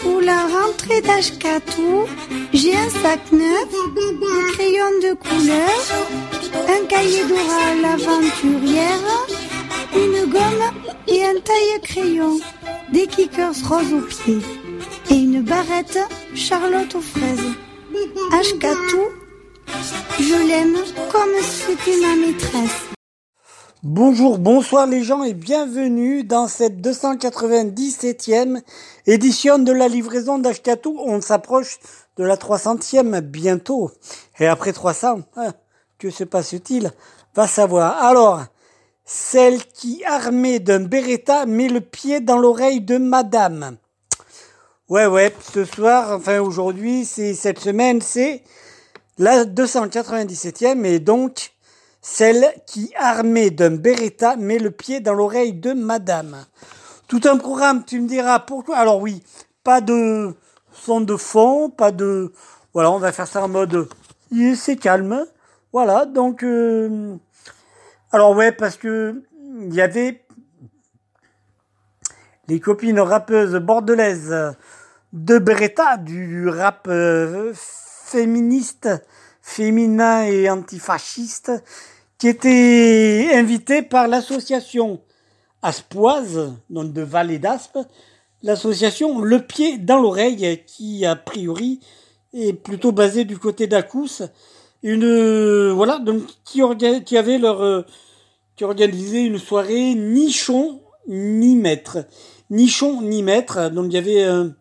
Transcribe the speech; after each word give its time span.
Pour 0.00 0.20
la 0.20 0.46
rentrée 0.46 1.00
d'Ashkatou, 1.00 2.06
j'ai 2.52 2.76
un 2.76 2.90
sac 2.90 3.20
neuf, 3.32 3.68
des 3.94 4.52
crayons 4.52 4.98
de 5.02 5.14
couleur, 5.14 5.80
un 6.68 6.86
cahier 6.86 7.24
d'oral 7.24 7.80
l'aventurière, 7.82 9.26
une 9.94 10.30
gomme 10.30 10.70
et 11.08 11.24
un 11.24 11.40
taille-crayon, 11.40 12.40
des 12.92 13.06
kickers 13.06 13.54
roses 13.68 13.92
aux 13.92 14.02
pieds 14.02 14.42
et 15.10 15.14
une 15.14 15.42
barrette 15.42 15.98
Charlotte 16.34 16.94
aux 16.94 17.00
fraises. 17.00 17.52
Ashkatou, 18.32 19.02
je 20.18 20.48
l'aime 20.48 20.76
comme 21.10 21.34
c'était 21.42 22.00
ma 22.00 22.16
maîtresse. 22.16 22.93
Bonjour, 23.86 24.38
bonsoir 24.38 24.86
les 24.86 25.04
gens 25.04 25.24
et 25.24 25.34
bienvenue 25.34 26.24
dans 26.24 26.48
cette 26.48 26.80
297e 26.80 28.62
édition 29.06 29.58
de 29.58 29.72
la 29.72 29.88
livraison 29.88 30.38
d'Ashkatou. 30.38 30.96
On 31.00 31.20
s'approche 31.20 31.78
de 32.16 32.24
la 32.24 32.36
300e 32.36 33.20
bientôt. 33.20 33.90
Et 34.40 34.46
après 34.46 34.72
300, 34.72 35.20
hein, 35.36 35.52
que 35.98 36.08
se 36.08 36.24
passe-t-il? 36.24 36.92
Va 37.34 37.46
savoir. 37.46 38.02
Alors, 38.02 38.44
celle 39.04 39.62
qui, 39.62 40.02
armée 40.06 40.60
d'un 40.60 40.80
Beretta, 40.80 41.44
met 41.44 41.68
le 41.68 41.82
pied 41.82 42.20
dans 42.20 42.38
l'oreille 42.38 42.80
de 42.80 42.96
madame. 42.96 43.76
Ouais, 44.88 45.04
ouais, 45.04 45.30
ce 45.52 45.66
soir, 45.66 46.10
enfin 46.16 46.40
aujourd'hui, 46.40 47.04
c'est 47.04 47.34
cette 47.34 47.58
semaine, 47.58 48.00
c'est 48.00 48.44
la 49.18 49.44
297e 49.44 50.86
et 50.86 51.00
donc 51.00 51.53
celle 52.06 52.52
qui, 52.66 52.92
armée 52.98 53.50
d'un 53.50 53.76
Beretta, 53.76 54.36
met 54.36 54.58
le 54.58 54.70
pied 54.70 55.00
dans 55.00 55.14
l'oreille 55.14 55.54
de 55.54 55.72
madame. 55.72 56.44
Tout 57.08 57.22
un 57.24 57.38
programme, 57.38 57.82
tu 57.82 57.98
me 57.98 58.06
diras 58.06 58.40
pourquoi. 58.40 58.76
Alors 58.76 59.00
oui, 59.00 59.22
pas 59.64 59.80
de 59.80 60.34
son 60.70 61.00
de 61.00 61.16
fond, 61.16 61.70
pas 61.70 61.92
de... 61.92 62.30
Voilà, 62.74 62.90
on 62.90 62.98
va 62.98 63.10
faire 63.10 63.26
ça 63.26 63.42
en 63.42 63.48
mode... 63.48 63.88
C'est 64.54 64.76
calme. 64.76 65.24
Voilà, 65.72 66.04
donc... 66.04 66.44
Euh, 66.44 67.16
alors 68.12 68.36
ouais, 68.36 68.52
parce 68.52 68.76
que 68.76 69.22
il 69.60 69.74
y 69.74 69.80
avait 69.80 70.26
les 72.48 72.60
copines 72.60 73.00
rappeuses 73.00 73.56
bordelaises 73.56 74.54
de 75.14 75.38
Beretta, 75.38 75.96
du 75.96 76.50
rap 76.50 76.86
euh, 76.88 77.52
féministe, 77.54 78.90
féminin 79.40 80.24
et 80.24 80.50
antifasciste, 80.50 81.50
qui 82.18 82.28
était 82.28 83.30
invité 83.34 83.82
par 83.82 84.08
l'association 84.08 85.00
Aspoise, 85.62 86.52
donc 86.68 86.92
de 86.92 87.02
Vallée 87.02 87.38
d'Aspe, 87.38 87.78
l'association 88.42 89.20
Le 89.20 89.40
Pied 89.40 89.78
dans 89.78 89.98
l'oreille, 89.98 90.62
qui 90.66 91.06
a 91.06 91.16
priori 91.16 91.80
est 92.34 92.52
plutôt 92.52 92.92
basée 92.92 93.24
du 93.24 93.38
côté 93.38 93.66
d'Acous, 93.66 94.22
une 94.82 95.70
voilà 95.70 95.98
donc 95.98 96.22
qui, 96.44 96.60
avait 97.16 97.38
leur 97.38 97.86
qui 98.56 98.64
organisait 98.64 99.24
une 99.24 99.38
soirée 99.38 99.94
nichon 99.94 100.80
ni 101.08 101.56
maître, 101.56 102.06
nichon 102.50 103.00
ni 103.00 103.22
maître, 103.22 103.70
donc 103.70 103.86
il 103.86 103.94
y 103.94 103.98
avait 103.98 104.24
un, 104.24 104.54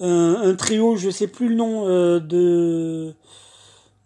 un, 0.00 0.54
trio, 0.54 0.96
je 0.96 1.10
sais 1.10 1.26
plus 1.26 1.48
le 1.48 1.54
nom 1.54 1.88
euh, 1.88 2.20
de 2.20 3.14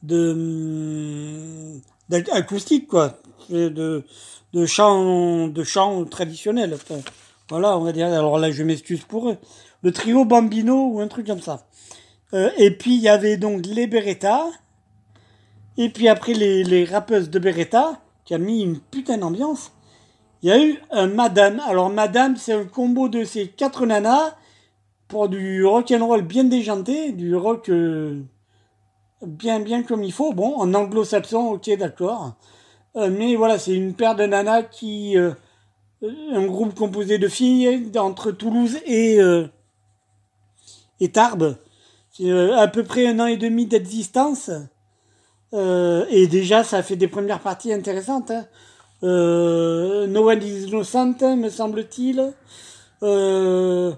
de 0.02 1.80
d'acoustique 2.08 2.88
quoi, 2.88 3.18
de 3.50 4.04
de 4.52 4.66
chant 4.66 5.48
de 5.48 5.62
chant 5.64 6.04
traditionnel. 6.04 6.76
voilà, 7.48 7.76
on 7.78 7.84
va 7.84 7.92
dire. 7.92 8.06
Alors 8.06 8.38
là, 8.38 8.50
je 8.50 8.62
m'excuse 8.62 9.02
pour 9.02 9.30
eux. 9.30 9.36
Le 9.82 9.92
trio 9.92 10.24
Bambino 10.24 10.88
ou 10.88 11.00
un 11.00 11.08
truc 11.08 11.26
comme 11.26 11.40
ça. 11.40 11.66
Euh, 12.34 12.50
et 12.58 12.70
puis 12.70 12.94
il 12.94 13.00
y 13.00 13.08
avait 13.08 13.36
donc 13.36 13.64
les 13.66 13.86
Beretta. 13.86 14.46
Et 15.76 15.88
puis 15.88 16.08
après 16.08 16.34
les, 16.34 16.64
les 16.64 16.84
rappeuses 16.84 17.30
de 17.30 17.38
Beretta, 17.38 18.00
qui 18.24 18.34
a 18.34 18.38
mis 18.38 18.62
une 18.62 18.78
putain 18.78 19.18
d'ambiance. 19.18 19.72
Il 20.42 20.48
y 20.48 20.52
a 20.52 20.62
eu 20.62 20.78
un 20.90 21.06
Madame. 21.06 21.60
Alors 21.66 21.90
Madame, 21.90 22.36
c'est 22.36 22.52
un 22.52 22.64
combo 22.64 23.08
de 23.08 23.24
ces 23.24 23.48
quatre 23.48 23.86
nanas 23.86 24.34
pour 25.08 25.28
du 25.28 25.64
rock 25.64 25.90
and 25.90 26.06
roll 26.06 26.22
bien 26.22 26.44
déjanté, 26.44 27.12
du 27.12 27.34
rock 27.34 27.68
euh, 27.68 28.22
bien 29.26 29.60
bien 29.60 29.82
comme 29.82 30.02
il 30.02 30.12
faut. 30.12 30.32
Bon, 30.32 30.56
en 30.56 30.72
anglo-saxon, 30.74 31.52
ok, 31.52 31.70
d'accord. 31.78 32.34
Euh, 32.96 33.10
mais 33.10 33.36
voilà, 33.36 33.58
c'est 33.58 33.74
une 33.74 33.94
paire 33.94 34.16
de 34.16 34.24
nanas 34.24 34.62
qui, 34.64 35.16
euh, 35.16 35.32
un 36.02 36.46
groupe 36.46 36.74
composé 36.74 37.18
de 37.18 37.28
filles 37.28 37.90
entre 37.96 38.32
Toulouse 38.32 38.78
et 38.86 39.18
et 41.00 41.10
Tarbes. 41.10 41.56
C'est 42.10 42.30
à 42.30 42.68
peu 42.68 42.84
près 42.84 43.06
un 43.06 43.20
an 43.20 43.26
et 43.26 43.36
demi 43.36 43.66
d'existence. 43.66 44.50
et 45.52 46.26
déjà, 46.28 46.64
ça 46.64 46.82
fait 46.82 46.96
des 46.96 47.08
premières 47.08 47.40
parties 47.40 47.72
intéressantes. 47.72 48.30
Hein. 48.30 48.46
no 49.02 50.28
One 50.30 50.42
is 50.42 50.64
Innocent, 50.64 51.36
me 51.36 51.48
semble-t-il. 51.48 52.32
Euh, 53.02 53.92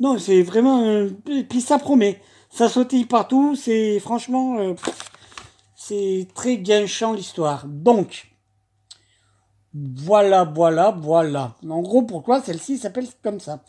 non, 0.00 0.18
c'est 0.18 0.42
vraiment. 0.42 1.06
Puis 1.48 1.60
ça 1.60 1.78
promet. 1.78 2.20
Ça 2.58 2.68
sautille 2.68 3.04
partout. 3.04 3.54
C'est 3.54 4.00
franchement. 4.00 4.58
Euh, 4.58 4.74
c'est 5.76 6.26
très 6.34 6.56
guinchant 6.56 7.12
l'histoire. 7.12 7.64
Donc. 7.68 8.32
Voilà, 9.72 10.42
voilà, 10.42 10.90
voilà. 10.90 11.54
En 11.70 11.80
gros, 11.82 12.02
pourquoi 12.02 12.42
celle-ci 12.42 12.78
s'appelle 12.78 13.06
comme 13.22 13.38
ça? 13.38 13.62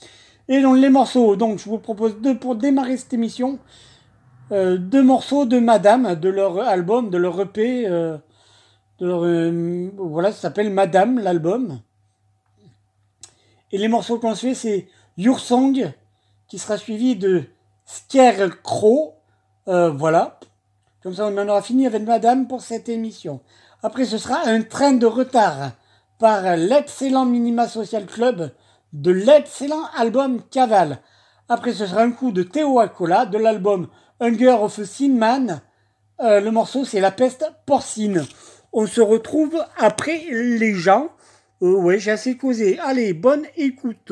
Et 0.47 0.59
donc 0.63 0.77
les 0.77 0.89
morceaux. 0.89 1.35
Donc 1.35 1.59
je 1.59 1.69
vous 1.69 1.77
propose 1.77 2.19
deux 2.19 2.39
pour 2.39 2.55
démarrer 2.55 2.97
cette 2.97 3.13
émission. 3.13 3.59
Euh, 4.51 4.79
deux 4.79 5.03
morceaux 5.03 5.45
de 5.45 5.59
Madame, 5.59 6.15
de 6.15 6.29
leur 6.29 6.57
album, 6.57 7.11
de 7.11 7.19
leur 7.19 7.39
EP. 7.39 7.85
Euh, 7.87 8.17
voilà, 9.97 10.31
ça 10.31 10.39
s'appelle 10.39 10.71
Madame, 10.71 11.19
l'album. 11.19 11.79
Et 13.71 13.77
les 13.77 13.87
morceaux 13.87 14.17
qu'on 14.17 14.33
se 14.33 14.47
fait, 14.47 14.55
c'est 14.55 14.87
Your 15.15 15.39
Song, 15.39 15.93
qui 16.47 16.57
sera 16.57 16.75
suivi 16.75 17.15
de 17.15 17.45
Scarecrow. 17.89 19.15
Euh, 19.67 19.89
voilà. 19.89 20.39
Comme 21.01 21.15
ça, 21.15 21.25
on 21.25 21.37
en 21.37 21.47
aura 21.47 21.61
fini 21.63 21.87
avec 21.87 22.03
Madame 22.03 22.47
pour 22.47 22.61
cette 22.61 22.87
émission. 22.87 23.41
Après, 23.81 24.05
ce 24.05 24.17
sera 24.17 24.45
un 24.45 24.61
train 24.61 24.91
de 24.91 25.07
retard 25.07 25.71
par 26.19 26.55
l'excellent 26.55 27.25
Minima 27.25 27.67
Social 27.67 28.05
Club 28.05 28.51
de 28.93 29.11
l'excellent 29.11 29.85
album 29.95 30.41
Caval. 30.51 30.99
Après, 31.47 31.73
ce 31.73 31.87
sera 31.87 32.01
un 32.01 32.11
coup 32.11 32.31
de 32.31 32.43
Théo 32.43 32.79
Acola 32.79 33.25
de 33.25 33.39
l'album 33.39 33.87
Hunger 34.19 34.57
of 34.61 34.83
Sin 34.83 35.15
Man. 35.15 35.61
Euh, 36.19 36.41
le 36.41 36.51
morceau, 36.51 36.85
c'est 36.85 36.99
La 36.99 37.11
peste 37.11 37.45
porcine. 37.65 38.23
On 38.71 38.85
se 38.85 39.01
retrouve 39.01 39.63
après 39.77 40.25
les 40.29 40.73
gens. 40.73 41.09
Euh, 41.63 41.73
ouais, 41.73 41.97
j'ai 41.97 42.11
assez 42.11 42.37
causé. 42.37 42.77
Allez, 42.79 43.13
bonne 43.13 43.45
écoute. 43.57 44.11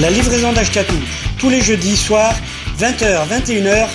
La 0.00 0.08
livraison 0.08 0.50
d'Ashkatou, 0.54 0.96
tous 1.36 1.50
les 1.50 1.60
jeudis 1.60 1.94
soirs, 1.94 2.34
20h, 2.78 3.28
21h, 3.28 3.86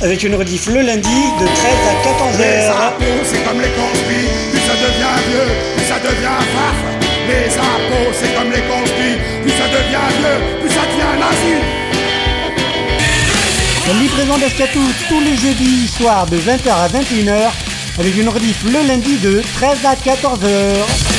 avec 0.00 0.22
une 0.22 0.34
rediff 0.34 0.66
le 0.66 0.80
lundi 0.80 1.10
de 1.10 1.44
13 1.44 1.56
à 1.90 1.94
14h. 2.08 2.38
Les 2.38 2.68
impôts, 2.68 3.22
c'est 3.22 3.44
comme 3.44 3.60
les 3.60 3.68
conspires, 3.68 4.30
plus 4.50 4.60
ça 4.60 4.72
devient 4.72 5.18
vieux, 5.28 5.52
plus 5.76 5.84
ça 5.84 5.98
devient 5.98 6.40
farf. 6.54 6.76
Les 7.28 7.52
impôts, 7.52 8.12
c'est 8.18 8.34
comme 8.34 8.50
les 8.50 8.62
conspires, 8.62 9.18
plus 9.42 9.50
ça 9.50 9.68
devient 9.68 10.08
vieux, 10.20 10.60
plus 10.62 10.70
ça 10.70 10.86
devient 10.90 11.20
nazi. 11.20 11.54
La 13.88 13.94
livraison 14.00 14.38
d'Ashkatou, 14.38 14.80
tous 15.10 15.20
les 15.20 15.36
jeudis 15.36 15.86
soirs, 15.86 16.24
de 16.28 16.38
20h 16.38 16.70
à 16.70 16.88
21h, 16.88 17.50
avec 17.98 18.16
une 18.16 18.30
rediff 18.30 18.64
le 18.64 18.88
lundi 18.88 19.18
de 19.18 19.42
13 19.56 19.78
à 19.84 19.96
14h. 19.96 21.11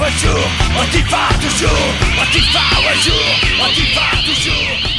Antifa 0.00 0.06
un 0.06 0.18
jour, 0.18 0.50
Antifa 0.80 1.28
toujours, 1.40 1.70
Antifa 2.22 2.60
un 2.88 2.96
jour, 3.02 3.60
Antifa 3.62 4.16
toujours. 4.24 4.89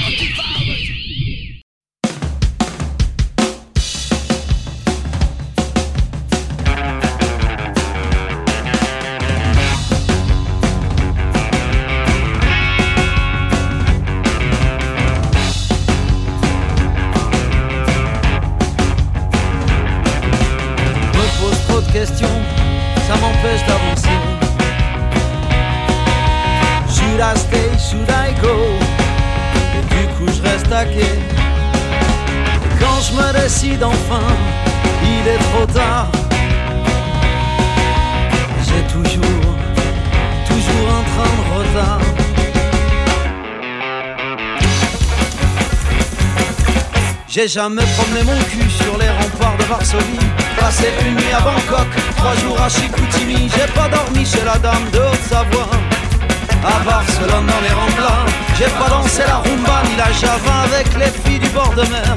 J'ai 47.42 47.48
jamais 47.48 47.82
promené 47.98 48.24
mon 48.24 48.38
cul 48.52 48.70
sur 48.70 49.00
les 49.00 49.10
remparts 49.10 49.58
de 49.58 49.64
Varsovie. 49.64 50.30
Passé 50.60 50.94
une 51.04 51.16
nuit 51.16 51.34
à 51.36 51.40
Bangkok, 51.40 51.88
trois 52.16 52.36
jours 52.36 52.62
à 52.62 52.70
Chicoutimi. 52.70 53.50
J'ai 53.50 53.66
pas 53.74 53.90
dormi 53.90 54.24
chez 54.24 54.46
la 54.46 54.60
dame 54.60 54.88
de 54.94 55.00
Haute-Savoie. 55.00 55.72
À 56.64 56.86
Barcelone 56.86 57.48
dans 57.48 57.62
les 57.64 57.74
remblats, 57.74 58.26
j'ai 58.60 58.70
pas 58.78 58.90
dansé 58.90 59.24
la 59.26 59.38
rumba 59.38 59.82
ni 59.90 59.96
la 59.96 60.12
java 60.12 60.56
avec 60.66 60.94
les 61.00 61.12
filles 61.24 61.40
du 61.40 61.50
bord 61.50 61.74
de 61.74 61.82
mer. 61.90 62.16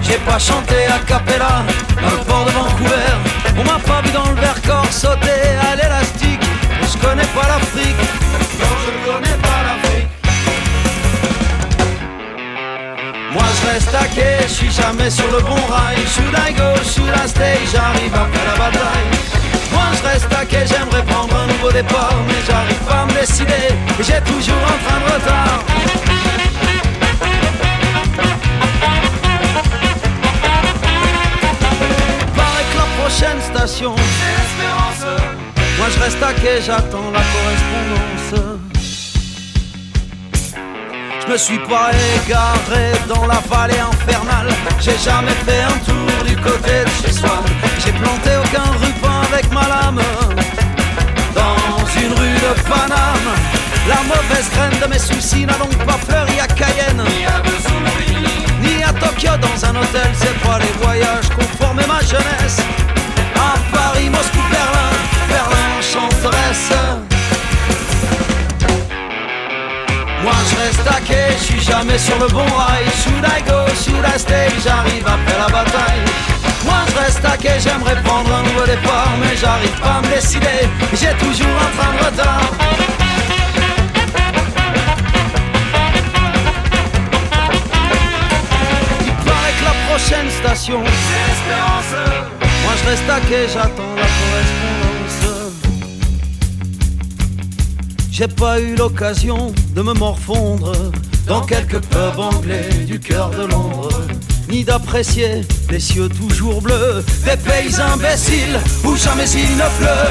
J'ai 0.00 0.16
pas 0.24 0.38
chanté 0.38 0.86
a 0.86 0.98
cappella 1.00 1.62
dans 2.00 2.10
le 2.16 2.24
port 2.24 2.46
de 2.46 2.50
Vancouver. 2.52 3.12
On 3.58 3.64
m'a 3.64 3.78
pas 3.80 4.00
vu 4.00 4.12
dans 4.12 4.30
le 4.30 4.40
Vercors 4.40 4.90
sauter 4.90 5.42
à 5.70 5.76
l'élastique. 5.76 6.40
Je 6.80 7.06
connais 7.06 7.28
pas 7.36 7.48
l'Afrique, 7.48 8.00
non 8.60 8.74
je 8.80 9.10
connais 9.10 9.36
pas 9.42 9.47
je 13.60 13.66
reste 13.66 13.94
à 13.94 14.06
quai, 14.06 14.38
je 14.42 14.52
suis 14.52 14.70
jamais 14.70 15.10
sur 15.10 15.30
le 15.30 15.40
bon 15.40 15.60
rail. 15.70 15.96
Should 16.14 16.34
I 16.46 16.52
go, 16.52 16.74
should 16.82 17.12
I 17.14 17.28
stay, 17.28 17.58
j'arrive 17.72 18.14
après 18.14 18.44
la 18.46 18.56
bataille. 18.56 19.08
Moi 19.72 19.82
je 19.96 20.08
reste 20.08 20.32
à 20.32 20.44
quai, 20.44 20.64
j'aimerais 20.66 21.04
prendre 21.04 21.34
un 21.36 21.46
nouveau 21.46 21.72
départ, 21.72 22.14
mais 22.26 22.40
j'arrive 22.46 22.82
pas 22.88 23.02
à 23.02 23.06
me 23.06 23.12
décider. 23.20 23.68
Et 23.98 24.02
j'ai 24.02 24.20
toujours 24.22 24.62
un 24.64 24.78
train 24.84 25.00
de 25.00 25.06
retard. 25.14 25.64
Paraît 32.36 32.66
que 32.70 32.76
la 32.76 32.88
prochaine 33.00 33.40
station, 33.40 33.94
c'est 33.96 34.34
l'espérance. 34.38 35.04
Moi 35.78 35.86
je 35.94 35.98
reste 36.00 36.22
à 36.22 36.32
quai, 36.34 36.60
j'attends 36.64 37.10
la 37.12 37.22
correspondance. 37.32 38.77
Je 41.28 41.32
me 41.34 41.38
suis 41.38 41.58
pas 41.58 41.90
égaré 42.24 42.92
dans 43.06 43.26
la 43.26 43.38
vallée 43.50 43.78
infernale. 43.78 44.48
J'ai 44.80 44.96
jamais 44.96 45.36
fait 45.44 45.60
un 45.60 45.78
tour 45.84 46.24
du 46.24 46.34
côté 46.36 46.84
de 46.86 47.06
chez 47.06 47.12
soi. 47.12 47.42
J'ai 47.84 47.92
planté 47.92 48.30
aucun 48.42 48.70
ruban 48.80 49.20
avec 49.30 49.52
ma 49.52 49.68
lame. 49.68 50.00
Dans 51.34 52.00
une 52.00 52.12
rue 52.14 52.32
de 52.32 52.62
Paname, 52.62 53.28
la 53.86 53.96
mauvaise 54.04 54.48
graine 54.54 54.80
de 54.80 54.86
mes 54.86 54.98
soucis 54.98 55.44
n'a 55.44 55.52
donc 55.52 55.76
pas 55.84 55.98
fleuri 56.08 56.40
à 56.40 56.46
Cayenne. 56.46 57.04
Ni 58.62 58.82
à 58.82 58.92
Tokyo 58.94 59.32
dans 59.36 59.66
un 59.66 59.76
hôtel, 59.76 60.10
c'est 60.14 60.38
pas 60.40 60.58
les 60.58 60.82
voyages 60.82 61.28
qu'on 61.28 61.62
formait 61.62 61.86
ma 61.86 62.00
jeunesse. 62.00 62.60
À 63.36 63.58
Paris, 63.76 64.08
Moscou, 64.08 64.40
Berlin, 64.50 64.96
Berlin, 65.28 65.78
enchanteresse. 65.78 67.07
Moi 70.22 70.32
je 70.50 70.56
reste 70.56 71.04
quai, 71.06 71.36
je 71.38 71.44
suis 71.44 71.60
jamais 71.60 71.98
sur 71.98 72.18
le 72.18 72.26
bon 72.28 72.44
rail. 72.44 72.84
Should 73.02 73.24
I 73.24 73.42
go, 73.48 73.66
should 73.82 74.04
I 74.04 74.18
stay, 74.18 74.48
j'arrive 74.64 75.06
après 75.06 75.38
la 75.38 75.46
bataille. 75.46 76.02
Moi 76.64 76.80
je 76.90 76.98
reste 76.98 77.26
quai, 77.40 77.60
j'aimerais 77.60 77.96
prendre 78.02 78.34
un 78.34 78.42
nouveau 78.42 78.66
départ, 78.66 79.12
mais 79.20 79.36
j'arrive 79.36 79.78
pas 79.80 79.98
à 79.98 80.00
me 80.02 80.08
décider. 80.14 80.68
J'ai 80.92 81.14
toujours 81.24 81.56
un 81.66 81.70
train 81.76 81.92
de 81.92 82.00
retard. 82.04 82.50
Il 89.06 89.14
paraît 89.24 89.54
que 89.58 89.64
la 89.64 89.76
prochaine 89.88 90.30
station, 90.30 90.82
c'est. 90.84 91.28
Moi 92.64 92.72
je 92.82 92.90
reste 92.90 93.28
quai, 93.28 93.46
j'attends 93.52 93.94
la 93.96 94.08
correspondance. 94.18 94.77
J'ai 98.18 98.26
pas 98.26 98.58
eu 98.58 98.74
l'occasion 98.74 99.54
de 99.76 99.80
me 99.80 99.92
morfondre 99.92 100.72
dans 101.28 101.40
quelques 101.40 101.78
pubs 101.78 102.18
anglais 102.18 102.68
du 102.84 102.98
cœur 102.98 103.30
de 103.30 103.46
Londres, 103.46 104.08
ni 104.48 104.64
d'apprécier 104.64 105.42
les 105.70 105.78
cieux 105.78 106.08
toujours 106.08 106.60
bleus 106.60 107.04
des 107.24 107.36
pays 107.36 107.72
imbéciles 107.80 108.58
où 108.82 108.96
jamais 108.96 109.30
il 109.30 109.52
ne 109.54 109.68
pleut. 109.78 110.10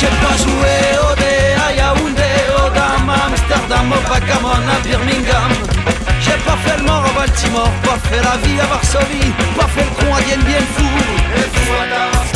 J'ai 0.00 0.14
pas 0.24 0.36
joué 0.38 0.74
au 1.04 1.14
dé 1.16 1.36
à 1.60 1.74
Yaoundé, 1.74 2.32
au 2.56 2.70
Dam, 2.74 3.10
à 3.10 3.26
Amsterdam, 3.26 3.92
au 3.92 4.08
Bakamon, 4.08 4.48
à 4.48 4.80
Birmingham. 4.82 5.52
J'ai 6.22 6.38
pas 6.46 6.56
fait 6.64 6.78
le 6.78 6.84
mort 6.84 7.04
à 7.04 7.12
Baltimore, 7.12 7.72
pas 7.82 7.98
fait 8.08 8.22
la 8.24 8.38
vie 8.38 8.58
à 8.58 8.64
Varsovie, 8.68 9.32
pas 9.54 9.68
fait 9.68 9.84
le 9.84 9.90
con 10.02 10.14
à 10.14 10.22
Dien 10.22 10.38
Bien 10.46 10.64
Fou. 10.74 10.88
Et 11.36 12.33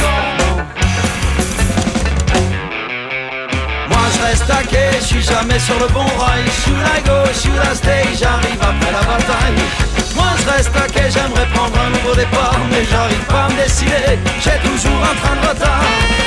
je 4.18 4.24
reste 4.24 4.50
à 4.50 4.62
quai, 4.62 4.90
je 5.00 5.04
suis 5.04 5.22
jamais 5.22 5.58
sur 5.58 5.78
le 5.78 5.86
bon 5.88 6.06
rail. 6.18 6.44
Should 6.64 6.82
I 6.96 7.00
go, 7.04 7.24
should 7.32 7.54
I 7.54 7.76
stay, 7.76 8.04
j'arrive 8.18 8.60
après 8.60 8.92
la 8.92 9.00
bataille. 9.00 9.62
Moi 10.14 10.30
je 10.38 10.50
reste 10.50 10.76
à 10.76 10.86
quai, 10.86 11.10
j'aimerais 11.10 11.46
prendre 11.54 11.78
un 11.80 11.90
nouveau 11.90 12.14
départ, 12.14 12.58
mais 12.70 12.84
j'arrive 12.90 13.24
pas 13.28 13.44
à 13.44 13.48
me 13.48 13.62
décider. 13.62 14.18
J'ai 14.40 14.58
toujours 14.68 15.02
un 15.02 15.14
train 15.14 15.36
de 15.40 15.48
retard. 15.48 16.17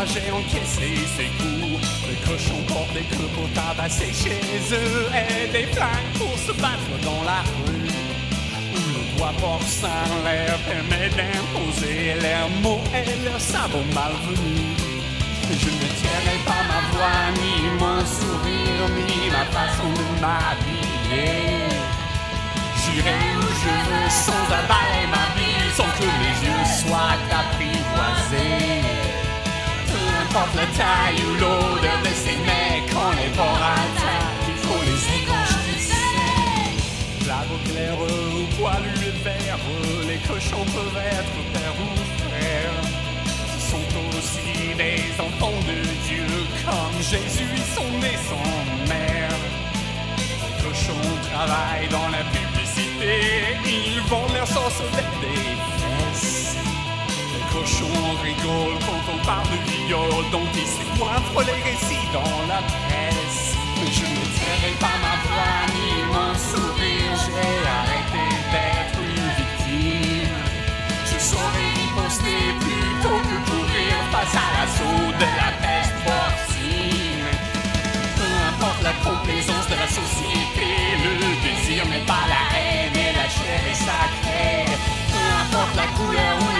Et 0.00 0.30
encaisser 0.30 0.96
ses 1.16 1.28
coups. 1.36 1.84
Le 2.08 2.14
cochon 2.26 2.56
porte 2.68 2.92
des 2.94 3.04
creux 3.04 3.28
pour 3.34 3.48
tabasser 3.52 4.06
chez 4.06 4.40
eux 4.72 5.06
et 5.12 5.52
des 5.52 5.66
flingues 5.66 6.12
pour 6.16 6.38
se 6.38 6.52
battre 6.52 6.94
dans 7.04 7.22
la 7.22 7.42
rue. 7.60 7.92
Où 8.72 8.80
le 8.96 9.18
doigt 9.18 9.34
porcin 9.38 10.06
leur 10.24 10.58
permet 10.60 11.10
d'imposer 11.10 12.14
leurs 12.22 12.48
mots 12.62 12.80
et 12.94 13.24
leurs 13.24 13.40
sabots 13.40 13.84
malvenus. 13.94 14.80
Je 15.50 15.68
ne 15.68 15.88
tiendrai 16.00 16.38
pas 16.46 16.62
ma 16.70 16.80
voix, 16.92 17.24
ni 17.36 17.68
mon 17.78 18.00
sourire, 18.06 18.88
ni 18.96 19.28
ma 19.28 19.44
façon 19.52 19.90
de 19.92 20.06
m'habiller. 20.22 21.68
J'irai 22.80 23.20
où 23.36 23.42
je 23.42 23.74
veux 23.88 24.08
sans 24.08 24.46
avaler 24.48 25.06
ma 25.10 25.26
vie, 25.36 25.74
sans 25.76 25.90
que 25.98 26.08
mes 26.20 26.36
yeux 26.46 26.64
soient 26.88 27.20
apprivoisés. 27.30 27.79
La 30.32 30.66
taille 30.66 31.22
ou 31.26 31.34
l'odeur 31.34 32.00
de 32.02 32.14
ces 32.14 32.36
mecs, 32.36 32.94
on 32.94 33.10
les 33.10 33.30
porc 33.36 33.60
attaque, 33.62 34.46
il 34.46 34.54
faut 34.54 34.82
les 34.84 35.22
égorger. 35.22 35.58
Blague 37.24 37.52
au 37.52 37.68
clair 37.68 37.94
ou 37.98 38.46
poilu 38.56 38.94
et 39.08 39.24
vert, 39.24 39.58
les 40.06 40.18
cochons 40.28 40.64
peuvent 40.72 41.02
être 41.18 41.36
père 41.52 41.74
ou 41.82 41.90
frère. 42.22 42.74
Sont 43.58 43.90
aussi 44.16 44.74
des 44.76 45.02
enfants 45.20 45.60
de 45.66 45.82
Dieu, 46.06 46.26
comme 46.64 47.02
Jésus, 47.02 47.48
ils 47.52 47.74
sont 47.74 47.90
nés 47.98 48.18
sans 48.28 48.88
mère. 48.88 49.36
Les 50.16 50.62
cochons 50.62 51.08
travaillent 51.32 51.88
dans 51.90 52.08
la 52.08 52.22
publicité, 52.30 53.56
ils 53.64 54.00
vendent 54.08 54.34
leur 54.34 54.46
sauce 54.46 54.80
avec 54.92 55.06
des. 55.20 55.79
Cochons 57.70 58.16
rigolent 58.24 58.78
quand 58.80 59.12
on 59.14 59.24
parle 59.24 59.46
de 59.46 59.86
viol, 59.86 60.24
dont 60.32 60.48
ils 60.54 60.66
se 60.66 60.82
pointent 60.98 61.46
les 61.46 61.62
récits 61.62 62.08
dans 62.12 62.42
la 62.48 62.60
presse. 62.66 63.54
Mais 63.78 63.92
je 63.92 64.06
ne 64.10 64.24
tairai 64.38 64.74
pas 64.80 64.96
ma 65.06 65.14
voix 65.22 65.60
ni 65.70 66.02
mon 66.10 66.34
sourire, 66.34 67.14
j'ai 67.22 67.54
arrêté 67.78 68.26
d'être 68.50 68.98
une 68.98 69.30
victime. 69.38 70.38
Je 71.06 71.18
saurais 71.18 71.70
riposter 71.78 72.42
plutôt 72.58 73.20
que 73.28 73.36
courir 73.50 73.94
face 74.10 74.34
à 74.34 74.46
l'assaut 74.56 75.12
de 75.22 75.28
la 75.38 75.50
peste 75.62 75.94
porcine. 76.02 77.30
Peu 78.18 78.30
importe 78.50 78.82
la 78.82 78.94
complaisance 79.08 79.68
de 79.68 79.76
la 79.78 79.86
société, 79.86 80.70
le 81.06 81.12
désir 81.46 81.86
n'est 81.86 82.06
pas 82.06 82.24
la 82.26 82.42
haine 82.58 82.96
et 82.96 83.12
la 83.14 83.28
chair 83.28 83.62
est 83.70 83.78
sacrée. 83.78 84.66
Peu 85.12 85.24
importe 85.42 85.76
la 85.76 85.86
couleur 85.96 86.34
ou 86.40 86.59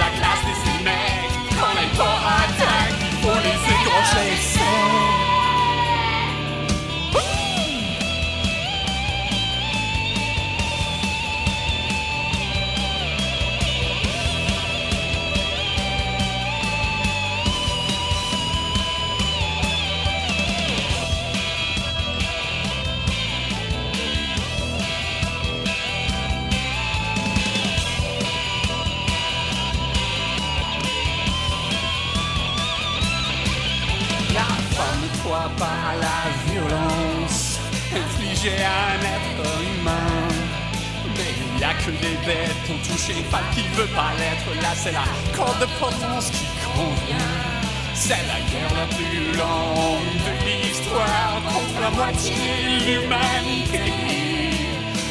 infligée 38.41 38.63
à 38.65 38.93
un 38.93 39.01
être 39.01 39.51
humain. 39.63 40.29
Mais 41.17 41.35
il 41.39 41.59
n'y 41.59 41.65
a 41.65 41.75
que 41.75 41.91
des 41.91 42.17
bêtes 42.27 42.57
pour 42.67 42.77
toucher 42.89 43.13
une 43.19 43.25
femme 43.25 43.45
qui 43.55 43.63
veut 43.77 43.89
pas 43.95 44.13
l'être. 44.19 44.63
Là, 44.63 44.71
c'est 44.75 44.93
la 44.93 45.05
corde 45.37 45.61
de 45.61 45.67
potence 45.79 46.31
qui 46.31 46.47
convient. 46.75 47.17
C'est 47.95 48.11
la 48.11 48.41
guerre 48.51 48.75
la 48.75 48.87
plus 48.97 49.33
longue 49.39 50.17
de 50.27 50.33
l'histoire 50.47 51.41
contre 51.45 51.81
la 51.81 51.91
moitié 51.91 52.35
de 52.35 53.01
l'humanité. 53.01 53.93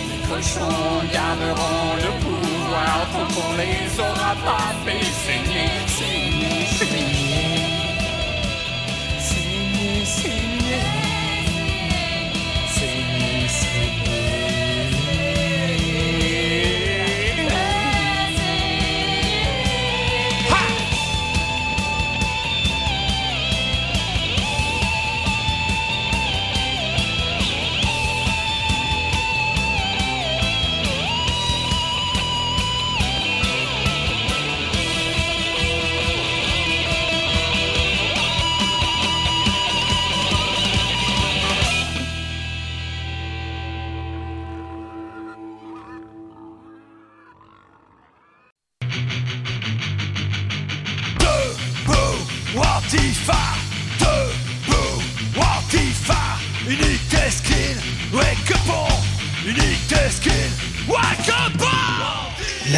Les 0.09 0.27
cochons 0.27 1.03
garderont 1.13 1.95
le 1.97 2.11
pouvoir 2.23 3.07
tant 3.13 3.27
qu'on 3.33 3.53
les 3.57 3.99
aura 3.99 4.35
pas 4.43 4.73
fait 4.85 5.05
saigner. 5.05 6.38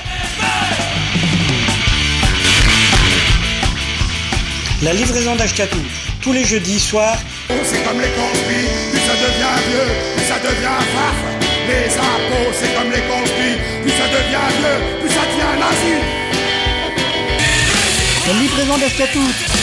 La 4.83 4.93
livraison 4.93 5.37
d'Ashkatou, 5.37 5.79
tous 6.23 6.33
les 6.33 6.45
jeudis 6.45 6.81
soirs 6.81 7.19
C'est 7.65 7.83
comme 7.85 8.01
les 8.01 8.09
conspires, 8.09 8.71
plus 8.91 9.01
ça 9.01 9.15
devient 9.15 9.59
vieux, 9.69 9.95
plus 10.17 10.25
ça 10.27 10.39
devient 10.39 10.81
farf. 10.95 11.17
Les 11.69 11.93
impôts, 11.97 12.53
c'est 12.59 12.75
comme 12.75 12.91
les 12.91 13.03
conspires, 13.03 13.59
plus 13.83 13.91
ça 13.91 14.09
devient 14.09 14.51
vieux, 14.59 15.01
plus 15.01 15.11
ça 15.11 15.21
devient 15.21 15.61
nazi. 15.61 15.97
La 18.27 18.33
livraison 18.35 18.79
d'Ashkatou. 18.79 19.60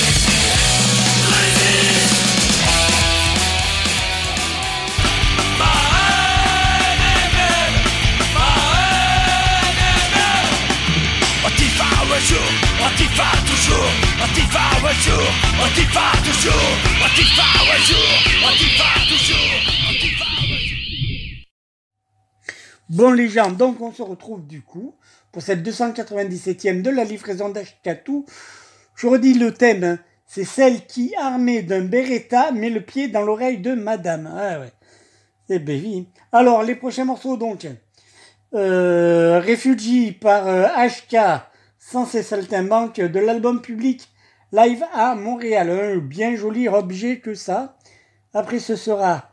Bon 22.90 23.12
les 23.12 23.30
gens, 23.30 23.52
donc 23.52 23.82
on 23.82 23.92
se 23.92 24.02
retrouve 24.02 24.48
du 24.48 24.62
coup 24.62 24.96
pour 25.32 25.42
cette 25.44 25.62
297e 25.68 26.82
de 26.82 26.90
la 26.90 27.04
livraison 27.04 27.50
d'Ashkatou. 27.50 28.26
Je 28.96 29.08
redis 29.08 29.36
le 29.36 29.54
thème, 29.54 29.84
hein. 29.84 30.00
c'est 30.26 30.46
celle 30.46 30.86
qui, 30.88 31.14
armée 31.16 31.62
d'un 31.62 31.82
Beretta, 31.82 32.52
met 32.52 32.72
le 32.72 32.82
pied 32.82 33.08
dans 33.08 33.22
l'oreille 33.22 33.60
de 33.60 33.76
madame. 33.76 34.34
Ah 34.36 34.60
ouais, 34.60 34.72
c'est 35.48 35.60
baby. 35.60 36.08
Alors 36.32 36.64
les 36.64 36.76
prochains 36.76 37.06
morceaux 37.06 37.38
donc. 37.38 37.68
Euh, 38.54 39.42
par 40.22 40.48
euh, 40.48 40.66
HK 40.88 41.18
sans 41.90 42.06
ses 42.06 42.22
saltimbanques 42.22 43.00
de 43.00 43.20
l'album 43.20 43.62
public 43.62 44.10
live 44.52 44.84
à 44.94 45.16
Montréal. 45.16 45.70
Un 45.70 45.98
bien 46.00 46.36
joli 46.36 46.68
objet 46.68 47.20
que 47.20 47.34
ça. 47.34 47.78
Après 48.34 48.60
ce 48.60 48.76
sera 48.76 49.30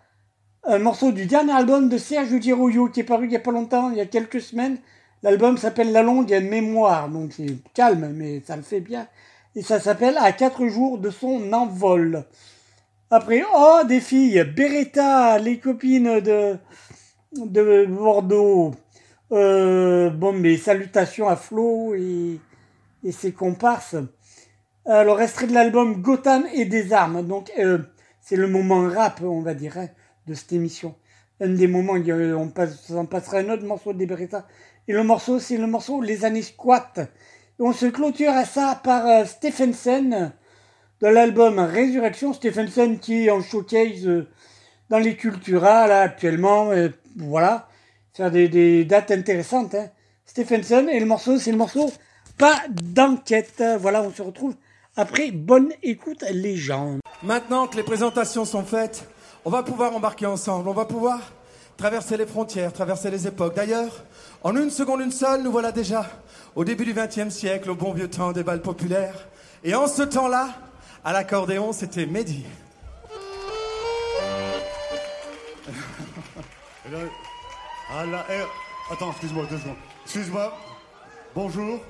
un 0.62 0.78
morceau 0.78 1.10
du 1.10 1.26
dernier 1.26 1.52
album 1.52 1.88
de 1.88 1.98
Serge 1.98 2.40
Girouillou 2.40 2.90
qui 2.90 3.00
est 3.00 3.04
paru 3.04 3.26
il 3.26 3.32
y 3.32 3.36
a 3.36 3.40
pas 3.40 3.50
longtemps, 3.50 3.90
il 3.90 3.96
y 3.96 4.00
a 4.00 4.06
quelques 4.06 4.40
semaines. 4.40 4.78
L'album 5.24 5.58
s'appelle 5.58 5.90
La 5.90 6.02
Longue 6.02 6.30
Mémoire, 6.30 7.08
donc 7.08 7.32
c'est 7.32 7.56
calme, 7.74 8.12
mais 8.14 8.40
ça 8.46 8.54
le 8.54 8.62
fait 8.62 8.80
bien. 8.80 9.08
Et 9.56 9.62
ça 9.62 9.80
s'appelle 9.80 10.16
À 10.20 10.30
quatre 10.30 10.68
jours 10.68 10.98
de 10.98 11.10
son 11.10 11.52
envol. 11.52 12.24
Après, 13.10 13.42
oh, 13.52 13.80
des 13.88 14.00
filles, 14.00 14.44
Beretta, 14.44 15.40
les 15.40 15.58
copines 15.58 16.20
de, 16.20 16.56
de 17.32 17.86
Bordeaux. 17.86 18.74
Euh, 19.34 20.10
bon, 20.10 20.32
mais 20.32 20.56
salutations 20.56 21.28
à 21.28 21.36
Flo 21.36 21.94
et, 21.94 22.40
ses 23.10 23.32
comparses. 23.32 23.96
Alors, 24.86 25.20
extrait 25.20 25.46
de 25.46 25.52
l'album 25.52 26.00
Gotham 26.00 26.46
et 26.54 26.64
des 26.64 26.92
armes. 26.92 27.26
Donc, 27.26 27.52
euh, 27.58 27.78
c'est 28.20 28.36
le 28.36 28.46
moment 28.46 28.88
rap, 28.88 29.20
on 29.22 29.42
va 29.42 29.54
dire, 29.54 29.76
hein, 29.76 29.88
de 30.26 30.34
cette 30.34 30.52
émission. 30.52 30.94
Un 31.40 31.48
des 31.48 31.66
moments, 31.66 31.94
on, 31.94 32.48
passe, 32.48 32.90
on 32.90 33.06
passera 33.06 33.38
un 33.38 33.50
autre 33.50 33.64
morceau 33.64 33.92
des 33.92 34.06
Beretta. 34.06 34.46
Et 34.86 34.92
le 34.92 35.02
morceau, 35.02 35.38
c'est 35.38 35.56
le 35.56 35.66
morceau 35.66 36.00
Les 36.00 36.24
années 36.24 36.42
squat. 36.42 37.00
On 37.58 37.72
se 37.72 37.86
clôture 37.86 38.32
à 38.32 38.44
ça 38.44 38.80
par 38.82 39.06
euh, 39.06 39.24
Stephenson 39.24 40.32
de 41.00 41.06
l'album 41.06 41.58
Résurrection. 41.58 42.32
Stephenson 42.32 42.98
qui 43.00 43.26
est 43.26 43.30
en 43.30 43.40
showcase 43.40 44.06
euh, 44.06 44.28
dans 44.90 44.98
les 44.98 45.16
Cultura 45.16 45.86
là 45.86 46.02
actuellement. 46.02 46.70
euh, 46.72 46.88
voilà, 47.16 47.68
faire 48.14 48.30
des, 48.30 48.48
des 48.48 48.84
dates 48.84 49.10
intéressantes. 49.10 49.74
Hein. 49.74 49.88
Stephenson 50.24 50.86
et 50.90 51.00
le 51.00 51.06
morceau, 51.06 51.38
c'est 51.38 51.50
le 51.50 51.58
morceau 51.58 51.92
Pas 52.38 52.56
d'enquête. 52.70 53.62
Voilà, 53.80 54.02
on 54.02 54.12
se 54.12 54.22
retrouve 54.22 54.54
après. 54.96 55.30
Bonne 55.30 55.72
écoute 55.82 56.24
les 56.30 56.56
gens. 56.56 56.98
Maintenant 57.22 57.66
que 57.66 57.76
les 57.76 57.82
présentations 57.82 58.44
sont 58.44 58.64
faites, 58.64 59.08
on 59.44 59.50
va 59.50 59.62
pouvoir 59.62 59.94
embarquer 59.94 60.26
ensemble, 60.26 60.68
on 60.68 60.74
va 60.74 60.86
pouvoir 60.86 61.20
traverser 61.76 62.16
les 62.16 62.26
frontières, 62.26 62.72
traverser 62.72 63.10
les 63.10 63.26
époques. 63.26 63.56
D'ailleurs, 63.56 64.04
en 64.42 64.56
une 64.56 64.70
seconde, 64.70 65.00
une 65.00 65.10
seule, 65.10 65.42
nous 65.42 65.50
voilà 65.50 65.72
déjà 65.72 66.06
au 66.54 66.64
début 66.64 66.84
du 66.84 66.94
XXe 66.94 67.30
siècle, 67.30 67.70
au 67.70 67.74
bon 67.74 67.92
vieux 67.92 68.08
temps 68.08 68.32
des 68.32 68.44
balles 68.44 68.62
populaires. 68.62 69.28
Et 69.64 69.74
en 69.74 69.88
ce 69.88 70.02
temps-là, 70.02 70.50
à 71.04 71.12
l'accordéon, 71.12 71.72
c'était 71.72 72.06
Mehdi. 72.06 72.44
Là, 77.90 77.96
ah 78.00 78.06
là, 78.06 78.26
eh, 78.30 78.92
attends, 78.92 79.10
excuse-moi, 79.10 79.44
deux 79.50 79.58
secondes. 79.58 79.76
Excuse-moi. 80.04 80.56
Bonjour. 81.34 81.80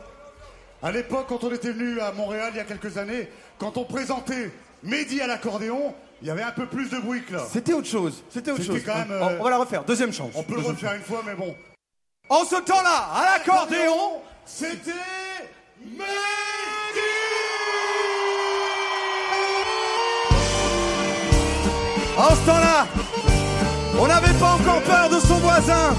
À 0.82 0.90
l'époque, 0.92 1.26
quand 1.28 1.42
on 1.44 1.52
était 1.52 1.70
venu 1.72 2.00
à 2.00 2.12
Montréal 2.12 2.50
il 2.52 2.56
y 2.58 2.60
a 2.60 2.64
quelques 2.64 2.98
années, 2.98 3.28
quand 3.58 3.76
on 3.76 3.84
présentait 3.84 4.50
Mehdi 4.82 5.20
à 5.20 5.26
l'accordéon, 5.26 5.94
il 6.20 6.28
y 6.28 6.30
avait 6.30 6.42
un 6.42 6.50
peu 6.50 6.66
plus 6.66 6.90
de 6.90 6.98
bruit 6.98 7.24
que 7.24 7.34
là. 7.34 7.42
C'était 7.50 7.72
autre 7.72 7.88
chose, 7.88 8.22
c'était 8.30 8.50
autre 8.50 8.62
chose. 8.62 8.82
quand 8.84 8.94
même, 8.96 9.08
On- 9.10 9.28
euh, 9.28 9.36
on 9.40 9.44
va 9.44 9.50
la 9.50 9.58
refaire, 9.58 9.84
deuxième 9.84 10.12
chance. 10.12 10.32
On 10.34 10.42
peut 10.42 10.52
le 10.52 10.56
Deuxième 10.58 10.74
refaire 10.74 10.94
une 10.94 11.02
fois, 11.02 11.22
mais 11.24 11.34
bon. 11.34 11.54
En 12.28 12.44
ce 12.44 12.56
temps-là, 12.56 13.08
à 13.14 13.24
l'accordéon, 13.38 14.20
c'était 14.44 14.90
En 22.16 22.30
ce 22.30 22.46
temps-là, 22.46 22.86
on 23.98 24.06
n'avait 24.06 24.34
pas 24.34 24.56
encore 24.60 24.82
peur 24.82 25.08
de 25.08 25.20
son 25.20 25.36
voisin. 25.36 25.94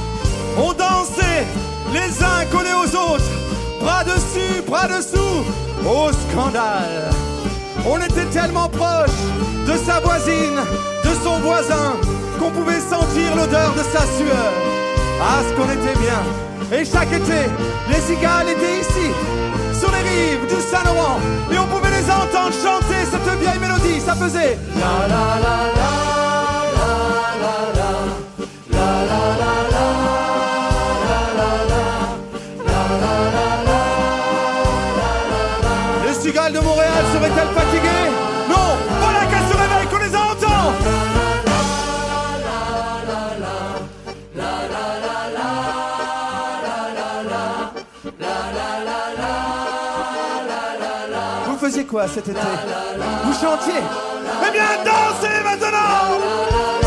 On 0.58 0.74
dansait 0.74 1.46
les 1.94 2.24
uns 2.24 2.46
collés 2.52 2.74
aux 2.74 2.96
autres, 2.96 3.32
bras 3.82 4.04
dessus, 4.04 4.62
bras 4.68 4.88
dessous, 4.88 5.44
au 5.86 6.12
scandale. 6.12 7.10
On 7.86 7.98
était 7.98 8.26
tellement 8.26 8.70
proche 8.70 9.20
de 9.68 9.78
sa 9.78 10.00
voisine, 10.00 10.60
de 11.04 11.24
son 11.24 11.40
voisin, 11.40 11.94
qu'on 12.40 12.52
pouvait 12.52 12.80
sentir 12.80 13.36
l'odeur 13.36 13.74
de 13.74 13.84
sa 13.84 14.02
sueur. 14.02 14.52
Ah, 15.22 15.42
ce 15.48 15.54
qu'on 15.56 15.70
était 15.70 16.00
bien. 16.00 16.22
Et 16.72 16.84
chaque 16.84 17.12
été, 17.12 17.50
les 17.90 18.02
cigales 18.02 18.50
étaient 18.50 18.80
ici, 18.80 19.12
sur 19.80 19.92
les 19.92 20.02
rives 20.02 20.48
du 20.48 20.62
Saint-Laurent, 20.62 21.20
et 21.52 21.60
on 21.60 21.68
pouvait 21.68 21.92
les 21.92 22.06
entendre 22.10 22.54
chanter 22.54 23.06
cette 23.10 23.40
vieille 23.40 23.60
mélodie. 23.60 24.00
Ça 24.00 24.16
faisait. 24.16 24.58
Quoi 51.86 52.08
cet 52.08 52.28
été. 52.28 52.40
Vous 53.24 53.34
chantiez. 53.34 53.82
Eh 54.48 54.52
bien, 54.52 54.64
dansez 54.84 55.44
maintenant 55.44 56.85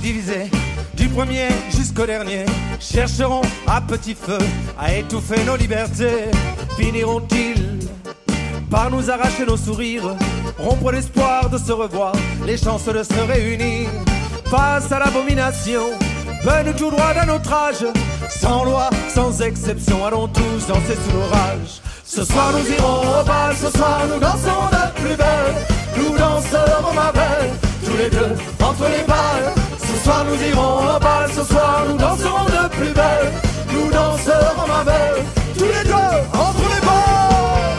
diviser 0.00 0.50
du 0.94 1.08
premier 1.08 1.48
jusqu'au 1.70 2.06
dernier. 2.06 2.44
Chercheront 2.80 3.42
à 3.66 3.80
petit 3.80 4.14
feu 4.14 4.38
à 4.78 4.94
étouffer 4.94 5.44
nos 5.44 5.56
libertés. 5.56 6.30
Finiront-ils 6.78 7.78
par 8.70 8.90
nous 8.90 9.10
arracher 9.10 9.44
nos 9.46 9.56
sourires, 9.56 10.16
rompre 10.58 10.92
l'espoir 10.92 11.50
de 11.50 11.58
se 11.58 11.72
revoir, 11.72 12.12
les 12.46 12.56
chances 12.56 12.84
de 12.84 13.02
se 13.02 13.20
réunir? 13.32 13.88
Face 14.46 14.90
à 14.90 14.98
l'abomination, 14.98 15.82
venus 16.44 16.76
tout 16.76 16.90
droit 16.90 17.14
d'un 17.14 17.28
autre 17.28 17.52
âge, 17.52 17.84
sans 18.28 18.64
loi, 18.64 18.90
sans 19.12 19.40
exception, 19.42 20.04
allons 20.06 20.28
tous 20.28 20.66
danser 20.68 20.96
sous 21.04 21.16
l'orage. 21.16 21.80
Ce 22.04 22.24
soir 22.24 22.52
nous 22.52 22.72
irons 22.72 23.20
au 23.20 23.24
bal, 23.24 23.54
ce 23.56 23.70
soir 23.76 24.02
nous 24.12 24.20
dansons 24.20 24.66
de 24.72 25.00
plus 25.00 25.16
belle, 25.16 25.54
nous 25.96 26.16
danserons 26.16 26.94
ma 26.94 27.12
belle, 27.12 27.50
tous 27.84 27.96
les 27.96 28.10
deux 28.10 28.34
entre 28.64 28.84
les 28.84 29.04
balles. 29.06 29.69
Ce 29.90 30.04
soir 30.04 30.24
nous 30.24 30.42
irons 30.48 30.96
au 30.96 31.00
bal, 31.00 31.30
ce 31.34 31.42
soir 31.44 31.84
nous 31.88 31.96
danserons 31.96 32.44
de 32.44 32.68
plus 32.68 32.92
belle. 32.92 33.32
Nous 33.72 33.90
danserons 33.90 34.66
ma 34.68 34.84
belle, 34.84 35.24
tous 35.58 35.64
les 35.64 35.84
deux 35.84 36.16
entre 36.32 36.66
les 36.74 36.80
balles. 36.86 37.76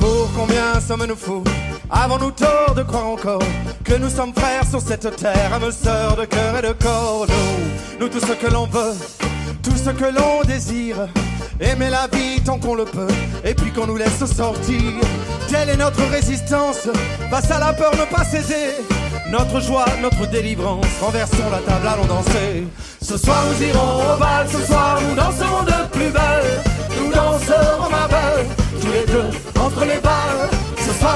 Pour 0.00 0.08
oh, 0.08 0.28
combien 0.36 0.80
sommes-nous 0.80 1.16
fous 1.16 1.44
Avons-nous 1.90 2.32
tort 2.32 2.74
de 2.74 2.82
croire 2.82 3.06
encore 3.06 3.42
que 3.84 3.94
nous 3.94 4.10
sommes 4.10 4.34
frères 4.34 4.66
sur 4.68 4.80
cette 4.80 5.14
terre, 5.16 5.52
âmes 5.54 5.70
sœurs 5.70 6.16
de 6.16 6.24
cœur 6.24 6.58
et 6.58 6.62
de 6.62 6.72
corps? 6.72 7.26
Nous, 7.28 8.00
nous 8.00 8.08
tout 8.08 8.20
ce 8.20 8.32
que 8.32 8.52
l'on 8.52 8.66
veut, 8.66 8.94
tout 9.62 9.76
ce 9.76 9.90
que 9.90 10.04
l'on 10.04 10.42
désire, 10.44 11.08
aimer 11.60 11.88
la 11.90 12.08
vie 12.08 12.40
tant 12.44 12.58
qu'on 12.58 12.74
le 12.74 12.84
peut, 12.84 13.06
et 13.44 13.54
puis 13.54 13.70
qu'on 13.70 13.86
nous 13.86 13.96
laisse 13.96 14.24
sortir. 14.24 14.82
Telle 15.48 15.70
est 15.70 15.76
notre 15.76 16.02
résistance, 16.10 16.88
face 17.30 17.50
à 17.52 17.60
la 17.60 17.72
peur 17.72 17.92
ne 17.92 18.04
pas 18.14 18.24
céder. 18.24 18.74
Notre 19.30 19.60
joie, 19.60 19.86
notre 20.02 20.26
délivrance, 20.28 20.86
renversons 21.00 21.50
la 21.52 21.58
table, 21.58 21.86
allons 21.86 22.06
danser. 22.06 22.66
Ce 23.00 23.16
soir 23.16 23.44
nous 23.48 23.64
irons 23.64 24.14
au 24.14 24.18
bal, 24.18 24.46
ce 24.48 24.58
soir 24.66 25.00
nous 25.08 25.14
danserons 25.14 25.62
de 25.62 25.88
plus 25.92 26.10
belle. 26.10 26.62
Nous 26.98 27.12
danserons 27.12 27.90
ma 27.90 28.08
belle, 28.08 28.46
tous 28.80 28.92
les 28.92 29.12
deux 29.12 29.60
entre 29.60 29.84
les 29.84 30.00
balles. 30.00 30.55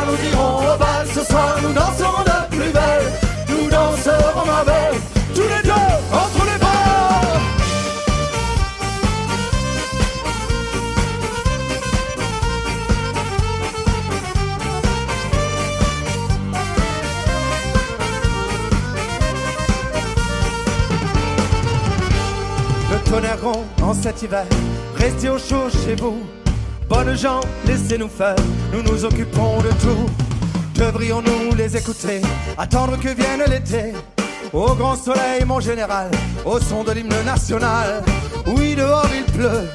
Nous 0.07 0.29
irons 0.33 0.59
au 0.59 0.79
bal, 0.79 1.07
ce 1.13 1.25
soir 1.25 1.57
nous 1.63 1.73
danserons 1.73 2.23
de 2.23 2.57
plus 2.57 2.73
belle. 2.73 3.13
Nous 3.49 3.69
danserons 3.69 4.47
ma 4.47 4.65
belle, 4.65 5.01
tous 5.35 5.43
les 5.43 5.63
deux 5.65 5.91
entre 6.13 6.45
les 6.45 6.59
balles. 6.59 7.41
Le 22.93 23.11
tonnerre 23.11 23.43
rond 23.43 23.65
en 23.83 23.95
cet 23.95 24.23
hiver, 24.23 24.47
restez 24.97 25.29
au 25.29 25.39
chaud 25.39 25.69
chez 25.85 25.97
vous. 25.97 26.40
Bonnes 26.91 27.17
gens, 27.17 27.41
laissez-nous 27.67 28.09
faire, 28.09 28.35
nous 28.73 28.83
nous 28.83 29.05
occupons 29.05 29.59
de 29.63 29.69
tout. 29.81 30.11
Devrions-nous 30.75 31.55
les 31.55 31.77
écouter, 31.77 32.21
attendre 32.59 32.99
que 32.99 33.11
vienne 33.11 33.45
l'été 33.47 33.93
Au 34.53 34.75
grand 34.75 34.97
soleil, 34.97 35.45
mon 35.47 35.61
général, 35.61 36.11
au 36.45 36.59
son 36.59 36.83
de 36.83 36.91
l'hymne 36.91 37.23
national. 37.25 38.03
Oui, 38.45 38.75
dehors 38.75 39.09
il 39.17 39.23
pleut, 39.33 39.69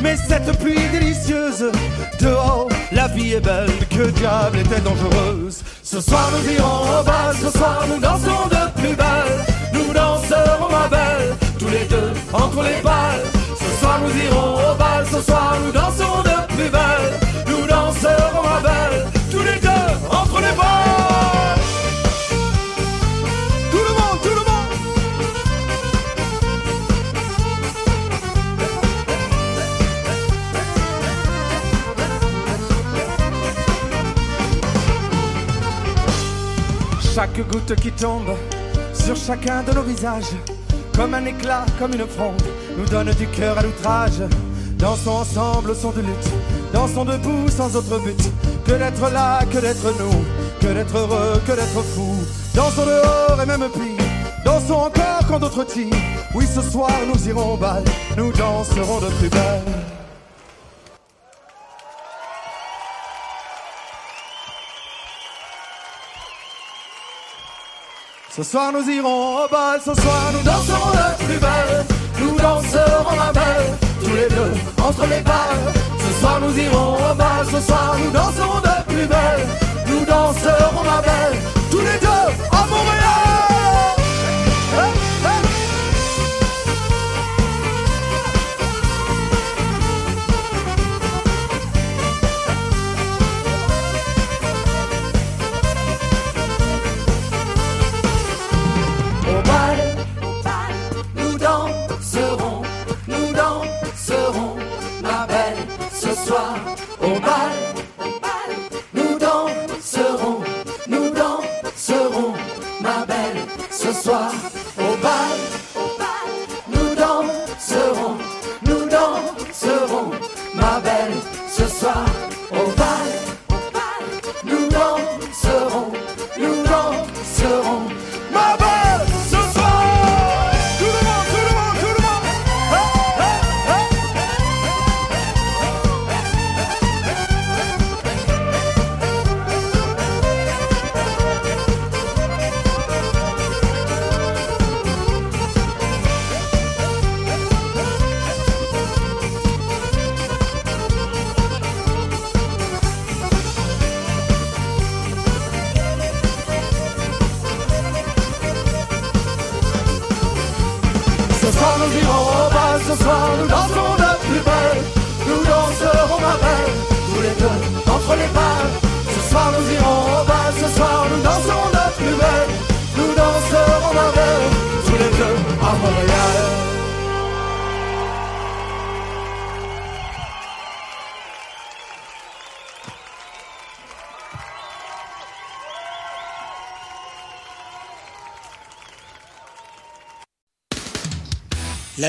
mais 0.00 0.14
cette 0.16 0.56
pluie 0.60 0.88
délicieuse. 0.92 1.72
Dehors, 2.20 2.68
la 2.92 3.08
vie 3.08 3.32
est 3.32 3.40
belle, 3.40 3.72
que 3.90 4.08
diable 4.10 4.60
était 4.60 4.80
dangereuse? 4.80 5.64
Ce 5.82 6.00
soir 6.00 6.30
nous 6.32 6.52
irons 6.52 7.00
au 7.00 7.02
bal, 7.02 7.34
ce 7.34 7.50
soir 7.50 7.84
nous 7.88 7.98
danserons 8.00 8.46
de 8.46 8.80
plus 8.80 8.94
belle. 8.94 9.44
Nous 9.74 9.92
danserons 9.92 10.70
ma 10.70 10.86
belle, 10.86 11.34
tous 11.58 11.68
les 11.68 11.84
deux 11.86 12.12
entre 12.32 12.62
les 12.62 12.80
balles. 12.80 13.24
Ce 13.58 13.80
soir 13.80 13.98
nous 14.04 14.24
irons 14.24 14.54
au 14.54 14.74
bal, 14.76 15.04
ce 15.10 15.20
soir 15.20 15.56
nous 15.66 15.72
danserons 15.72 16.22
de 16.22 16.29
Nous 16.62 17.66
danserons 17.66 18.42
ma 18.42 18.60
belle, 18.60 19.06
tous 19.30 19.38
les 19.38 19.58
deux 19.60 19.90
entre 20.10 20.40
les 20.40 20.54
balles. 20.54 21.58
Tout 23.70 23.78
le 23.78 23.92
monde, 23.94 24.20
tout 24.22 24.28
le 24.28 24.44
monde. 24.50 24.74
Chaque 37.14 37.40
goutte 37.48 37.74
qui 37.76 37.90
tombe 37.92 38.36
sur 38.92 39.16
chacun 39.16 39.62
de 39.62 39.72
nos 39.72 39.82
visages, 39.82 40.34
comme 40.94 41.14
un 41.14 41.24
éclat, 41.24 41.64
comme 41.78 41.94
une 41.94 42.06
fronde, 42.06 42.42
nous 42.76 42.84
donne 42.84 43.12
du 43.12 43.26
cœur 43.28 43.56
à 43.58 43.62
l'outrage. 43.62 44.22
Dansons 44.80 45.10
ensemble 45.10 45.70
au 45.70 45.74
son 45.74 45.90
de 45.90 46.00
lutte, 46.00 46.30
dansons 46.72 47.04
debout 47.04 47.48
sans 47.48 47.76
autre 47.76 47.98
but 47.98 48.18
que 48.64 48.72
d'être 48.72 49.10
là, 49.10 49.40
que 49.52 49.58
d'être 49.58 49.94
nous, 49.98 50.24
que 50.58 50.72
d'être 50.72 50.96
heureux, 50.96 51.40
que 51.46 51.52
d'être 51.52 51.82
fou. 51.94 52.16
Dansons 52.54 52.86
dehors 52.86 53.42
et 53.42 53.46
même 53.46 53.68
pire, 53.70 54.04
dansons 54.42 54.86
encore 54.86 55.26
quand 55.28 55.38
d'autres 55.38 55.64
tirent. 55.64 55.94
Oui, 56.34 56.46
ce 56.46 56.62
soir 56.62 56.90
nous 57.12 57.28
irons 57.28 57.54
au 57.54 57.56
bal, 57.58 57.84
nous 58.16 58.32
danserons 58.32 59.00
de 59.00 59.06
plus 59.18 59.28
belle. 59.28 59.62
Ce 68.34 68.42
soir 68.42 68.72
nous 68.72 68.88
irons 68.88 69.44
au 69.44 69.48
bal, 69.50 69.78
ce 69.84 69.92
soir 69.92 70.32
nous 70.32 70.42
danserons 70.42 70.90
le 70.92 71.24
plus 71.26 71.38
belle. 71.38 71.84
Nous 72.20 72.36
danserons 72.36 73.16
la 73.16 73.32
belle, 73.32 73.89
tous 74.00 74.14
les 74.14 74.28
deux 74.28 74.52
entre 74.82 75.02
les 75.02 75.20
balles. 75.20 75.72
Ce 75.98 76.20
soir 76.20 76.40
nous 76.40 76.58
irons 76.58 76.94
au 76.94 77.14
bal, 77.14 77.46
ce 77.50 77.60
soir 77.60 77.96
nous 78.02 78.10
danserons 78.10 78.60
de 78.60 78.92
plus 78.92 79.06
belle. 79.06 79.46
Nous 79.86 80.04
danserons 80.04 80.84
ma 80.84 81.00
belle, 81.02 81.38
tous 81.70 81.78
les 81.78 81.98
deux 82.00 82.26
à 82.52 82.66
Montréal. 82.66 83.29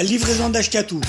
La 0.02 0.08
livraison 0.08 0.50
d'Ashkatou. 0.50 1.00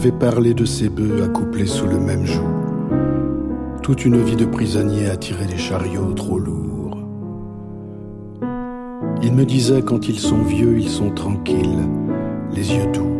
M'avait 0.00 0.12
parlé 0.12 0.54
de 0.54 0.64
ses 0.64 0.88
bœufs 0.88 1.24
accouplés 1.24 1.66
sous 1.66 1.86
le 1.86 2.00
même 2.00 2.24
joug. 2.24 2.40
Toute 3.82 4.06
une 4.06 4.16
vie 4.16 4.34
de 4.34 4.46
prisonnier 4.46 5.10
à 5.10 5.16
tirer 5.18 5.44
des 5.44 5.58
chariots 5.58 6.14
trop 6.14 6.38
lourds. 6.38 6.96
Il 9.22 9.34
me 9.34 9.44
disait 9.44 9.82
quand 9.82 10.08
ils 10.08 10.18
sont 10.18 10.40
vieux, 10.40 10.78
ils 10.78 10.88
sont 10.88 11.10
tranquilles, 11.10 11.86
les 12.54 12.72
yeux 12.72 12.90
doux. 12.94 13.12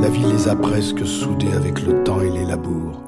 La 0.00 0.08
vie 0.08 0.22
les 0.32 0.46
a 0.46 0.54
presque 0.54 1.04
soudés 1.04 1.52
avec 1.56 1.84
le 1.84 2.04
temps 2.04 2.20
et 2.20 2.30
les 2.30 2.44
labours. 2.44 3.02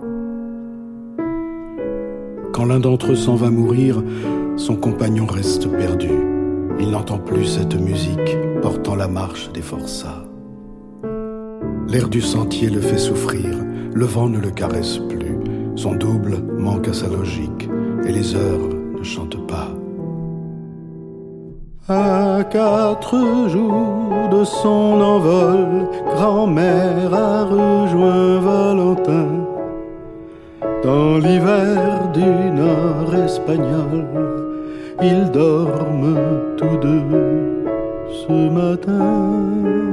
Quand 2.52 2.64
l'un 2.64 2.80
d'entre 2.80 3.12
eux 3.12 3.16
s'en 3.16 3.36
va 3.36 3.48
mourir, 3.48 4.02
son 4.56 4.74
compagnon 4.74 5.26
reste 5.26 5.68
perdu. 5.68 6.10
Il 6.80 6.90
n'entend 6.90 7.18
plus 7.18 7.44
cette 7.44 7.80
musique 7.80 8.36
portant 8.60 8.96
la 8.96 9.06
marche 9.06 9.52
des 9.52 9.62
forçats. 9.62 10.27
L'air 11.88 12.10
du 12.10 12.20
sentier 12.20 12.68
le 12.68 12.82
fait 12.82 12.98
souffrir, 12.98 13.46
le 13.94 14.04
vent 14.04 14.28
ne 14.28 14.38
le 14.38 14.50
caresse 14.50 14.98
plus, 15.08 15.38
son 15.74 15.94
double 15.94 16.36
manque 16.58 16.86
à 16.88 16.92
sa 16.92 17.08
logique, 17.08 17.66
et 18.04 18.12
les 18.12 18.34
heures 18.34 18.68
ne 18.98 19.02
chantent 19.02 19.46
pas. 19.46 19.68
À 21.88 22.44
quatre 22.44 23.48
jours 23.48 24.28
de 24.30 24.44
son 24.44 25.00
envol, 25.00 25.88
grand-mère 26.14 27.14
a 27.14 27.44
rejoint 27.44 28.38
Valentin. 28.38 29.28
Dans 30.84 31.16
l'hiver 31.16 32.10
du 32.12 32.50
nord 32.50 33.14
espagnol, 33.14 34.04
ils 35.02 35.30
dorment 35.30 36.18
tous 36.58 36.76
deux 36.82 37.02
ce 38.10 38.50
matin. 38.50 39.87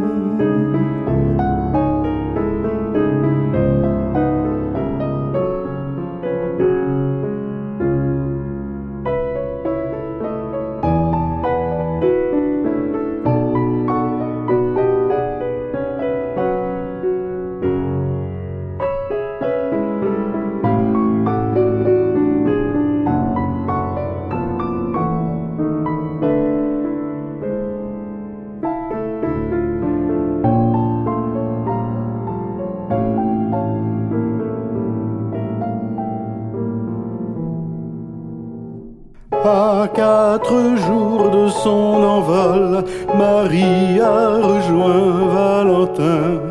Marie 43.46 44.00
a 44.00 44.38
rejoint 44.38 45.28
Valentin. 45.36 46.42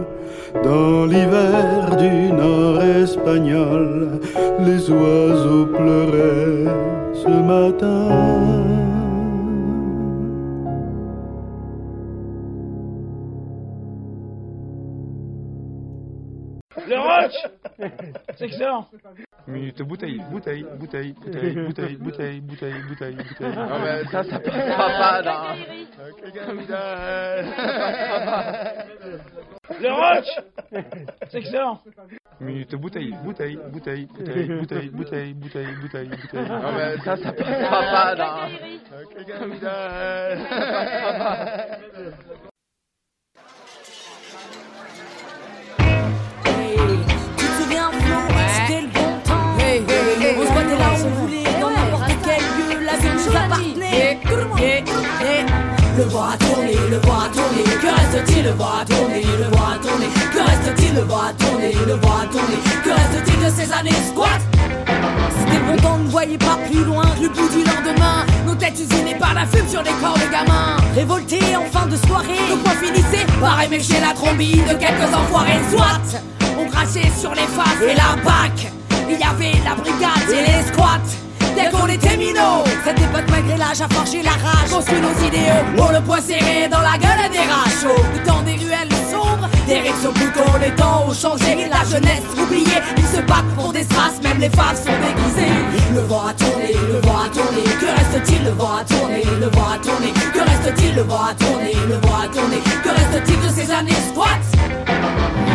Dans 0.63 1.07
l'hiver 1.07 1.97
du 1.97 2.33
nord 2.33 2.81
espagnol, 2.85 4.21
les 4.61 4.89
oiseaux 4.91 5.67
pleuraient 5.67 6.71
ce 7.13 7.29
matin. 7.29 8.45
Le 16.87 18.45
excellent 18.45 18.87
Minute 19.47 19.83
bouteille, 19.83 20.23
bouteille, 20.31 20.65
bouteille, 20.79 21.13
bouteille, 21.13 21.55
bouteille, 21.55 21.97
bouteille, 21.97 22.41
bouteille, 22.41 22.81
bouteille, 22.89 23.15
bouteille. 23.15 23.55
Non, 23.55 23.79
mais 23.79 24.05
ça, 24.11 24.25
ça 24.25 24.39
passera 24.41 24.89
pas, 24.89 25.23
là. 25.23 25.55
Le 29.81 29.91
rock 29.93 30.25
C'est 31.31 31.39
excellent 31.39 31.81
Minute 32.41 32.75
bouteille, 32.77 33.15
bouteille, 33.23 33.59
bouteille, 33.71 34.07
bouteille, 34.07 34.49
bouteille, 34.49 34.89
bouteille, 34.89 35.35
bouteille, 35.35 35.75
bouteille, 35.75 36.09
bouteille. 36.09 36.49
Non, 36.49 36.73
mais 36.73 36.97
ça, 37.05 37.17
ça 37.17 37.33
passera 37.33 37.81
pas, 37.81 38.15
là. 38.15 38.49
Tu 47.37 47.47
te 47.47 47.53
souviens, 47.63 47.91
Flo 47.93 48.19
C'était 48.67 48.81
le 48.83 48.87
bon 48.89 48.93
temps. 48.95 49.04
Voulait, 50.97 51.45
dans 51.61 51.71
n'importe 51.71 52.13
quel 52.25 52.41
lieu. 52.41 52.85
La 52.85 52.97
vie 52.97 53.09
nous 53.15 53.37
appartenait. 53.37 54.21
Le 55.97 56.05
vent 56.05 56.25
a 56.25 56.37
tourné, 56.37 56.75
le 56.91 56.97
a 56.97 57.29
tourné. 57.33 57.63
Que 57.81 57.87
reste-t-il? 57.87 58.45
Le 58.45 58.51
a 58.51 58.85
tourné, 58.85 59.23
le 59.23 59.47
a 59.47 59.79
tourné. 59.81 60.07
Que 60.33 60.39
reste-t-il? 60.39 60.95
Le 60.95 61.03
a 61.03 61.33
tourné, 61.39 61.73
le 61.87 61.95
a 61.95 62.27
tourné. 62.33 62.57
Que 62.83 62.91
reste-t-il 62.91 63.39
de 63.45 63.51
ces 63.51 63.73
années 63.73 64.03
squat? 64.09 64.41
C'était 65.39 65.59
le 65.59 65.67
bon 65.71 65.77
temps, 65.81 65.99
ne 65.99 66.09
voyez 66.09 66.37
pas 66.37 66.59
plus 66.69 66.85
loin. 66.85 67.05
Le 67.23 67.29
bout 67.29 67.49
du 67.49 67.63
lendemain, 67.63 68.27
nos 68.45 68.55
têtes 68.57 68.81
usinées 68.81 69.15
par 69.15 69.35
la 69.35 69.47
fume 69.47 69.69
sur 69.69 69.83
les 69.83 69.93
corps 70.03 70.19
de 70.19 70.31
gamins. 70.33 70.77
Révoltés 70.97 71.57
en 71.57 71.67
fin 71.67 71.87
de 71.87 71.97
soirée, 71.97 72.41
nos 72.51 72.57
points 72.57 72.73
finissaient 72.73 73.27
par 73.41 73.63
émécher 73.63 74.01
la 74.01 74.15
trombie 74.15 74.63
de 74.63 74.75
quelques 74.75 75.15
enfoirés. 75.15 75.61
Soit 75.71 76.21
on 76.59 76.67
crachait 76.69 77.11
sur 77.17 77.35
les 77.35 77.47
faces 77.47 77.83
et 77.83 77.95
la 77.95 78.17
bac. 78.25 78.73
Il 79.09 79.19
y 79.19 79.23
avait 79.23 79.59
la 79.65 79.75
brigade 79.75 80.29
et 80.31 80.43
les 80.43 80.63
squats. 80.67 81.01
Dès 81.55 81.71
qu'on 81.71 81.87
était 81.87 82.17
minots, 82.17 82.65
cette 82.85 82.99
époque 82.99 83.29
malgré 83.31 83.57
l'âge 83.57 83.81
a 83.81 83.89
forgé 83.89 84.23
la 84.23 84.33
rage. 84.33 84.71
Construit 84.71 85.01
nos 85.01 85.15
idéaux, 85.25 85.65
on 85.79 85.93
le 85.93 86.01
poing 86.01 86.21
serré 86.21 86.69
dans 86.69 86.81
la 86.81 86.99
gueule 86.99 87.31
des 87.31 87.39
rachos. 87.39 88.03
Le 88.13 88.23
temps 88.27 88.43
des 88.43 88.57
ruelles 88.57 88.89
sombres, 89.11 89.49
des 89.69 89.79
rives 89.79 90.05
au 90.05 90.13
couteau, 90.13 90.51
les 90.61 90.75
temps 90.75 91.05
ont 91.07 91.15
changé. 91.15 91.69
La 91.71 91.85
jeunesse 91.89 92.27
oubliée, 92.37 92.83
ils 92.97 93.07
se 93.07 93.21
battent 93.23 93.55
pour 93.57 93.73
des 93.73 93.85
strass, 93.85 94.21
même 94.23 94.39
les 94.41 94.51
femmes 94.51 94.75
sont 94.75 94.99
déguisées. 94.99 95.55
Le 95.95 96.01
vent 96.01 96.27
a 96.27 96.35
tourné, 96.35 96.73
le 96.73 97.01
vent 97.07 97.19
a 97.23 97.29
tourné. 97.29 97.63
Que 97.79 97.87
reste-t-il? 97.87 98.45
Le 98.45 98.51
vent 98.51 98.77
a 98.81 98.85
tourné, 98.85 99.23
le 99.39 99.47
vent 99.47 99.69
a 99.75 99.79
tourné. 99.79 100.13
Que 100.35 100.41
reste-t-il? 100.41 100.95
Le 100.97 101.03
vent 101.03 101.25
a 101.31 101.35
tourné, 101.35 101.73
le 101.87 101.95
vent 101.95 102.19
a 102.19 102.29
tourné. 102.35 102.57
Que 102.83 102.89
reste-t-il 102.89 103.41
de 103.41 103.49
ces 103.55 103.71
années 103.71 104.03
squats? 104.11 104.43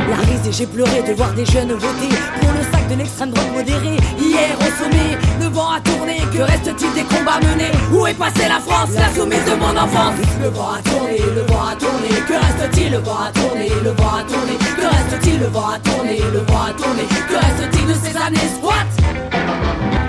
La 0.10 0.18
risée, 0.26 0.52
j'ai 0.52 0.66
pleuré 0.66 1.04
de 1.06 1.14
voir 1.14 1.34
des 1.34 1.46
jeunes 1.46 1.74
voter 1.74 2.16
pour 2.40 2.52
le 2.54 2.64
sac 2.72 2.79
de 2.90 2.96
l'extrême 2.96 3.30
droite 3.32 3.52
modérée. 3.54 3.98
Hier 4.20 4.58
au 4.60 4.84
sommet, 4.84 5.18
le 5.40 5.48
vent 5.48 5.72
a 5.72 5.80
tourné. 5.82 6.18
Que 6.34 6.42
reste-t-il 6.42 6.94
des 6.94 7.04
combats 7.04 7.40
menés? 7.40 7.72
Où 7.92 8.08
est 8.08 8.14
passée 8.14 8.48
la 8.48 8.60
France, 8.60 8.90
la 8.96 9.14
soumise 9.14 9.46
de 9.46 9.56
mon 9.56 9.76
enfance 9.78 10.16
Le 10.42 10.50
vent 10.50 10.72
a 10.74 10.82
tourné, 10.82 11.18
le 11.36 11.42
vent 11.42 11.68
a 11.72 11.76
tourné. 11.76 12.10
Que 12.28 12.34
reste-t-il? 12.34 12.92
Le 12.92 12.98
vent 13.00 13.18
a 13.28 13.32
tourné, 13.32 13.70
le 13.84 13.92
vent 13.92 14.16
a 14.20 14.24
tourné. 14.24 14.54
Que 14.76 14.88
reste-t-il? 14.88 15.40
Le 15.40 15.48
vent 15.48 15.70
a 15.70 15.80
tourné, 15.80 16.18
le 16.34 16.40
vent 16.40 16.64
a 16.70 16.74
tourné. 16.74 17.04
Que 17.30 17.36
reste-t-il 17.36 17.88
de 17.88 17.94
ces 17.94 18.18
années 18.18 18.50
squat? 18.58 19.39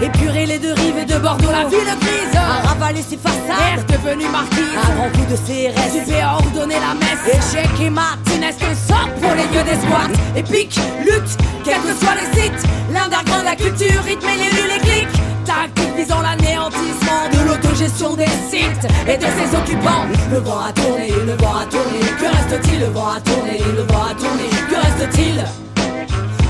Épurer 0.03 0.47
les 0.47 0.59
deux 0.59 0.73
rives 0.73 0.97
et 1.03 1.05
de 1.05 1.19
Bordeaux, 1.19 1.51
la 1.51 1.69
ville 1.69 1.85
grise. 2.01 2.35
A 2.35 2.69
ravalé 2.69 3.03
ses 3.03 3.19
façades, 3.19 3.85
devenu 3.87 4.27
marquise 4.29 4.73
Un 4.75 4.95
grand 4.95 5.11
coup 5.11 5.27
de 5.31 5.37
CRS, 5.37 5.93
Juppé 5.93 6.23
a 6.23 6.37
ordonné 6.37 6.77
la 6.77 6.95
messe. 6.95 7.29
Échec 7.29 7.69
et 7.83 7.91
Martinez, 7.91 8.55
que 8.59 8.75
sort 8.75 9.11
pour 9.21 9.33
les 9.35 9.45
lieux 9.53 9.65
des 9.65 9.77
squats? 9.77 10.09
Épique, 10.35 10.81
lutte, 11.05 11.37
quels 11.65 11.83
que 11.83 11.93
soient 12.03 12.15
les 12.15 12.41
sites. 12.41 12.65
L'underground, 12.91 13.45
la 13.45 13.57
culture, 13.57 14.03
rythme 14.03 14.27
et 14.27 14.39
les 14.39 14.75
les 14.75 14.81
clics. 14.81 15.21
Tactique 15.45 15.95
visant 15.97 16.23
l'anéantissement 16.23 17.29
de 17.33 17.49
l'autogestion 17.49 18.15
des 18.15 18.33
sites 18.51 18.87
et 19.07 19.19
de 19.19 19.27
ses 19.27 19.55
occupants. 19.55 20.07
Le 20.33 20.39
vent 20.39 20.61
a 20.61 20.73
tourné, 20.73 21.11
le 21.27 21.35
vent 21.35 21.57
a 21.61 21.67
tourné. 21.67 22.01
Que 22.19 22.25
reste-t-il? 22.25 22.81
Le 22.81 22.87
vent 22.87 23.11
a 23.17 23.21
tourné, 23.21 23.59
le 23.77 23.83
vent 23.83 24.05
a 24.11 24.15
tourné. 24.15 24.49
Que 24.71 24.77
reste-t-il? 24.77 25.45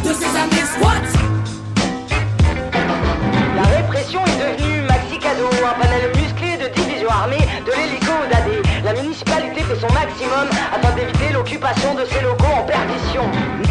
De 0.04 0.14
ces 0.14 0.38
années 0.38 0.66
squats 0.76 1.29
Est 4.10 4.58
devenue 4.58 4.82
maxi 4.88 5.18
cadeau, 5.20 5.46
un 5.62 5.80
panel 5.80 6.10
musclé 6.16 6.58
de 6.58 6.66
divisions 6.74 7.10
armées, 7.10 7.46
de 7.64 7.70
l'hélico 7.70 8.10
au 8.10 8.26
dadé. 8.26 8.58
La 8.82 8.92
municipalité 8.92 9.62
fait 9.62 9.78
son 9.78 9.92
maximum 9.94 10.50
afin 10.74 10.90
d'éviter 10.96 11.32
l'occupation 11.32 11.94
de 11.94 12.04
ces 12.10 12.20
locaux 12.20 12.50
en 12.58 12.64
perdition. 12.64 13.22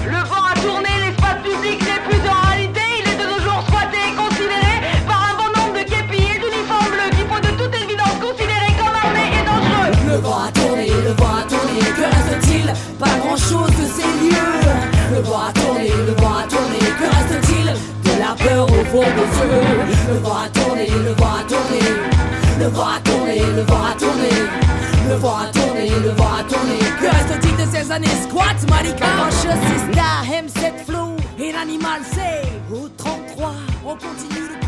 Le 0.08 0.16
vent 0.32 0.48
a 0.48 0.56
tourné, 0.64 0.88
l'espace 1.04 1.44
public 1.44 1.84
n'est 1.84 2.04
plus 2.08 2.24
en 2.24 2.40
réalité, 2.48 2.80
il 3.04 3.12
est 3.12 3.20
de 3.20 3.28
nos 3.28 3.40
jours 3.44 3.60
squatté 3.68 4.00
et 4.00 4.16
considéré 4.16 4.80
par 5.12 5.28
un 5.28 5.36
bon 5.36 5.50
nombre 5.60 5.76
de 5.76 5.84
képis 5.84 6.40
d'uniformes 6.40 6.88
bleus 6.88 7.12
qui 7.12 7.24
faut 7.28 7.44
de 7.44 7.52
toute 7.60 7.76
évidence 7.76 8.16
considérés 8.24 8.74
comme 8.80 8.96
armés 8.96 9.36
et 9.36 9.44
dangereux. 9.44 9.92
Le 10.08 10.18
vent 10.24 10.40
a 10.48 10.52
tourné, 10.56 10.88
le 10.88 11.14
vent 11.20 11.36
a 11.36 11.44
tourné, 11.52 11.84
que 11.84 12.06
reste-t-il? 12.16 12.72
Pas 12.96 13.12
grand-chose 13.20 13.76
de 13.76 13.86
ces 13.92 14.08
lieux. 14.24 14.56
Le 15.12 15.20
vent 15.20 15.44
a 15.44 15.52
tourné, 15.52 15.92
le 15.92 16.16
vent 16.16 16.32
a 16.40 16.48
tourné, 16.48 16.79
Au 18.52 18.68
fond. 18.86 19.04
Le 20.12 20.18
vent 20.18 20.36
a 20.36 20.50
tourné, 20.50 20.88
le 20.88 21.14
vent 21.14 21.36
a 21.40 21.44
tourné, 21.44 21.80
le 22.60 22.66
vent 22.68 22.88
a 22.88 23.00
tourné, 23.00 23.40
le 23.56 23.62
vent 23.62 23.84
a 23.86 23.94
tourné, 23.94 24.30
Le 25.08 25.16
vent 25.16 25.38
a 25.38 25.46
tourné, 25.52 25.90
le 25.90 26.10
vent 26.10 26.34
a 26.40 26.44
tourné. 26.44 26.80
Que 27.00 27.06
reste-t-il 27.06 27.56
de 27.66 27.72
ces 27.72 27.92
années 27.92 28.08
squat, 28.28 28.56
Malika 28.70 29.06
Manche 29.18 29.54
Sista, 29.68 30.24
M7 30.28 30.86
Flow. 30.88 31.16
Et 31.40 31.52
l'animal 31.52 32.02
c'est 32.12 32.74
au 32.74 32.90
33. 32.98 33.54
On 33.86 33.92
continue 33.96 34.48
le 34.52 34.59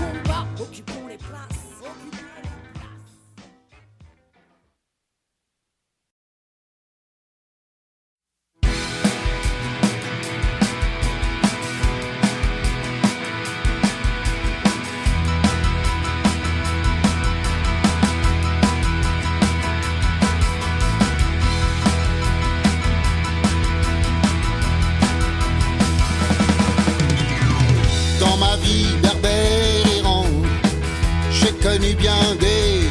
connu 31.62 31.94
bien 31.96 32.36
des 32.40 32.88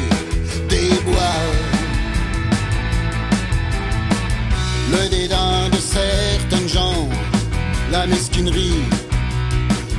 déboires. 0.69 1.55
Le 4.91 5.09
dédain 5.09 5.69
de 5.69 5.77
certains 5.77 6.67
gens, 6.67 7.09
la 7.91 8.07
mesquinerie 8.07 8.83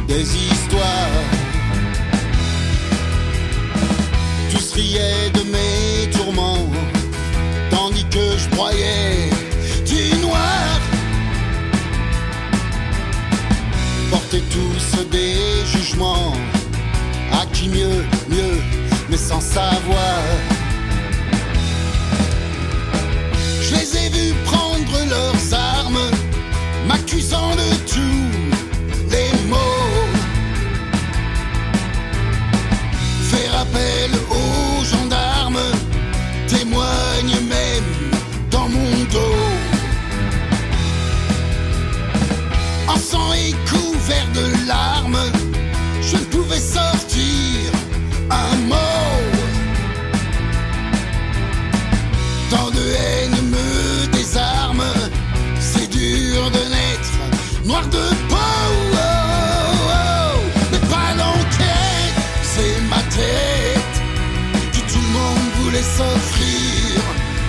des 0.09 0.23
histoires. 0.23 1.19
Tous 4.51 4.73
riaient 4.75 5.31
de 5.35 5.43
mes 5.55 6.11
tourments, 6.11 6.69
tandis 7.71 8.05
que 8.05 8.27
je 8.39 8.49
broyais 8.57 9.31
du 9.87 10.21
noir. 10.21 10.81
portez 14.11 14.43
tous 14.51 15.11
des 15.11 15.37
jugements. 15.73 16.35
Mieux, 17.71 18.05
mieux, 18.29 18.61
mais 19.09 19.17
sans 19.17 19.41
savoir. 19.41 20.21
Je 23.61 23.75
les 23.75 23.97
ai 23.97 24.09
vus 24.11 24.35
prendre 24.45 24.99
leurs 25.09 25.55
armes, 25.55 26.11
m'accusant 26.89 27.53
de 27.53 27.75
tous 27.87 28.31
les 29.11 29.49
maux. 29.49 30.09
Faire 33.31 33.61
appel 33.61 34.11
aux 34.29 34.85
gendarmes, 34.85 35.63
témoigne 36.49 37.37
même 37.49 38.21
dans 38.51 38.69
mon 38.69 39.05
dos. 39.13 39.39
en 42.89 42.97
sang 42.97 43.33
et 43.35 43.53
couvert 43.71 44.29
de 44.35 44.67
larmes, 44.67 45.31
je 46.03 46.17
ne 46.17 46.25
pouvais 46.25 46.59
sortir 46.59 47.12
Tant 52.53 52.71
de 52.71 52.85
haine 53.01 53.39
me 53.51 54.07
désarme, 54.09 54.85
c'est 55.59 55.89
dur 55.89 56.51
de 56.51 56.63
naître 56.75 57.15
noir 57.65 57.83
de 57.87 58.05
peau. 58.29 58.37
Oh, 58.37 58.95
oh, 58.95 59.89
oh. 59.89 60.41
Mais 60.71 60.83
pas 60.95 61.13
d'enquête, 61.21 62.19
c'est 62.43 62.79
ma 62.93 63.03
tête 63.21 63.95
que 64.75 64.81
tout 64.91 65.01
le 65.07 65.13
monde 65.19 65.49
voulait 65.61 65.89
s'offrir. 65.97 67.01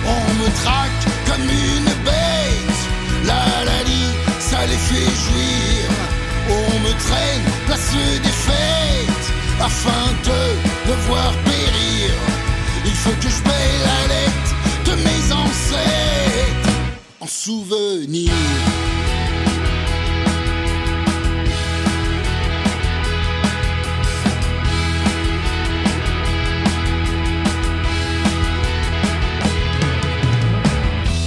On 0.06 0.24
me 0.40 0.48
traque 0.62 1.04
comme 1.28 1.48
une 1.50 1.90
bête. 2.08 2.80
La 3.26 3.44
la 3.70 3.82
li, 3.82 4.04
ça 4.40 4.64
les 4.64 4.80
fait 4.88 5.12
jouir. 5.24 5.84
On 6.48 6.70
me 6.84 6.92
traîne 7.06 7.44
place 7.66 7.92
des 8.26 8.36
fêtes 8.46 9.26
afin 9.60 10.04
de 10.28 10.40
me 10.88 10.96
voir 11.08 11.30
périr. 11.44 12.10
Il 12.86 12.94
faut 12.94 13.16
que 13.20 13.28
je 13.28 13.43
souvenir. 17.44 18.32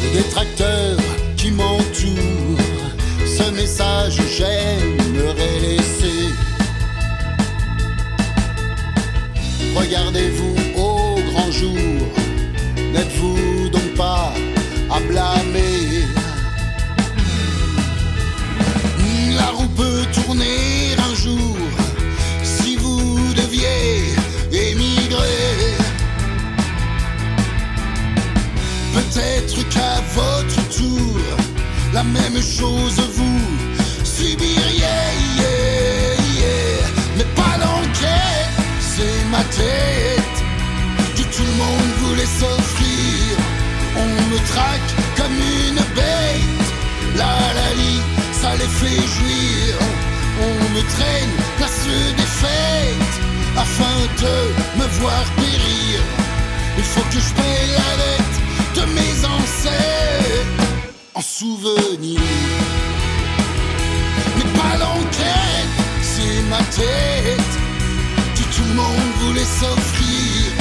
Les 0.01 0.09
détracteurs 0.09 0.97
qui 1.35 1.51
m'entourent, 1.51 2.17
ce 3.23 3.51
message 3.51 4.19
j'aimerais 4.35 5.59
laisser. 5.61 6.46
La 31.97 32.03
même 32.03 32.41
chose 32.57 32.99
vous 33.17 33.41
subiriez. 34.03 35.01
yeah, 35.41 36.13
yeah. 36.41 36.85
Mais 37.17 37.29
pas 37.41 37.55
d'enquête, 37.61 38.53
c'est 38.91 39.21
ma 39.35 39.43
tête 39.61 40.37
que 41.17 41.23
tout 41.35 41.47
le 41.51 41.55
monde 41.63 41.93
voulait 42.03 42.31
s'offrir. 42.39 43.29
On 44.03 44.09
me 44.31 44.39
traque 44.53 44.91
comme 45.17 45.37
une 45.65 45.81
bête. 45.97 46.69
La 47.19 47.33
la 47.59 47.69
li, 47.79 47.95
ça 48.41 48.51
les 48.61 48.71
fait 48.79 49.03
jouir. 49.15 49.69
On 50.47 50.55
me 50.75 50.81
traîne 50.95 51.33
place 51.57 51.87
des 52.19 52.31
fêtes 52.41 53.17
afin 53.65 53.97
de 54.23 54.35
me 54.79 54.87
voir 54.99 55.23
périr. 55.41 55.97
Il 56.77 56.87
faut 56.91 57.07
que 57.13 57.19
je 57.25 57.31
paye 57.39 57.69
la 57.81 57.91
dette 58.01 58.37
de 58.77 58.83
mes 58.97 59.15
ancêtres 59.35 60.66
en 61.17 61.21
souvenir. 61.21 62.19
Mais 64.35 64.49
pas 64.59 64.77
d'enquête, 64.77 65.73
c'est 66.01 66.41
ma 66.53 66.61
tête 66.81 67.53
que 68.35 68.43
tout 68.55 68.67
le 68.69 68.75
monde 68.75 69.11
voulait 69.21 69.51
s'offrir. 69.59 70.51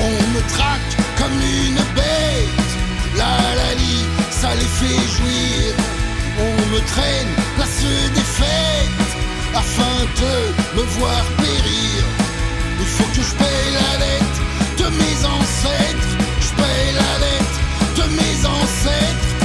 On 0.00 0.16
me 0.34 0.40
traque 0.54 0.94
comme 1.18 1.38
une 1.64 1.82
bête. 1.98 2.70
La 3.16 3.36
la 3.60 3.74
li, 3.74 3.98
ça 4.30 4.50
les 4.54 4.72
fait 4.80 5.04
jouir. 5.16 5.74
On 6.46 6.56
me 6.72 6.80
traîne 6.92 7.32
place 7.56 7.82
des 8.16 8.28
fêtes 8.38 9.12
afin 9.62 9.98
de 10.22 10.34
me 10.76 10.84
voir 10.98 11.22
périr. 11.38 12.00
Il 12.80 12.86
faut 12.86 13.10
que 13.16 13.22
je 13.28 13.34
paye 13.42 13.68
la 13.80 13.92
dette 14.04 14.38
de 14.80 14.86
mes 15.00 15.16
ancêtres. 15.36 16.12
Je 16.46 16.50
paye 16.60 16.90
la 17.02 17.14
dette 17.24 17.56
de 17.98 18.04
mes 18.18 18.36
ancêtres. 18.46 19.37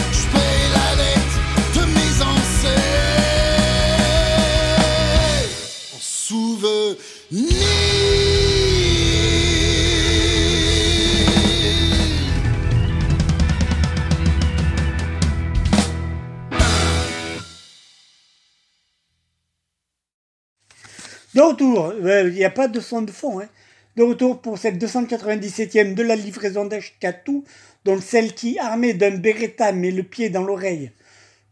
Retour, 21.43 21.93
il 22.01 22.33
n'y 22.33 22.45
a 22.45 22.49
pas 22.49 22.67
de 22.67 22.79
son 22.79 23.01
de 23.01 23.11
fond. 23.11 23.39
Hein. 23.39 23.47
De 23.95 24.03
retour 24.03 24.41
pour 24.41 24.57
cette 24.57 24.81
297e 24.81 25.93
de 25.93 26.03
la 26.03 26.15
livraison 26.15 26.65
d'Ashkatou, 26.65 27.43
donc 27.85 28.01
celle 28.01 28.33
qui, 28.33 28.57
armée 28.57 28.93
d'un 28.93 29.17
Beretta, 29.17 29.71
met 29.71 29.91
le 29.91 30.03
pied 30.03 30.29
dans 30.29 30.43
l'oreille 30.43 30.91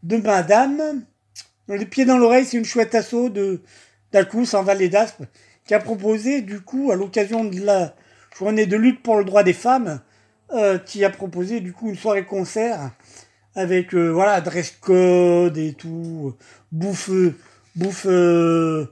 de 0.02 0.16
Madame. 0.16 1.04
Le 1.68 1.84
pied 1.84 2.04
dans 2.04 2.18
l'oreille, 2.18 2.44
c'est 2.44 2.56
une 2.56 2.64
chouette 2.64 2.94
assaut 2.94 3.28
de 3.28 3.62
en 4.14 4.62
Vallée 4.62 4.88
d'Aspe, 4.88 5.22
qui 5.64 5.74
a 5.74 5.78
proposé, 5.78 6.42
du 6.42 6.60
coup, 6.60 6.90
à 6.90 6.96
l'occasion 6.96 7.44
de 7.44 7.60
la 7.60 7.94
journée 8.36 8.66
de 8.66 8.76
lutte 8.76 9.02
pour 9.02 9.16
le 9.16 9.24
droit 9.24 9.42
des 9.42 9.52
femmes, 9.52 10.00
euh, 10.52 10.78
qui 10.78 11.04
a 11.04 11.10
proposé, 11.10 11.60
du 11.60 11.72
coup, 11.72 11.88
une 11.88 11.96
soirée 11.96 12.24
concert 12.24 12.90
avec, 13.54 13.94
euh, 13.94 14.08
voilà, 14.08 14.40
dress 14.40 14.72
code 14.80 15.56
et 15.58 15.74
tout, 15.74 16.34
bouffe, 16.72 17.10
bouffe, 17.76 18.06
euh, 18.06 18.86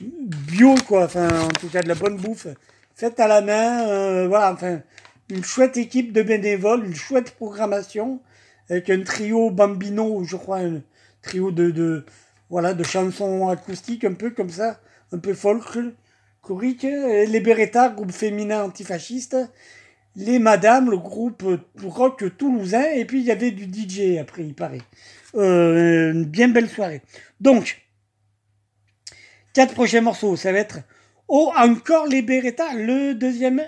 bio 0.00 0.74
quoi 0.86 1.04
enfin 1.04 1.28
en 1.40 1.48
tout 1.48 1.68
cas 1.68 1.82
de 1.82 1.88
la 1.88 1.94
bonne 1.94 2.16
bouffe 2.16 2.46
faite 2.94 3.18
à 3.20 3.26
la 3.26 3.40
main 3.40 3.88
euh, 3.88 4.28
voilà 4.28 4.52
enfin 4.52 4.80
une 5.30 5.44
chouette 5.44 5.76
équipe 5.76 6.12
de 6.12 6.22
bénévoles, 6.22 6.86
une 6.86 6.94
chouette 6.94 7.32
programmation, 7.32 8.20
avec 8.70 8.90
un 8.90 9.02
trio 9.02 9.50
bambino, 9.50 10.24
je 10.24 10.36
crois, 10.36 10.58
un 10.58 10.82
trio 11.22 11.50
de, 11.50 11.70
de, 11.70 12.04
voilà, 12.50 12.74
de 12.74 12.82
chansons 12.82 13.48
acoustiques, 13.48 14.04
un 14.04 14.14
peu 14.14 14.30
comme 14.30 14.50
ça, 14.50 14.80
un 15.12 15.18
peu 15.18 15.34
folk, 15.34 15.62
chorique, 16.40 16.84
et 16.84 17.26
les 17.26 17.40
Beretta, 17.40 17.90
groupe 17.90 18.12
féminin 18.12 18.64
antifasciste, 18.64 19.36
les 20.16 20.38
Madames, 20.38 20.90
le 20.90 20.96
groupe 20.96 21.44
rock 21.84 22.24
toulousain, 22.38 22.90
et 22.94 23.04
puis 23.04 23.20
il 23.20 23.26
y 23.26 23.30
avait 23.30 23.50
du 23.50 23.64
DJ 23.64 24.18
après, 24.18 24.44
il 24.44 24.54
paraît. 24.54 24.80
Euh, 25.34 26.12
une 26.12 26.24
bien 26.24 26.48
belle 26.48 26.70
soirée. 26.70 27.02
Donc, 27.40 27.87
quatre 29.58 29.74
prochains 29.74 30.02
morceaux, 30.02 30.36
ça 30.36 30.52
va 30.52 30.58
être 30.58 30.78
Oh, 31.26 31.50
encore 31.56 32.06
les 32.06 32.22
Beretta, 32.22 32.74
le 32.74 33.14
deuxième 33.14 33.60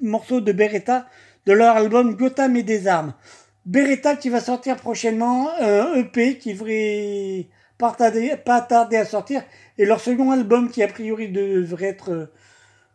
morceau 0.00 0.40
de 0.40 0.50
Beretta 0.50 1.06
de 1.46 1.52
leur 1.52 1.76
album 1.76 2.16
Gotham 2.16 2.56
et 2.56 2.64
des 2.64 2.88
armes. 2.88 3.14
Beretta 3.64 4.16
qui 4.16 4.28
va 4.28 4.40
sortir 4.40 4.74
prochainement, 4.74 5.48
un 5.60 5.94
EP 5.94 6.36
qui 6.36 6.54
devrait 6.54 7.48
pas 7.78 7.92
tarder, 7.92 8.96
à 8.96 9.04
sortir, 9.04 9.44
et 9.78 9.86
leur 9.86 10.00
second 10.00 10.32
album 10.32 10.68
qui 10.68 10.82
a 10.82 10.88
priori 10.88 11.28
devrait 11.30 11.86
être, 11.86 12.10
euh, 12.10 12.32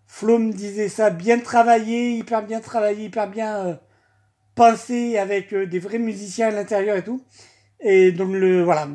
Flo 0.05 0.37
me 0.37 0.51
disait 0.51 0.89
ça, 0.89 1.11
bien 1.11 1.39
travaillé, 1.39 2.17
hyper 2.17 2.45
bien 2.45 2.59
travaillé, 2.59 3.05
hyper 3.05 3.29
bien 3.29 3.65
euh, 3.65 3.75
pensé, 4.55 5.17
avec 5.17 5.53
euh, 5.53 5.65
des 5.67 5.79
vrais 5.79 5.99
musiciens 5.99 6.49
à 6.49 6.51
l'intérieur 6.51 6.97
et 6.97 7.03
tout. 7.05 7.23
Et 7.79 8.11
donc 8.11 8.33
le 8.33 8.61
voilà, 8.61 8.89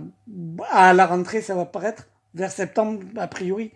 à 0.70 0.92
la 0.92 1.06
rentrée 1.06 1.40
ça 1.40 1.54
va 1.54 1.64
paraître 1.64 2.06
vers 2.34 2.52
septembre 2.52 3.00
a 3.16 3.26
priori. 3.26 3.72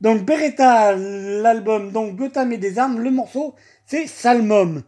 Donc 0.00 0.24
Beretta, 0.24 0.96
l'album, 0.96 1.92
donc 1.92 2.16
Gotham 2.16 2.52
et 2.52 2.58
des 2.58 2.78
armes, 2.78 3.00
le 3.00 3.10
morceau, 3.10 3.54
c'est 3.86 4.06
Salmum. 4.06 4.82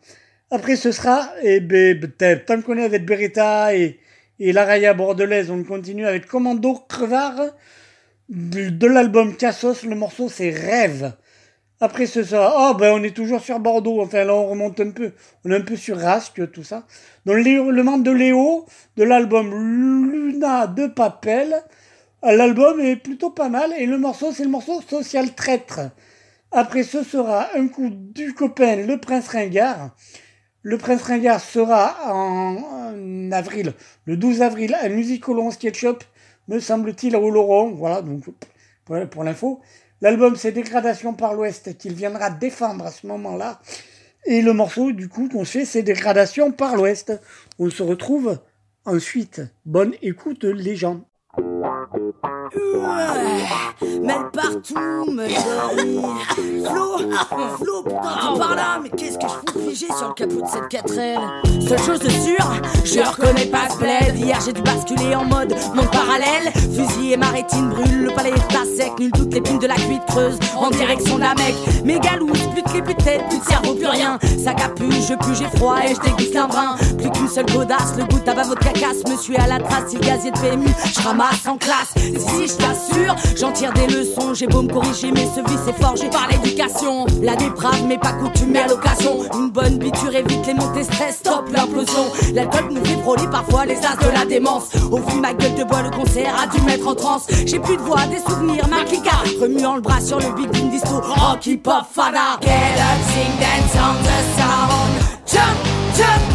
Après 0.51 0.77
ce 0.77 0.91
sera, 0.93 1.31
et 1.43 1.61
ben, 1.61 1.99
peut-être, 2.01 2.47
tant 2.47 2.61
qu'on 2.63 2.77
est 2.77 2.85
avec 2.85 3.07
Beretta 3.07 3.77
et, 3.77 4.01
et 4.41 4.53
la 4.53 4.95
bordelaise, 4.95 5.51
on 5.51 5.63
continue 5.63 6.07
avec 6.07 6.27
Commando 6.27 6.75
Crevard, 6.89 7.41
de, 8.29 8.87
l'album 8.87 9.37
Cassos, 9.37 9.85
le 9.85 9.95
morceau 9.95 10.29
c'est 10.29 10.51
Rêve. 10.51 11.13
Après 11.81 12.07
ce 12.07 12.23
sera, 12.23 12.71
oh 12.71 12.75
ben 12.75 12.93
on 12.95 13.03
est 13.03 13.15
toujours 13.15 13.41
sur 13.41 13.61
Bordeaux, 13.61 14.01
enfin 14.01 14.25
là 14.25 14.35
on 14.35 14.49
remonte 14.49 14.81
un 14.81 14.91
peu, 14.91 15.13
on 15.45 15.51
est 15.51 15.57
un 15.57 15.61
peu 15.61 15.77
sur 15.77 15.99
Rasque, 15.99 16.51
tout 16.53 16.65
ça. 16.65 16.87
Donc 17.27 17.37
le 17.37 17.83
membre 17.83 18.05
de 18.05 18.11
Léo, 18.11 18.67
de 18.97 19.05
l'album 19.05 19.51
Luna 20.11 20.67
de 20.67 20.87
Papel, 20.87 21.63
L'album 22.25 22.81
est 22.81 22.97
plutôt 22.97 23.31
pas 23.31 23.51
mal 23.51 23.75
et 23.77 23.85
le 23.85 23.99
morceau, 23.99 24.33
c'est 24.33 24.45
le 24.45 24.51
morceau 24.51 24.81
Social 24.81 25.35
Traître. 25.35 25.81
Après, 26.53 26.83
ce 26.83 27.03
sera 27.03 27.49
un 27.55 27.69
coup 27.69 27.91
du 27.91 28.33
copain, 28.33 28.77
le 28.77 28.99
Prince 28.99 29.29
Ringard. 29.29 29.95
Le 30.63 30.79
Prince 30.79 31.03
Ringard 31.03 31.41
sera 31.41 32.15
en, 32.15 33.31
avril, 33.31 33.75
le 34.07 34.17
12 34.17 34.41
avril, 34.41 34.75
à 34.81 34.89
Musicolon 34.89 35.51
Sketchup, 35.51 36.03
me 36.49 36.61
semble-t-il, 36.61 37.15
à 37.15 37.21
Oloron. 37.21 37.73
Voilà, 37.73 38.01
donc 38.01 38.25
pour 39.11 39.25
l'info. 39.25 39.61
L'album, 40.01 40.37
c'est 40.37 40.53
Dégradation 40.53 41.13
par 41.13 41.35
l'Ouest 41.35 41.77
qu'il 41.77 41.93
viendra 41.93 42.31
défendre 42.31 42.87
à 42.87 42.91
ce 42.91 43.07
moment-là. 43.07 43.61
Et 44.25 44.41
le 44.41 44.55
morceau, 44.55 44.93
du 44.93 45.11
coup, 45.11 45.29
qu'on 45.29 45.45
fait, 45.45 45.67
c'est 45.67 45.83
Dégradation 45.83 46.53
par 46.53 46.77
l'Ouest. 46.77 47.21
On 47.59 47.69
se 47.69 47.83
retrouve 47.83 48.39
ensuite. 48.87 49.43
Bonne 49.67 49.95
écoute, 50.01 50.45
les 50.45 50.77
gens. 50.77 51.05
Ouais, 51.93 53.99
mêle 54.01 54.31
partout, 54.33 55.11
me 55.11 55.29
dormir. 55.29 56.09
Flo, 56.65 56.99
Flo, 57.59 57.83
putain, 57.83 58.39
par 58.39 58.55
là, 58.55 58.79
mais 58.83 58.89
qu'est-ce 58.91 59.19
que 59.19 59.27
je 59.27 59.53
fous 59.53 59.71
figé 59.71 59.87
sur 59.87 60.09
le 60.09 60.15
capot 60.15 60.41
de 60.41 60.47
cette 60.47 60.71
4L 60.71 61.69
Seule 61.69 61.79
chose 61.79 61.99
de 62.01 62.11
sûre, 62.11 62.53
je 62.85 63.01
reconnais 63.01 63.47
pas 63.47 63.69
ce 63.71 63.79
bled. 63.79 64.17
Hier 64.17 64.39
j'ai 64.45 64.53
dû 64.53 64.63
basculer 64.63 65.15
en 65.15 65.25
mode 65.25 65.55
monde 65.75 65.91
parallèle. 65.91 66.53
Fusil 66.55 67.13
et 67.13 67.17
maritime 67.17 67.71
brûle, 67.71 68.05
le 68.05 68.11
palais 68.11 68.31
est 68.31 68.57
à 68.57 68.65
sec. 68.65 68.93
Nul 68.99 69.11
doute 69.13 69.33
les 69.35 69.41
pines 69.41 69.59
de 69.59 69.67
la 69.67 69.75
cuite 69.75 70.05
creuse 70.07 70.39
en 70.57 70.71
direction 70.71 71.17
de 71.17 71.21
la 71.21 71.35
mec. 71.35 71.55
Méga 71.85 72.17
loose, 72.17 72.39
plus 72.53 72.63
de 72.63 72.69
clé, 72.69 72.83
plus 72.83 72.95
de 72.95 73.03
tête, 73.03 73.23
plus 73.29 73.39
de 73.39 73.45
cerveau, 73.45 73.75
plus 73.75 73.87
rien. 73.87 74.19
Ça 74.43 74.55
capuche, 74.55 75.09
je 75.09 75.15
pue, 75.15 75.35
j'ai 75.35 75.49
froid 75.57 75.77
et 75.85 75.95
je 75.95 76.01
déguste 76.01 76.37
un 76.37 76.47
brin. 76.47 76.77
Plus 76.99 77.11
qu'une 77.11 77.29
seule 77.29 77.47
godasse, 77.47 77.95
le 77.97 78.05
goût 78.05 78.19
de 78.19 78.25
tabac, 78.25 78.45
votre 78.45 78.61
cacasse. 78.61 79.05
Me 79.09 79.17
suis 79.17 79.37
à 79.37 79.47
la 79.47 79.59
trace, 79.59 79.89
si 79.91 79.97
le 79.97 80.03
gazier 80.03 80.31
de 80.31 80.39
PMU, 80.39 80.69
je 80.95 81.01
ramasse 81.01 81.47
en 81.47 81.57
classe. 81.57 81.74
Si, 81.87 82.49
je 82.49 82.55
t'assure, 82.55 83.15
j'en 83.37 83.53
tire 83.53 83.73
des 83.73 83.87
leçons. 83.87 84.35
J'ai 84.35 84.47
beau 84.47 84.63
me 84.63 84.73
corriger, 84.73 85.11
mais 85.13 85.27
ce 85.35 85.41
vice 85.41 85.69
est 85.69 85.83
forgé 85.83 86.09
par 86.09 86.29
l'éducation. 86.29 87.07
La 87.23 87.37
déprave, 87.37 87.85
mais 87.87 87.99
pas 87.99 88.13
coutumée 88.13 88.61
à 88.61 88.67
l'occasion. 88.69 89.25
Une 89.35 89.51
bonne 89.51 89.79
biture 89.79 90.15
évite 90.15 90.47
les 90.47 90.55
montées 90.55 90.85
stress, 90.85 91.17
stop 91.17 91.49
l'implosion. 91.53 92.11
L'alcool 92.35 92.69
nous 92.71 92.85
fait 92.85 93.01
frôler 93.03 93.27
parfois 93.31 93.67
les 93.67 93.77
as 93.77 93.97
de 93.97 94.11
la 94.13 94.25
démence. 94.25 94.75
Au 94.91 94.99
vu 94.99 95.21
ma 95.21 95.35
gueule 95.35 95.55
de 95.55 95.65
bois, 95.65 95.83
le 95.83 95.91
concert 95.91 96.35
a 96.41 96.47
dû 96.47 96.61
me 96.61 96.67
mettre 96.67 96.89
en 96.89 96.95
transe. 96.95 97.27
J'ai 97.47 97.59
plus 97.59 97.77
de 97.77 97.83
voix, 97.83 98.07
des 98.07 98.19
souvenirs, 98.19 98.67
ma 98.69 98.85
clica. 98.85 99.17
Remuant 99.41 99.77
le 99.77 99.83
bras 99.83 100.01
sur 100.01 100.19
le 100.19 100.33
beat 100.35 100.51
d'une 100.53 100.71
disto. 100.71 101.01
Rock, 101.01 101.47
hip 101.47 101.67
hop, 101.67 101.87
fada. 101.93 102.39
Get 102.41 102.49
up, 102.49 103.01
sing, 103.09 103.33
dance 103.39 103.75
on 103.77 104.03
the 104.03 104.19
sound. 104.37 104.95
Jump, 105.27 105.97
jump. 105.97 106.34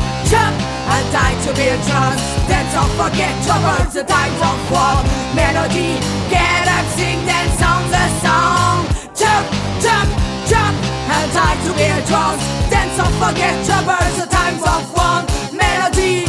Trance. 1.60 2.24
Dance 2.48 2.74
or 2.74 2.88
forget 2.96 3.36
troubles, 3.44 3.94
the 3.94 4.04
times 4.04 4.42
of 4.42 4.72
war. 4.72 5.04
Melody, 5.36 6.00
get 6.32 6.66
up, 6.72 6.86
sing, 6.96 7.20
dance 7.28 7.62
on 7.62 7.84
the 7.92 8.06
song. 8.24 8.88
Jump, 9.12 9.46
jump, 9.84 10.08
jump. 10.48 10.76
I'm 11.12 11.30
tied 11.36 11.60
to 11.68 11.72
be 11.76 11.84
a 11.84 12.00
trance. 12.08 12.40
Dance 12.72 12.98
or 13.04 13.12
forget 13.20 13.60
troubles, 13.68 14.16
the 14.16 14.28
times 14.32 14.64
of 14.64 14.88
war. 14.96 15.20
Melody. 15.52 16.24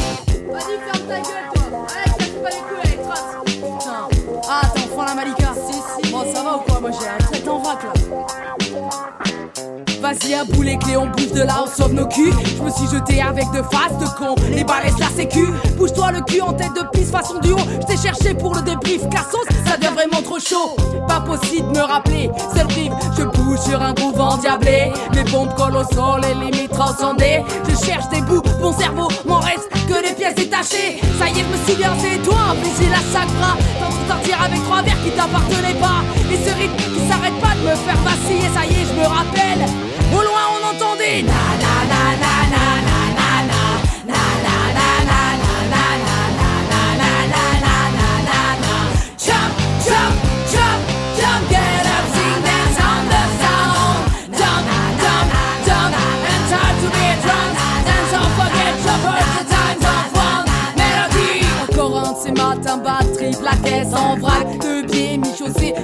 Vas-y, 0.51 0.77
ferme 0.83 1.07
ta 1.07 1.21
gueule, 1.23 1.49
toi. 1.55 1.87
Allez, 1.95 2.11
ça 2.11 2.25
fait 2.27 2.43
pas 2.43 2.51
les 2.51 2.63
couilles 2.67 2.83
avec 2.83 3.03
trace. 3.07 3.31
Putain. 3.47 4.09
Ah, 4.49 4.63
t'es 4.75 4.83
enfant 4.83 5.05
la 5.05 5.15
Malika 5.15 5.55
Si, 5.65 5.75
si. 5.75 6.11
Bon, 6.11 6.25
ça 6.35 6.43
va 6.43 6.57
ou 6.57 6.61
quoi 6.61 6.81
Moi, 6.81 6.91
j'ai 6.91 7.07
un 7.09 7.53
en 7.53 7.59
vrac 7.61 7.85
là. 7.85 8.00
Vas-y 10.23 10.35
à 10.35 10.45
bout 10.45 10.63
les 10.63 10.79
on 10.97 11.07
bouge 11.07 11.33
de 11.33 11.43
là, 11.43 11.65
on 11.65 11.67
sauve 11.67 11.95
nos 11.95 12.07
culs. 12.07 12.33
Je 12.57 12.63
me 12.63 12.71
suis 12.71 12.89
jeté 12.91 13.23
avec 13.23 13.47
de 13.53 13.63
faces 13.63 13.97
de 14.01 14.07
con, 14.19 14.35
les 14.51 14.65
balaises 14.65 14.99
la 14.99 15.09
sécu. 15.09 15.47
Bouge-toi 15.77 16.13
le 16.13 16.21
cul 16.23 16.41
en 16.41 16.53
tête 16.53 16.75
de 16.75 16.83
piste 16.93 17.13
façon 17.13 17.39
duo. 17.41 17.57
Je 17.81 17.87
t'ai 17.87 17.97
cherché 17.97 18.35
pour 18.35 18.55
le 18.55 18.63
débrief, 18.63 19.03
car 19.11 19.25
sauce, 19.31 19.47
ça 19.67 19.77
devient 19.77 19.95
vraiment 19.95 20.23
trop 20.23 20.39
chaud. 20.39 20.77
Pas 21.07 21.21
possible 21.21 21.73
de 21.73 21.79
me 21.79 21.85
rappeler, 21.85 22.31
seul 22.55 22.67
rive, 22.67 22.93
je 23.17 23.23
bouge 23.23 23.61
sur 23.61 23.81
un 23.81 23.93
groove 23.93 24.21
endiablé. 24.21 24.93
Mes 25.15 25.25
bombes 25.25 25.55
collent 25.55 25.77
au 25.77 25.95
sol, 25.95 26.21
les 26.23 26.35
limites 26.35 26.73
transcendées. 26.73 27.43
Je 27.69 27.87
cherche 27.87 28.09
des 28.09 28.21
bouts, 28.23 28.43
mon 28.61 28.77
cerveau 28.77 29.09
m'en 29.27 29.41
reste 29.41 29.69
que 29.89 30.07
des 30.07 30.15
pièces 30.15 30.35
détachées. 30.35 31.01
Ça 31.19 31.29
y 31.29 31.39
est, 31.39 31.45
je 31.45 31.49
me 31.49 31.67
souviens, 31.67 31.93
c'est 31.99 32.23
toi, 32.23 32.55
baiser 32.63 32.91
la 32.91 33.01
sacra. 33.13 33.57
De 33.57 34.09
sortir 34.09 34.43
avec 34.43 34.63
trois 34.65 34.83
verres 34.83 35.03
qui 35.05 35.11
t'appartenaient 35.13 35.81
pas. 35.81 36.03
Et 36.31 36.37
ce 36.37 36.55
rythme 36.55 36.77
qui 36.77 37.09
s'arrête 37.09 37.39
pas 37.41 37.55
de 37.55 37.63
me 37.63 37.75
faire 37.75 37.99
vaciller, 38.05 38.49
ça 38.53 38.67
y 38.67 38.83
est, 38.83 38.87
je 38.87 39.01
me 39.01 39.07
rappelle. 39.07 39.90
Au 40.13 40.23
loin, 40.23 40.45
on 40.55 40.63
entendait 40.75 41.23
na 41.23 41.41
na 41.63 41.75
na 41.91 42.03
na 42.23 42.33
na 42.53 42.65
na 42.87 43.03
na 43.19 43.29
na 43.47 43.63
na 44.07 44.21
na 44.77 44.89
na 45.09 45.21
na 45.41 45.53
na 45.73 45.85
na 46.01 46.13
na 47.01 47.13
na 47.33 47.43
na 47.65 47.75
na 47.99 48.45
na 48.65 48.77
Jump, 49.25 49.53
jump, 49.87 50.15
jump, 50.53 50.81
jump, 51.19 51.43
get 51.51 51.87
up, 51.97 52.05
sing, 52.15 52.39
dance 52.47 52.79
on 52.89 53.03
the 53.13 53.23
sound. 53.41 54.05
And 56.31 56.45
time 56.51 56.77
to 56.83 56.89
be 56.97 57.07
drunk. 57.23 57.53
Dance 57.87 58.15
or 58.19 58.29
forget 58.39 58.75
the 58.87 58.95
times 63.63 63.95
en 63.95 64.17
vrac, 64.17 64.47
deux 64.61 64.83
pieds, 64.87 65.19
mi-chaussée, 65.19 65.75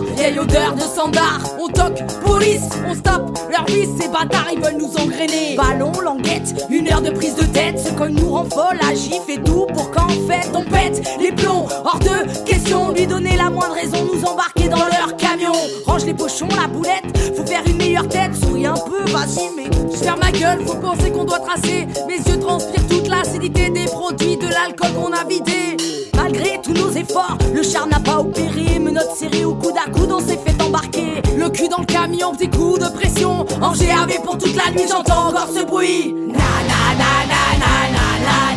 mi-trottoir, 0.00 0.16
vieille 0.16 0.38
odeur 0.38 0.74
de 0.74 0.80
sandar. 0.80 1.40
On 1.58 1.68
toque, 1.68 2.02
police, 2.24 2.68
on 2.86 2.94
se 2.94 3.00
tape, 3.00 3.30
leur 3.50 3.64
vie, 3.66 3.88
ces 3.98 4.08
bâtards, 4.08 4.48
ils 4.52 4.60
veulent 4.60 4.78
nous 4.78 4.96
engrainer. 4.96 5.56
Ballon, 5.56 5.92
languette, 6.02 6.66
une 6.70 6.90
heure 6.90 7.02
de 7.02 7.10
prise 7.10 7.34
de 7.36 7.44
tête, 7.44 7.78
ce 7.78 7.90
qu'on 7.92 8.08
nous 8.08 8.30
rend 8.30 8.44
folle, 8.44 8.78
agit, 8.88 9.20
fait 9.26 9.42
tout 9.42 9.66
pour 9.74 9.90
qu'en 9.90 10.08
fait 10.08 10.48
on 10.54 10.62
pète 10.62 11.02
les 11.20 11.32
plombs. 11.32 11.66
Hors 11.84 11.98
de 11.98 12.44
question, 12.44 12.92
lui 12.92 13.06
donner 13.06 13.36
la 13.36 13.50
moindre 13.50 13.74
raison, 13.74 14.04
nous 14.04 14.24
embarquer 14.24 14.68
dans 14.68 14.76
leur 14.76 15.16
camion. 15.16 15.52
Range 15.86 16.04
les 16.04 16.14
pochons, 16.14 16.48
la 16.60 16.66
boulette, 16.66 17.16
faut 17.36 17.46
faire 17.46 17.62
une 17.66 17.76
meilleure 17.76 18.08
tête, 18.08 18.34
souris 18.34 18.66
un 18.66 18.74
peu, 18.74 19.10
vas-y, 19.10 19.50
mais 19.56 19.70
je 19.90 19.96
ferme 19.96 20.20
ma 20.20 20.32
gueule, 20.32 20.64
faut 20.66 20.74
penser 20.74 21.10
qu'on 21.10 21.24
doit 21.24 21.40
tracer. 21.40 21.86
Mes 22.08 22.16
yeux 22.16 22.38
transpirent 22.40 22.86
toute 22.88 23.08
l'acidité 23.08 23.70
des 23.70 23.84
produits, 23.84 24.36
de 24.36 24.48
l'alcool 24.48 24.92
qu'on 24.94 25.12
a 25.12 25.24
vidé. 25.24 25.76
Malgré 26.34 26.60
tous 26.60 26.72
nos 26.72 26.90
efforts, 26.90 27.38
le 27.54 27.62
char 27.62 27.86
n'a 27.86 28.00
pas 28.00 28.18
opéré. 28.18 28.80
Mais 28.80 28.90
notre 28.90 29.14
série 29.14 29.44
au 29.44 29.54
coude 29.54 29.76
à 29.76 29.88
coude, 29.88 30.10
on 30.10 30.18
s'est 30.18 30.38
fait 30.44 30.60
embarquer. 30.60 31.22
Le 31.36 31.48
cul 31.48 31.68
dans 31.68 31.78
le 31.78 31.86
camion, 31.86 32.32
petit 32.32 32.50
coup 32.50 32.76
de 32.76 32.88
pression. 32.88 33.46
En 33.60 33.72
GAB 33.72 34.20
pour 34.24 34.36
toute 34.36 34.56
la 34.56 34.72
nuit, 34.72 34.88
j'entends 34.90 35.28
encore 35.28 35.48
ce 35.54 35.64
bruit. 35.64 36.12
Na 36.12 36.34
na 36.34 36.94
na 36.98 37.26
na 37.28 37.58
na 37.60 37.88
na 37.92 38.16
na 38.18 38.54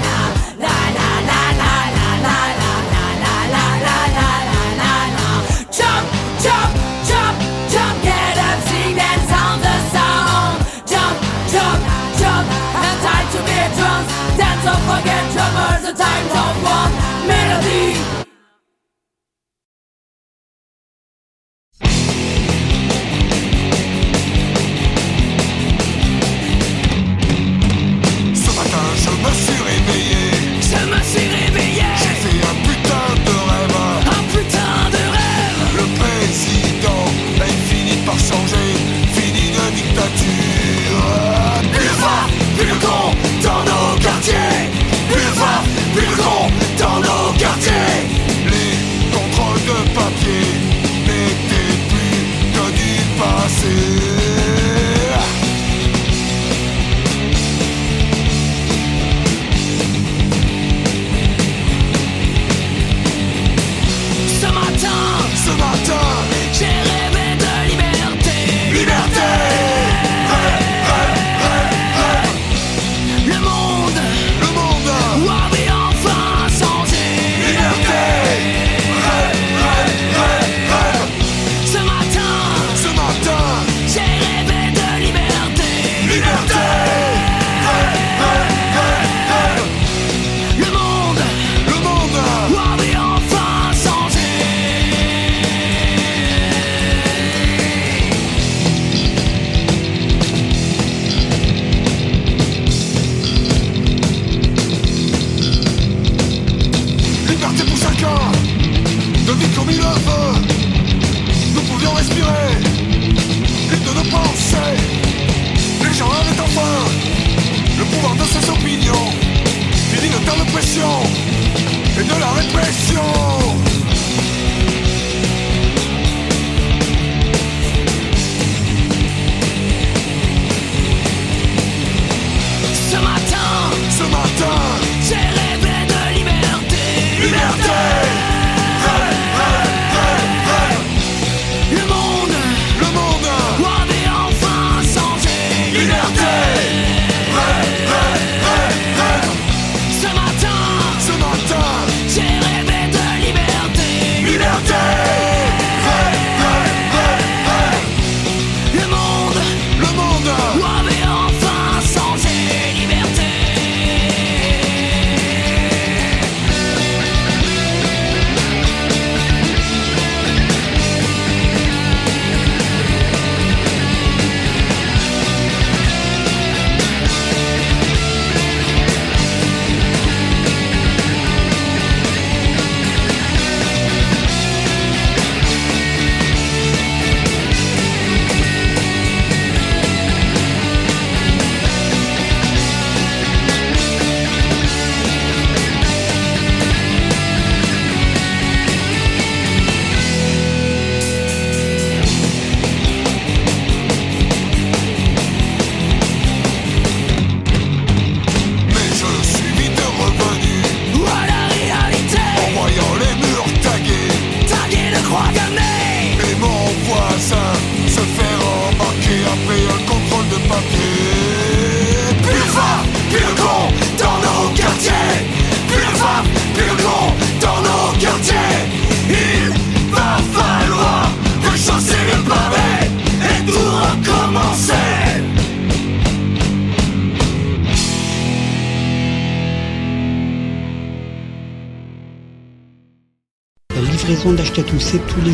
time 15.97 17.07
Melody. 17.60 17.97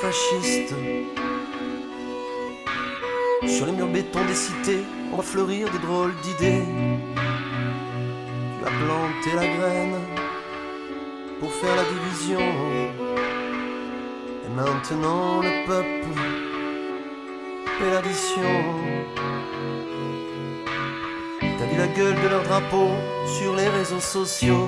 Fascistes. 0.01 0.74
Sur 3.46 3.66
les 3.66 3.72
murs 3.72 3.88
béton 3.88 4.24
des 4.24 4.34
cités, 4.34 4.82
on 5.12 5.16
va 5.16 5.22
fleurir 5.22 5.68
des 5.70 5.78
drôles 5.78 6.14
d'idées. 6.22 6.64
Tu 8.59 8.66
as 8.66 8.74
planté 8.82 9.28
la 9.36 9.46
graine 9.57 9.98
pour 11.38 11.53
faire 11.53 11.76
la 11.76 11.84
division. 11.94 12.40
Et 14.44 14.51
maintenant 14.55 15.42
le 15.42 15.66
peuple 15.66 16.09
fait 17.78 17.90
l'addition. 17.90 18.53
T'as 21.40 21.66
vu 21.66 21.76
la 21.76 21.88
gueule 21.88 22.14
de 22.22 22.28
leur 22.28 22.42
drapeau 22.42 22.88
sur 23.38 23.55
les 23.55 23.68
réseaux 23.68 24.01
sociaux? 24.01 24.66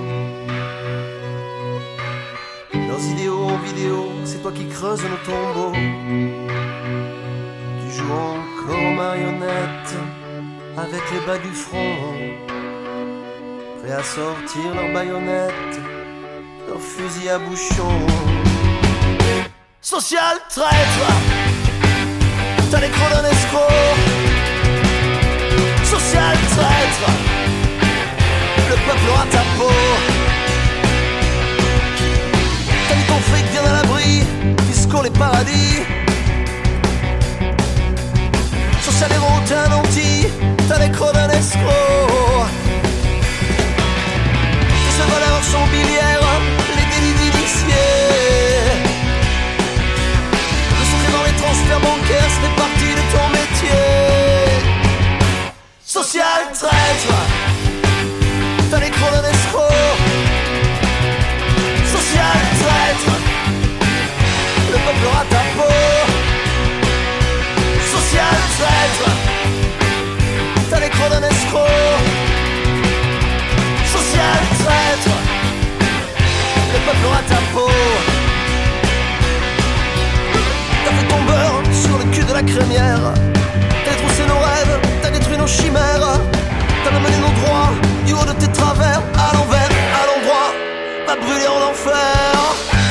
Leurs 2.92 3.06
idéaux 3.06 3.48
en 3.48 3.56
vidéo, 3.56 4.12
c'est 4.22 4.42
toi 4.42 4.52
qui 4.52 4.68
creuses 4.68 5.02
nos 5.02 5.16
tombeaux. 5.24 5.72
Tu 5.72 5.78
joues 7.96 8.12
encore 8.12 8.84
aux 8.86 8.94
marionnettes 8.94 9.96
avec 10.76 11.00
les 11.10 11.20
bas 11.26 11.38
du 11.38 11.52
front. 11.52 11.96
Prêt 13.80 13.92
à 13.92 14.02
sortir 14.02 14.74
leurs 14.74 14.92
baïonnettes, 14.92 15.80
leurs 16.68 16.82
fusils 16.82 17.30
à 17.30 17.38
bouchon. 17.38 17.98
Social 19.80 20.36
traître, 20.50 21.06
t'as 22.70 22.80
les 22.80 22.90
crocs 22.90 23.10
d'un 23.10 23.24
escroc. 23.30 23.96
Social 25.82 26.36
traître, 26.56 27.10
le 28.68 28.76
peuple 28.86 29.08
aura 29.08 29.24
ta 29.30 29.42
peau. 29.56 30.21
Mis 32.96 33.04
ton 33.04 33.20
fric 33.30 33.50
bien 33.50 33.64
à 33.64 33.72
l'abri, 33.72 34.22
fiscaux 34.68 35.02
les 35.02 35.10
paradis. 35.10 35.80
Social 38.84 39.10
héros, 39.12 39.40
t'es 39.46 39.54
un 39.54 39.72
anti, 39.72 40.26
t'as 40.68 40.78
les 40.78 40.90
d'un 40.90 41.30
escroc. 41.30 42.46
Tes 44.68 44.92
seules 44.96 45.12
valeurs 45.14 45.44
sont 45.52 45.66
biliaires, 45.72 46.32
les 46.76 46.86
délits 46.92 47.16
d'initiés. 47.20 48.72
Le 50.78 50.84
secret 50.92 51.12
dans 51.16 51.24
les 51.28 51.36
transferts 51.40 51.80
bancaires, 51.80 52.30
ça 52.34 52.40
fait 52.42 52.56
partie 52.56 52.92
de 52.98 53.04
ton 53.14 53.26
métier. 53.38 53.84
Social 55.84 56.42
traître, 56.52 57.14
t'as 58.70 58.80
les 58.80 58.90
crocs 58.90 59.12
d'un 59.12 59.31
le 64.82 64.90
peuple 64.90 65.06
aura 65.06 65.24
ta 65.30 65.42
peau. 65.56 65.68
Social 67.94 68.36
traître, 68.58 69.10
t'as 70.70 70.80
les 70.80 70.88
crocs 70.88 71.10
d'un 71.10 71.22
escroc. 71.22 71.66
Social 73.92 74.38
traître, 74.62 75.16
le 76.72 76.78
peuple 76.86 77.06
aura 77.06 77.22
ta 77.28 77.40
peau. 77.54 77.70
T'as 80.84 80.92
fait 80.92 81.08
ton 81.08 81.22
sur 81.82 81.98
le 81.98 82.04
cul 82.12 82.24
de 82.24 82.32
la 82.32 82.42
crémière. 82.42 83.04
T'as 83.84 83.90
détroussé 83.92 84.24
nos 84.26 84.38
rêves, 84.38 84.80
t'as 85.02 85.10
détruit 85.10 85.38
nos 85.38 85.46
chimères. 85.46 86.20
T'as 86.84 86.90
mené 86.90 87.18
nos 87.18 87.32
droits 87.40 87.70
du 88.06 88.12
haut 88.14 88.24
de 88.24 88.32
tes 88.32 88.50
travers, 88.50 89.02
à 89.14 89.34
l'envers, 89.34 89.70
à 90.00 90.06
l'endroit. 90.08 90.50
Va 91.06 91.16
brûler 91.16 91.46
en 91.46 91.70
enfer. 91.70 92.81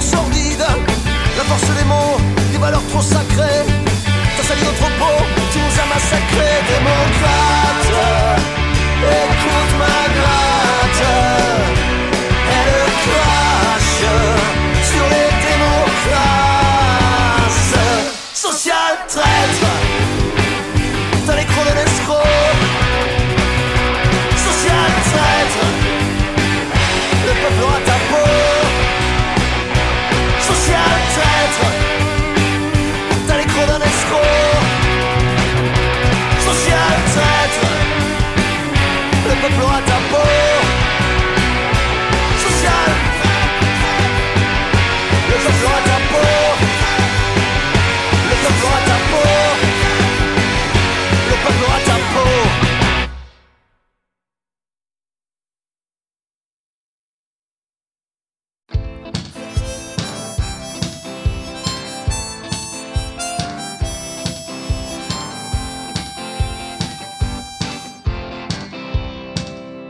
Sordides 0.00 0.66
La 1.36 1.44
force 1.44 1.76
des 1.76 1.84
mots, 1.84 2.16
des 2.52 2.58
valeurs 2.58 2.86
trop 2.88 3.02
sacrées 3.02 3.65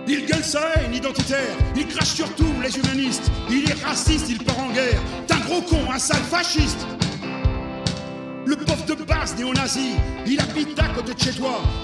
Il 0.09 0.24
gueule 0.24 0.44
sa 0.44 0.61
haine 0.76 0.94
identitaire, 0.94 1.57
il 1.74 1.84
crache 1.88 2.14
sur 2.14 2.32
tout, 2.36 2.54
les 2.62 2.76
humanistes, 2.78 3.28
il 3.50 3.68
est 3.68 3.84
raciste, 3.84 4.28
il 4.28 4.38
part 4.38 4.61
en 4.61 4.70
guerre, 4.70 5.02
t'es 5.26 5.34
un 5.34 5.40
gros 5.40 5.61
con, 5.62 5.90
un 5.92 5.98
sale 5.98 6.22
fasciste. 6.30 6.86
Le 8.44 8.54
pauvre 8.54 8.84
de 8.86 9.02
base 9.02 9.34
néo-nazi, 9.36 9.96
il 10.24 10.40
habite 10.40 10.78
à 10.78 10.86
côté 10.94 11.12
de 11.12 11.18
chez 11.18 11.32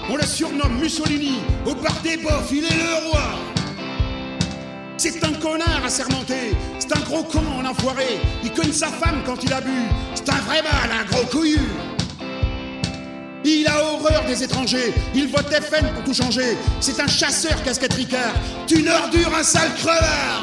on 0.09 0.15
le 0.15 0.25
surnomme 0.25 0.77
Mussolini, 0.79 1.39
au 1.65 1.75
bar 1.75 1.99
des 2.01 2.15
bofs, 2.15 2.49
il 2.51 2.63
est 2.63 2.77
le 2.77 3.09
roi. 3.09 3.23
C'est 4.95 5.21
un 5.25 5.33
connard 5.33 5.83
assermenté, 5.85 6.55
c'est 6.79 6.95
un 6.95 7.01
gros 7.01 7.23
con 7.23 7.43
en 7.59 7.65
enfoiré, 7.65 8.21
il 8.41 8.53
cogne 8.53 8.71
sa 8.71 8.87
femme 8.87 9.21
quand 9.25 9.43
il 9.43 9.51
a 9.51 9.59
bu, 9.59 9.69
c'est 10.15 10.29
un 10.29 10.39
vrai 10.43 10.61
mal, 10.61 10.97
un 10.97 11.03
gros 11.11 11.25
couillu 11.25 11.59
Il 13.45 13.67
a 13.67 13.83
horreur 13.83 14.23
des 14.25 14.43
étrangers. 14.43 14.93
Il 15.13 15.27
vote 15.27 15.51
FN 15.51 15.85
pour 15.93 16.03
tout 16.03 16.13
changer. 16.13 16.57
C'est 16.79 16.99
un 16.99 17.07
chasseur 17.07 17.61
casquette 17.63 17.93
Ricard. 17.93 18.33
Une 18.71 18.89
ordure, 18.89 19.33
un 19.37 19.43
sale 19.43 19.73
crevard. 19.77 20.41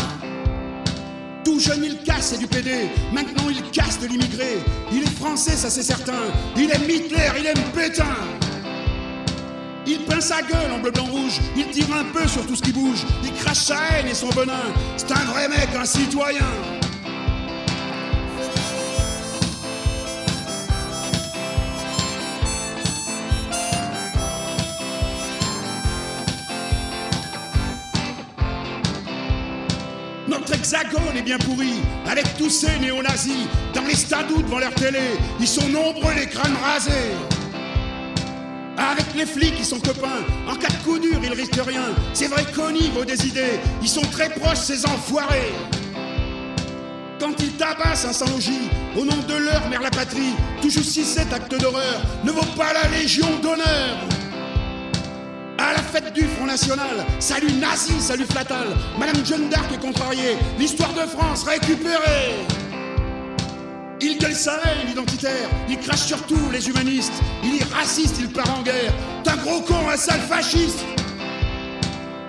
Tout 1.44 1.58
jeune, 1.58 1.84
il 1.84 1.98
casse 1.98 2.34
et 2.34 2.38
du 2.38 2.46
PD. 2.46 2.90
Maintenant, 3.12 3.48
il 3.48 3.62
casse 3.70 3.98
de 3.98 4.06
l'immigré. 4.06 4.58
Il 4.92 5.02
est 5.02 5.16
français, 5.18 5.56
ça 5.56 5.70
c'est 5.70 5.82
certain. 5.82 6.22
Il 6.56 6.70
aime 6.70 6.88
Hitler, 6.88 7.30
il 7.38 7.46
aime 7.46 7.62
Pétain. 7.74 8.16
Il 9.86 10.00
peint 10.00 10.20
sa 10.20 10.42
gueule 10.42 10.70
en 10.72 10.78
bleu, 10.78 10.90
blanc, 10.90 11.06
rouge. 11.06 11.40
Il 11.56 11.66
tire 11.70 11.92
un 11.94 12.04
peu 12.04 12.28
sur 12.28 12.46
tout 12.46 12.54
ce 12.54 12.62
qui 12.62 12.72
bouge. 12.72 13.04
Il 13.24 13.32
crache 13.32 13.58
sa 13.58 13.76
haine 13.76 14.08
et 14.08 14.14
son 14.14 14.28
venin. 14.28 14.52
C'est 14.96 15.10
un 15.10 15.24
vrai 15.24 15.48
mec, 15.48 15.68
un 15.74 15.86
citoyen. 15.86 16.46
Est 30.90 31.22
bien 31.22 31.38
pourri, 31.38 31.74
avec 32.08 32.36
tous 32.36 32.50
ces 32.50 32.78
néo-nazis, 32.78 33.46
dans 33.74 33.82
les 33.82 33.94
stades 33.94 34.30
ou 34.30 34.42
devant 34.42 34.58
leur 34.58 34.74
télé, 34.74 35.18
ils 35.38 35.46
sont 35.46 35.68
nombreux 35.68 36.12
les 36.14 36.26
crânes 36.26 36.56
rasés. 36.62 37.14
Avec 38.76 39.06
les 39.16 39.26
flics, 39.26 39.54
ils 39.58 39.64
sont 39.64 39.78
copains, 39.78 40.24
en 40.48 40.56
cas 40.56 40.68
de 40.68 40.84
coup 40.84 40.98
dur, 40.98 41.18
ils 41.22 41.32
risquent 41.32 41.64
rien. 41.64 41.84
C'est 42.12 42.26
vrai 42.26 42.44
qu'au 42.54 42.70
niveau 42.70 43.04
des 43.04 43.26
idées, 43.26 43.60
ils 43.82 43.88
sont 43.88 44.02
très 44.02 44.30
proches, 44.30 44.58
ces 44.58 44.84
enfoirés. 44.86 45.52
Quand 47.20 47.34
ils 47.40 47.52
tabassent 47.52 48.06
un 48.06 48.12
sans 48.12 48.30
logis, 48.30 48.68
au 48.96 49.04
nom 49.04 49.18
de 49.28 49.34
leur 49.34 49.68
mère 49.68 49.82
la 49.82 49.90
patrie, 49.90 50.34
tout 50.60 50.70
juste 50.70 50.92
cet 51.04 51.32
acte 51.32 51.54
d'horreur 51.60 52.00
ne 52.24 52.32
vaut 52.32 52.56
pas 52.56 52.72
la 52.72 52.88
Légion 52.98 53.28
d'honneur. 53.42 53.98
À 55.60 55.74
la 55.74 55.82
fête 55.82 56.14
du 56.14 56.22
Front 56.22 56.46
National, 56.46 57.04
salut 57.18 57.52
nazi, 57.52 58.00
salut 58.00 58.24
flatal, 58.24 58.68
Madame 58.98 59.22
Jeanne 59.26 59.50
d'Arc 59.50 59.70
est 59.70 59.78
contrariée, 59.78 60.38
l'histoire 60.58 60.92
de 60.94 61.00
France 61.00 61.44
récupérée. 61.44 62.34
Il 64.00 64.16
gueule 64.16 64.34
sa 64.34 64.54
haine 64.54 64.90
identitaire, 64.90 65.50
il 65.68 65.78
crache 65.78 66.06
sur 66.06 66.22
tous 66.22 66.50
les 66.50 66.66
humanistes, 66.66 67.12
il 67.44 67.60
est 67.60 67.74
raciste, 67.74 68.16
il 68.20 68.30
part 68.30 68.58
en 68.58 68.62
guerre, 68.62 68.90
t'es 69.22 69.32
un 69.32 69.36
gros 69.36 69.60
con, 69.60 69.86
un 69.92 69.98
sale 69.98 70.20
fasciste. 70.20 70.82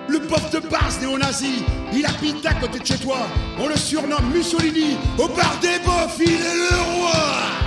Le 0.08 0.18
bof 0.18 0.50
de 0.50 0.58
base 0.58 1.00
néo-nazi, 1.00 1.64
il 1.94 2.04
habite 2.04 2.44
à 2.44 2.52
côté 2.52 2.80
de 2.80 2.86
chez 2.86 2.98
toi, 2.98 3.16
on 3.58 3.66
le 3.66 3.76
surnomme 3.76 4.30
Mussolini, 4.30 4.98
au 5.16 5.28
bar 5.28 5.58
des 5.62 5.78
bofs, 5.82 6.18
il 6.20 6.32
est 6.32 6.70
le 6.70 7.00
roi. 7.00 7.61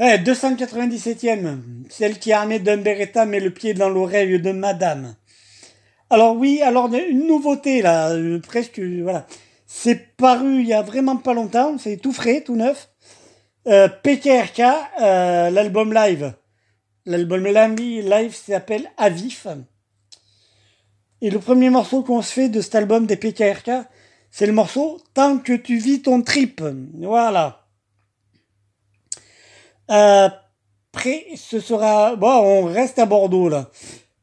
Eh, 0.00 0.18
297e, 0.18 1.58
celle 1.88 2.20
qui 2.20 2.32
armée 2.32 2.60
d'un 2.60 2.76
Beretta 2.76 3.26
met 3.26 3.40
le 3.40 3.52
pied 3.52 3.74
dans 3.74 3.88
l'oreille 3.88 4.40
de 4.40 4.52
madame. 4.52 5.16
Alors 6.08 6.36
oui, 6.36 6.62
alors 6.62 6.88
une 6.94 7.26
nouveauté 7.26 7.82
là, 7.82 8.10
euh, 8.10 8.38
presque, 8.38 8.78
euh, 8.78 9.00
voilà. 9.02 9.26
C'est 9.66 10.16
paru 10.16 10.60
il 10.60 10.68
y 10.68 10.72
a 10.72 10.82
vraiment 10.82 11.16
pas 11.16 11.34
longtemps, 11.34 11.78
c'est 11.78 11.96
tout 11.96 12.12
frais, 12.12 12.42
tout 12.42 12.54
neuf. 12.54 12.90
Euh, 13.66 13.88
PKRK, 13.88 14.62
l'album 15.50 15.92
live. 15.92 16.32
L'album 17.04 17.44
live 17.44 18.34
s'appelle 18.36 18.92
Avif. 18.98 19.48
Et 21.22 21.30
le 21.30 21.40
premier 21.40 21.70
morceau 21.70 22.04
qu'on 22.04 22.22
se 22.22 22.32
fait 22.32 22.48
de 22.48 22.60
cet 22.60 22.76
album 22.76 23.06
des 23.06 23.16
PKRK, 23.16 23.70
c'est 24.30 24.46
le 24.46 24.52
morceau 24.52 25.00
Tant 25.12 25.38
que 25.38 25.54
tu 25.54 25.78
vis 25.78 26.02
ton 26.02 26.22
trip. 26.22 26.62
Voilà. 27.00 27.57
Euh, 29.90 30.28
Après, 30.92 31.26
ce 31.36 31.60
sera... 31.60 32.16
Bon, 32.16 32.26
on 32.28 32.64
reste 32.64 32.98
à 32.98 33.06
Bordeaux, 33.06 33.48
là. 33.48 33.70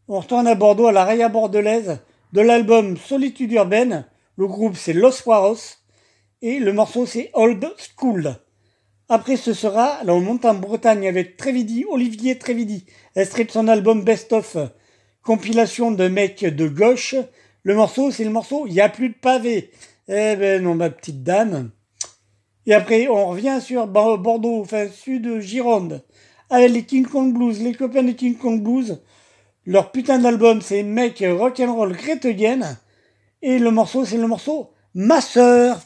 On 0.08 0.20
retourne 0.20 0.48
à 0.48 0.56
Bordeaux, 0.56 0.88
à 0.88 0.92
la 0.92 1.06
Raya 1.06 1.30
Bordelaise, 1.30 2.00
de 2.34 2.42
l'album 2.42 2.98
Solitude 2.98 3.52
Urbaine. 3.54 4.06
Le 4.38 4.48
groupe, 4.48 4.76
c'est 4.76 4.94
Los 4.94 5.24
Juaros. 5.24 5.78
Et 6.42 6.60
le 6.60 6.74
morceau, 6.74 7.06
c'est 7.06 7.30
Old 7.34 7.66
School. 7.78 8.36
Après, 9.08 9.38
ce 9.38 9.54
sera... 9.54 10.04
Là, 10.04 10.14
on 10.14 10.20
monte 10.20 10.44
en 10.44 10.56
Bretagne 10.56 11.08
avec 11.08 11.38
Trévidi, 11.38 11.86
Olivier 11.90 12.38
Trévidi. 12.38 12.86
Extrait 13.16 13.46
de 13.46 13.52
son 13.52 13.68
album 13.68 14.04
Best 14.04 14.34
of. 14.34 14.58
Compilation 15.24 15.92
de 15.92 16.08
mecs 16.08 16.44
de 16.44 16.68
gauche. 16.68 17.16
Le 17.64 17.76
morceau, 17.76 18.12
c'est 18.12 18.26
le 18.26 18.32
morceau 18.32 18.68
Il 18.68 18.82
a 18.82 18.90
plus 18.90 19.10
de 19.10 19.16
pavés. 19.16 19.72
Eh 20.08 20.36
ben 20.36 20.62
non, 20.62 20.76
ma 20.76 20.90
petite 20.90 21.24
dame. 21.24 21.72
Et 22.68 22.74
après, 22.74 23.08
on 23.08 23.28
revient 23.28 23.60
sur 23.62 23.88
Bo- 23.88 24.18
Bordeaux, 24.18 24.62
enfin 24.62 24.88
sud 24.90 25.40
Gironde, 25.40 26.02
avec 26.50 26.72
les 26.72 26.84
King 26.84 27.06
Kong 27.06 27.34
Blues, 27.34 27.62
les 27.62 27.74
copains 27.74 28.04
de 28.04 28.12
King 28.12 28.38
Kong 28.38 28.62
Blues. 28.62 29.02
Leur 29.66 29.92
putain 29.92 30.20
d'album, 30.20 30.62
c'est 30.62 30.84
Mec 30.84 31.24
Rock'n'Roll 31.28 31.94
Gretelienne. 31.94 32.78
Et 33.42 33.60
le 33.60 33.72
morceau, 33.72 34.06
c'est 34.06 34.18
le 34.18 34.28
morceau 34.28 34.72
Ma 34.94 35.22
sœur. 35.22 35.82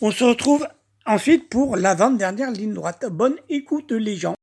On 0.00 0.10
se 0.10 0.24
retrouve 0.24 0.66
ensuite 1.06 1.48
pour 1.48 1.76
l'avant-dernière 1.76 2.50
ligne 2.50 2.74
droite. 2.74 3.06
Bonne 3.10 3.36
écoute, 3.48 3.92
les 3.92 4.16
gens. 4.16 4.34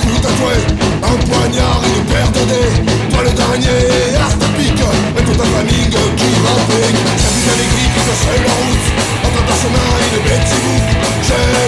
Cou 0.00 0.14
tatoué 0.20 0.56
Un 1.02 1.16
poignard, 1.26 1.82
une 1.84 2.04
paire 2.04 2.30
de 2.32 2.42
dés 2.50 2.72
Toile 3.10 3.34
d'araignée 3.34 3.68
et 3.68 4.16
as 4.16 4.34
de 4.34 4.48
pique 4.56 4.84
Et 5.18 5.22
toute 5.22 5.36
ta 5.36 5.44
famille 5.44 5.88
qui 5.88 6.30
va 6.44 6.54
pique 6.68 6.94
J'ai 7.20 7.32
vu 7.34 7.84
qui 7.92 8.00
se 8.06 8.14
la 8.46 8.54
route 8.60 8.86
Entre 9.24 9.42
chemin 9.60 9.88
une 10.12 10.22
bête 10.24 10.46
si 10.46 11.65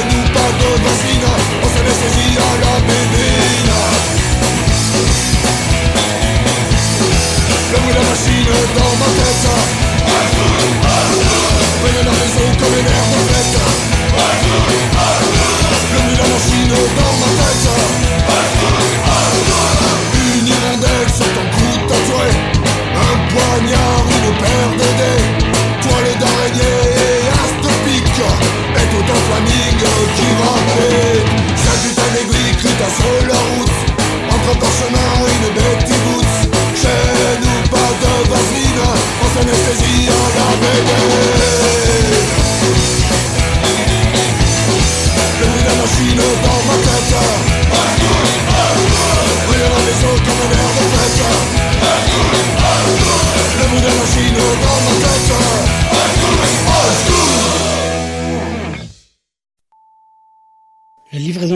Chemin 34.67 35.11
une 35.27 35.85
qui 35.85 35.93
boots 36.05 36.39
Chez 36.75 37.39
nous 37.41 37.69
pas 37.71 37.91
de 38.03 38.31
vaseline 38.31 38.83
On 39.23 39.39
s'anesthésie 39.39 40.09
à 40.09 40.23
la 40.37 40.49
bébé 40.57 41.78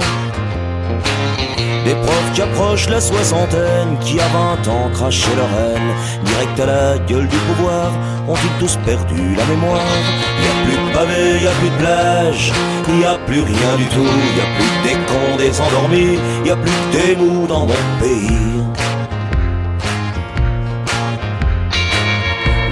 Des 1.84 1.94
profs 1.96 2.32
qui 2.32 2.40
approchent 2.40 2.88
la 2.88 3.00
soixantaine, 3.00 3.98
qui 4.00 4.18
à 4.18 4.26
20 4.28 4.68
ans 4.68 4.90
crachaient 4.94 5.36
leur 5.36 5.48
haine, 5.60 5.90
direct 6.24 6.60
à 6.60 6.66
la 6.66 6.98
gueule 6.98 7.28
du 7.28 7.36
pouvoir, 7.36 7.92
ont-ils 8.26 8.58
tous 8.58 8.78
perdu 8.86 9.34
la 9.36 9.44
mémoire 9.44 9.82
Y 10.42 10.46
a 10.46 10.64
plus 10.64 10.76
de 10.76 10.94
pavés, 10.94 11.44
y 11.44 11.46
a 11.46 11.50
plus 11.50 11.68
de 11.68 11.76
plage, 11.76 12.52
y 12.88 13.04
a 13.04 13.18
plus 13.26 13.40
rien 13.42 13.76
du 13.76 13.84
tout, 13.84 14.00
y 14.00 14.40
a 14.40 14.48
plus 14.56 14.70
que 14.70 14.88
des 14.88 14.94
cons, 15.08 15.36
des 15.36 15.60
endormis, 15.60 16.18
y 16.46 16.50
a 16.50 16.56
plus 16.56 16.72
que 16.72 17.06
des 17.06 17.16
mous 17.16 17.46
dans 17.46 17.66
mon 17.66 17.82
pays. 18.00 18.64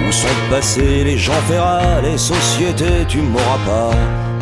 Où 0.07 0.11
sont 0.11 0.27
passés 0.49 1.03
les 1.03 1.17
gens 1.19 1.41
ferrats, 1.47 2.01
les 2.01 2.17
sociétés, 2.17 3.05
tu 3.07 3.19
m'auras 3.21 3.59
pas. 3.63 4.32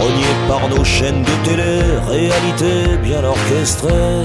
Reniés 0.00 0.36
par 0.48 0.68
nos 0.68 0.84
chaînes 0.84 1.22
de 1.22 1.48
télé, 1.48 1.80
réalité 2.08 2.96
bien 3.02 3.22
orchestrée. 3.24 4.24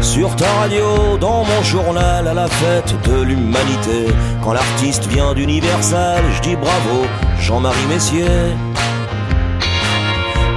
Sur 0.00 0.34
ta 0.36 0.46
radio, 0.60 1.18
dans 1.20 1.44
mon 1.44 1.62
journal, 1.62 2.26
à 2.28 2.34
la 2.34 2.48
fête 2.48 2.94
de 3.08 3.22
l'humanité, 3.22 4.06
quand 4.42 4.52
l'artiste 4.52 5.06
vient 5.06 5.34
d'Universal, 5.34 6.22
je 6.36 6.40
dis 6.40 6.56
bravo, 6.56 7.06
Jean-Marie 7.40 7.86
Messier. 7.88 8.26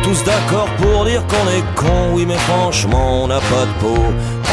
tous 0.04 0.24
d'accord 0.24 0.70
pour 0.82 1.06
dire 1.06 1.24
qu'on 1.28 1.48
est 1.50 1.76
con, 1.76 2.14
oui 2.14 2.26
mais 2.28 2.38
franchement 2.38 3.24
on 3.24 3.28
n'a 3.28 3.40
pas 3.40 3.66
de 3.66 3.74
peau. 3.82 4.04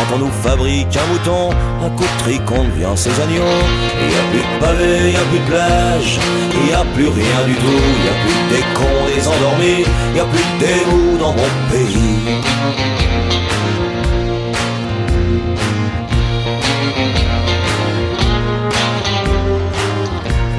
Quand 0.09 0.15
on 0.15 0.19
nous 0.21 0.31
fabrique 0.43 0.97
un 0.97 1.07
mouton, 1.13 1.51
un 1.85 1.91
coup 1.91 2.05
de 2.05 2.23
trick 2.23 2.51
on 2.51 2.65
devient 2.65 2.97
ses 2.97 3.11
agneaux. 3.21 3.43
Y 3.43 4.15
a 4.15 4.23
plus 4.31 4.41
de 4.41 4.61
pavés, 4.61 5.13
y 5.13 5.17
a 5.17 5.21
plus 5.31 5.39
de 5.39 5.45
plage, 5.45 6.21
y 6.67 6.73
a 6.73 6.85
plus 6.95 7.09
rien 7.09 7.47
du 7.47 7.55
tout. 7.55 7.83
Y 8.05 8.09
a 8.09 8.15
plus 8.23 8.57
des 8.57 8.65
cons, 8.75 9.07
des 9.15 9.29
endormis, 9.29 9.85
y 10.15 10.21
a 10.21 10.25
plus 10.25 10.39
de 10.39 10.59
démons 10.61 11.19
dans 11.19 11.33
mon 11.33 11.49
pays. 11.71 12.41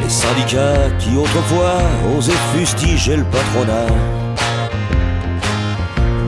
Les 0.03 0.09
syndicats 0.09 0.89
qui 0.99 1.15
autrefois 1.17 1.81
osaient 2.17 2.33
fustiger 2.53 3.15
le 3.15 3.23
patronat 3.23 3.87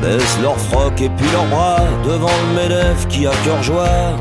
baissent 0.02 0.40
leur 0.42 0.58
froc 0.58 1.00
et 1.02 1.10
puis 1.10 1.32
leurs 1.32 1.46
bras 1.46 1.84
devant 2.06 2.28
le 2.50 2.62
MEDEF 2.62 3.08
qui 3.08 3.28
a 3.28 3.32
cœur 3.46 3.62
joie 3.64 4.16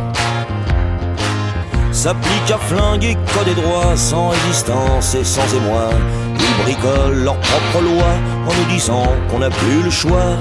s'applique 1.93 2.51
à 2.51 2.57
flinguer 2.57 3.15
code 3.35 3.49
et 3.49 3.55
droit 3.55 3.95
sans 3.95 4.29
résistance 4.29 5.15
et 5.15 5.25
sans 5.25 5.47
émoi. 5.55 5.91
Ils 6.39 6.65
bricolent 6.65 7.25
leurs 7.25 7.39
propres 7.39 7.83
lois 7.83 8.17
en 8.49 8.55
nous 8.55 8.73
disant 8.73 9.07
qu'on 9.29 9.41
n'a 9.41 9.51
plus 9.51 9.83
le 9.83 9.91
choix. 9.91 10.37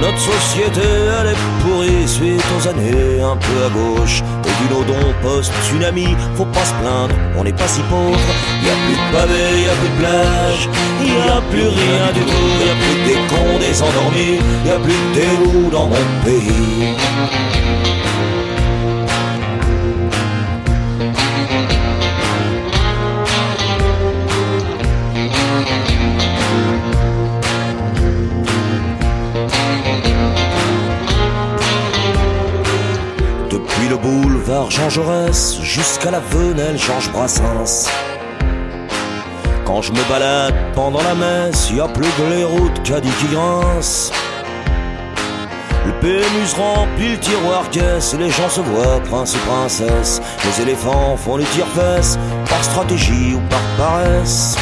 Notre 0.00 0.18
société, 0.18 0.80
elle 0.80 1.28
est 1.28 1.36
pourrie 1.62 2.08
suite 2.08 2.44
aux 2.58 2.66
années 2.66 3.22
un 3.22 3.36
peu 3.36 3.66
à 3.66 3.68
gauche. 3.68 4.22
Du 4.58 4.74
nodon 4.74 5.14
post-tsunami, 5.22 6.16
faut 6.36 6.44
pas 6.46 6.64
se 6.64 6.74
plaindre, 6.74 7.14
on 7.38 7.44
n'est 7.44 7.52
pas 7.52 7.68
si 7.68 7.80
pauvre. 7.82 8.18
Y 8.64 8.68
a 8.68 8.76
plus 8.84 8.96
de 8.96 9.06
pavés, 9.12 9.62
y 9.62 9.68
a 9.68 9.74
plus 9.80 9.88
de 9.88 9.98
plage, 10.00 10.68
y 11.04 11.12
a 11.28 11.40
plus 11.50 11.68
rien 11.68 12.12
du 12.14 12.20
tout. 12.20 12.50
Y 12.64 12.70
a 12.70 12.76
plus 12.82 12.98
des 13.08 13.20
cons, 13.30 13.58
des 13.58 13.82
endormis, 13.82 14.38
y 14.66 14.70
a 14.70 14.78
plus 14.78 15.02
des 15.14 15.32
loups 15.42 15.70
dans 15.70 15.86
mon 15.86 16.04
pays. 16.24 16.96
Jusqu'à 34.74 36.10
la 36.10 36.18
Venelle 36.18 36.78
Georges 36.78 37.10
Brassens. 37.12 37.90
Quand 39.66 39.82
je 39.82 39.92
me 39.92 40.08
balade 40.08 40.54
pendant 40.74 41.02
la 41.02 41.14
messe, 41.14 41.70
y 41.70 41.78
a 41.78 41.86
plus 41.88 42.08
que 42.16 42.22
les 42.34 42.42
routes 42.42 42.82
caddie 42.82 43.10
qui 43.20 43.26
grincent. 43.26 44.10
Le 45.84 45.92
PMU 46.00 46.46
remplit 46.56 47.10
le 47.10 47.18
tiroir 47.18 47.68
caisse 47.68 48.14
les 48.14 48.30
gens 48.30 48.48
se 48.48 48.62
voient 48.62 48.98
prince 49.10 49.34
et 49.34 49.38
princesse. 49.46 50.22
Les 50.42 50.62
éléphants 50.62 51.18
font 51.18 51.36
les 51.36 51.44
tire-fesses 51.44 52.18
par 52.48 52.64
stratégie 52.64 53.34
ou 53.34 53.40
par 53.50 53.60
paresse. 53.76 54.56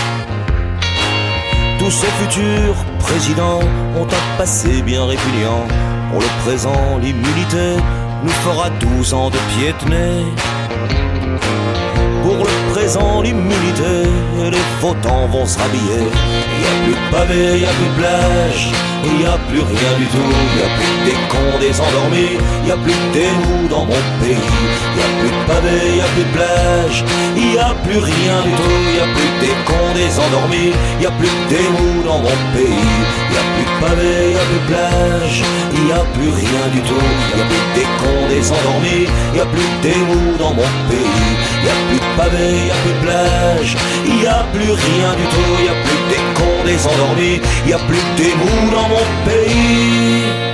Tous 1.78 1.90
ces 1.92 2.08
futurs 2.08 2.74
présidents 2.98 3.60
ont 3.96 4.06
un 4.06 4.38
passé 4.38 4.82
bien 4.82 5.06
répugnant. 5.06 5.68
Pour 6.10 6.20
le 6.20 6.42
présent, 6.42 6.98
l'immunité 7.00 7.76
nous 8.22 8.30
fera 8.44 8.70
12 8.70 9.14
ans 9.14 9.30
de 9.30 9.38
piétiner. 9.55 10.24
Pour 12.22 12.36
le 12.36 12.72
présent, 12.72 13.22
l'immunité, 13.22 14.09
les 14.51 14.64
votants 14.80 15.26
vont 15.26 15.47
se 15.47 15.59
rhabiller. 15.59 16.05
Y 16.60 16.66
a 16.66 16.84
plus 16.84 16.94
de 16.94 17.10
pavés, 17.10 17.60
y 17.60 17.64
a 17.64 17.68
plus 17.68 17.86
de 17.86 17.98
plage, 17.98 18.72
y 19.05 19.27
a 19.27 19.36
plus 19.48 19.60
rien 19.60 19.93
du 19.98 20.06
tout. 20.06 20.32
Y 20.56 20.62
a 20.62 20.70
plus 20.77 20.97
des 21.06 21.18
cons, 21.28 21.59
des 21.60 21.74
endormis, 21.81 22.36
y 22.66 22.70
a 22.70 22.77
plus 22.77 22.93
que 22.93 23.14
des 23.14 23.31
loups 23.40 23.68
dans 23.68 23.85
mon 23.85 24.02
pays. 24.20 24.36
Y 24.97 25.01
a 25.01 25.09
plus 25.18 25.31
de 25.31 25.43
pavés, 25.47 25.97
y 25.97 26.01
a 26.01 26.09
plus 26.14 26.24
de 26.24 26.32
plage, 26.36 27.05
y 27.36 27.59
a 27.59 27.74
plus 27.85 27.98
rien 27.98 28.36
du 28.47 28.52
tout. 28.59 28.78
Y 28.97 29.01
a 29.01 29.09
plus 29.14 29.32
des 29.40 29.55
cons, 29.66 29.93
des 29.94 30.12
endormis, 30.18 30.72
y 31.01 31.06
a 31.06 31.10
plus 31.18 31.28
que 31.28 31.48
des 31.51 31.68
dans 32.05 32.18
mon 32.18 32.39
pays. 32.55 33.01
Y 33.32 33.36
a 33.36 33.44
plus 33.55 33.66
de 33.68 33.77
pavés, 33.81 34.32
y 34.32 34.39
a 34.40 34.44
plus 34.48 34.60
de 34.60 34.66
plage, 34.70 35.43
y 35.72 35.93
a 35.93 36.02
plus 36.14 36.32
rien 36.43 36.64
du 36.74 36.81
tout. 36.82 37.09
Y 37.36 37.40
a 37.40 37.44
plus 37.51 37.64
des 37.74 37.89
cons, 38.01 38.24
des 38.28 38.44
endormis, 38.52 39.06
y 39.35 39.40
a 39.40 39.47
plus 39.47 39.62
que 39.62 39.82
des 39.82 40.01
dans 40.39 40.55
mon 40.55 40.70
pays. 40.89 41.31
Y 41.64 41.68
a 41.68 41.77
plus 41.89 42.01
de 42.01 42.10
pavés, 42.16 42.66
y 42.66 42.70
a 42.70 42.78
plus 42.82 42.94
de 42.94 43.02
plage, 43.05 43.77
y 44.06 44.27
a 44.27 44.44
plus 44.52 44.72
rien 44.72 45.10
du 45.20 45.27
tout. 45.35 45.55
Y 45.64 45.68
a 45.68 45.77
plus 45.85 45.98
que 46.01 46.09
des 46.12 46.24
cons, 46.36 46.64
des 46.64 46.81
endormis, 46.86 47.40
y 47.66 47.72
a 47.72 47.78
plus 47.78 47.98
que 47.98 48.22
des 48.22 48.35
mous 48.40 48.70
dans 48.74 48.89
mon 48.90 49.06
pays. 49.24 50.49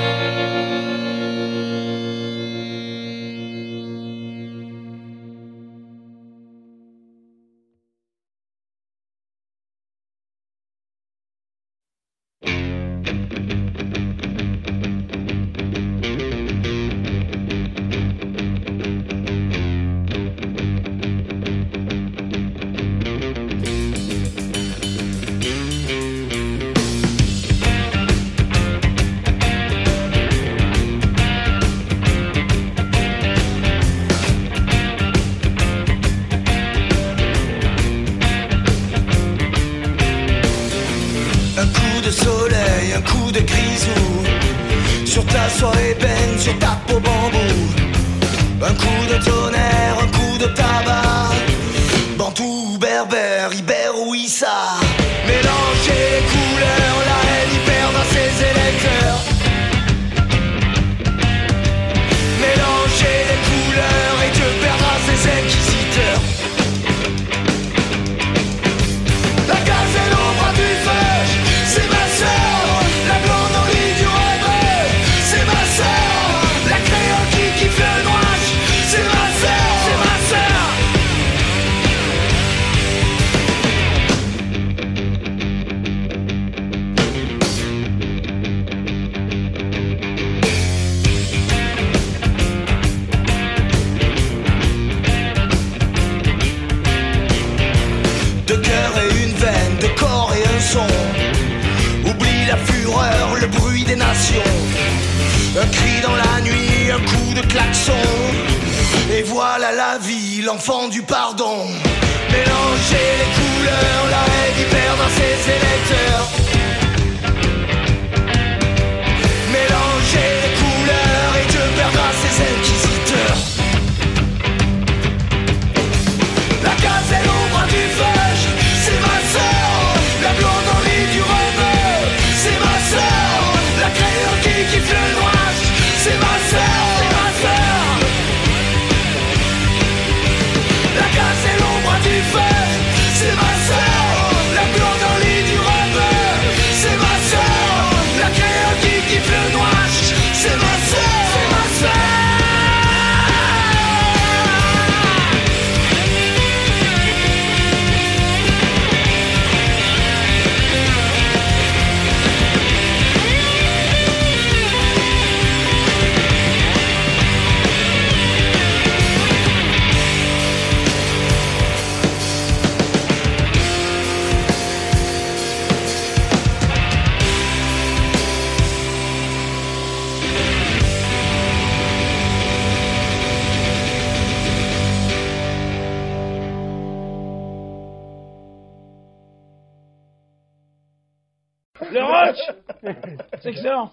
C'est 193.40 193.50
excellent 193.50 193.90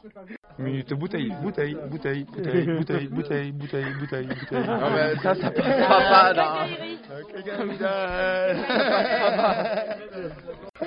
Minute 0.59 0.93
bouteille, 0.93 1.33
bouteille, 1.41 1.75
bouteille, 1.89 2.25
bouteille, 2.25 2.65
bouteille, 2.65 3.07
bouteille, 3.07 3.51
bouteille, 3.51 3.93
bouteille, 3.99 4.27
bouteille. 4.27 4.67
Non, 4.67 4.91
mais 4.91 5.15
ça, 5.17 5.33
ça 5.35 5.49
passera 5.51 6.33
pas. 6.33 6.67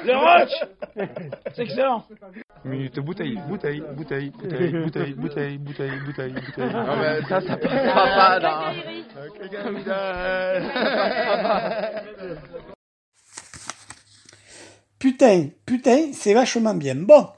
Le 0.05 0.17
roach 0.17 0.53
C'est 1.55 1.63
excellent 1.63 2.05
Minute 2.65 3.01
bouteille, 3.01 3.39
bouteille, 3.49 3.83
bouteille, 3.97 4.31
bouteille, 4.31 4.73
bouteille, 4.73 5.15
bouteille, 5.15 5.59
bouteille, 5.59 5.99
bouteille, 5.99 6.33
bouteille. 6.33 6.73
Non, 6.73 6.97
mais 6.97 7.23
ça, 7.29 7.41
ça 7.41 7.57
passera 7.57 8.41
pas. 8.41 8.73
Putain, 14.99 15.49
putain, 15.65 16.13
c'est 16.13 16.35
vachement 16.35 16.75
bien. 16.75 16.97
Bon. 16.97 17.29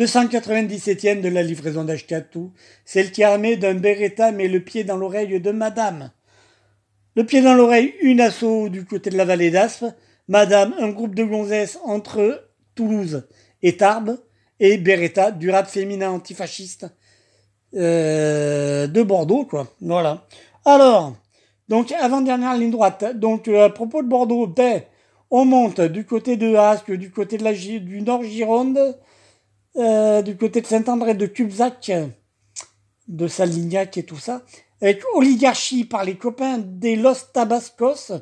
297e 0.00 1.20
de 1.20 1.28
la 1.28 1.42
livraison 1.42 1.84
d'Ashkatou, 1.84 2.52
celle 2.86 3.12
qui 3.12 3.22
armée 3.22 3.58
d'un 3.58 3.74
Beretta 3.74 4.32
met 4.32 4.48
le 4.48 4.60
pied 4.60 4.82
dans 4.82 4.96
l'oreille 4.96 5.38
de 5.40 5.50
Madame. 5.50 6.10
Le 7.16 7.24
pied 7.24 7.42
dans 7.42 7.52
l'oreille, 7.52 7.92
une 8.00 8.22
assaut 8.22 8.70
du 8.70 8.86
côté 8.86 9.10
de 9.10 9.18
la 9.18 9.26
vallée 9.26 9.50
d'Aspe. 9.50 9.84
Madame, 10.26 10.74
un 10.78 10.88
groupe 10.88 11.14
de 11.14 11.22
gonzesses 11.22 11.78
entre 11.84 12.48
Toulouse 12.74 13.28
et 13.62 13.76
Tarbes. 13.76 14.16
Et 14.58 14.78
Beretta, 14.78 15.32
du 15.32 15.50
rap 15.50 15.68
féminin 15.68 16.10
antifasciste 16.10 16.86
euh, 17.74 18.86
de 18.86 19.02
Bordeaux, 19.02 19.44
quoi. 19.44 19.68
Voilà. 19.82 20.26
Alors, 20.64 21.14
donc 21.68 21.92
avant-dernière 21.92 22.56
ligne 22.56 22.70
droite. 22.70 23.18
Donc 23.18 23.48
euh, 23.48 23.66
à 23.66 23.70
propos 23.70 24.02
de 24.02 24.08
Bordeaux, 24.08 24.46
ben, 24.46 24.80
on 25.30 25.44
monte 25.44 25.82
du 25.82 26.06
côté 26.06 26.38
de 26.38 26.54
Asque, 26.54 26.90
du 26.90 27.10
côté 27.10 27.36
de 27.36 27.44
la 27.44 27.52
du 27.52 28.00
Nord 28.00 28.22
Gironde, 28.22 28.96
euh, 29.76 30.20
du 30.22 30.36
côté 30.36 30.60
de 30.60 30.66
Saint-André 30.66 31.14
de 31.14 31.26
Cubzac, 31.26 31.92
de 33.06 33.28
Salignac 33.28 33.96
et 33.96 34.02
tout 34.02 34.18
ça, 34.18 34.42
avec 34.82 35.02
Oligarchie 35.14 35.84
par 35.84 36.04
les 36.04 36.16
copains 36.16 36.58
des 36.58 36.96
Los 36.96 37.26
Tabascos 37.32 38.12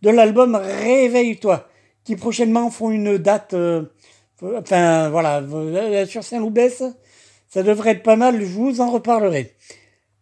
de 0.00 0.10
l'album 0.10 0.54
Réveille-toi, 0.54 1.68
qui 2.04 2.16
prochainement 2.16 2.70
font 2.70 2.90
une 2.90 3.18
date, 3.18 3.52
euh, 3.52 3.84
enfin 4.42 5.10
voilà, 5.10 5.42
euh, 5.42 6.06
sur 6.06 6.24
Saint-Loubès, 6.24 6.82
ça 7.48 7.62
devrait 7.62 7.90
être 7.90 8.02
pas 8.02 8.16
mal, 8.16 8.40
je 8.40 8.46
vous 8.46 8.80
en 8.80 8.90
reparlerai. 8.90 9.54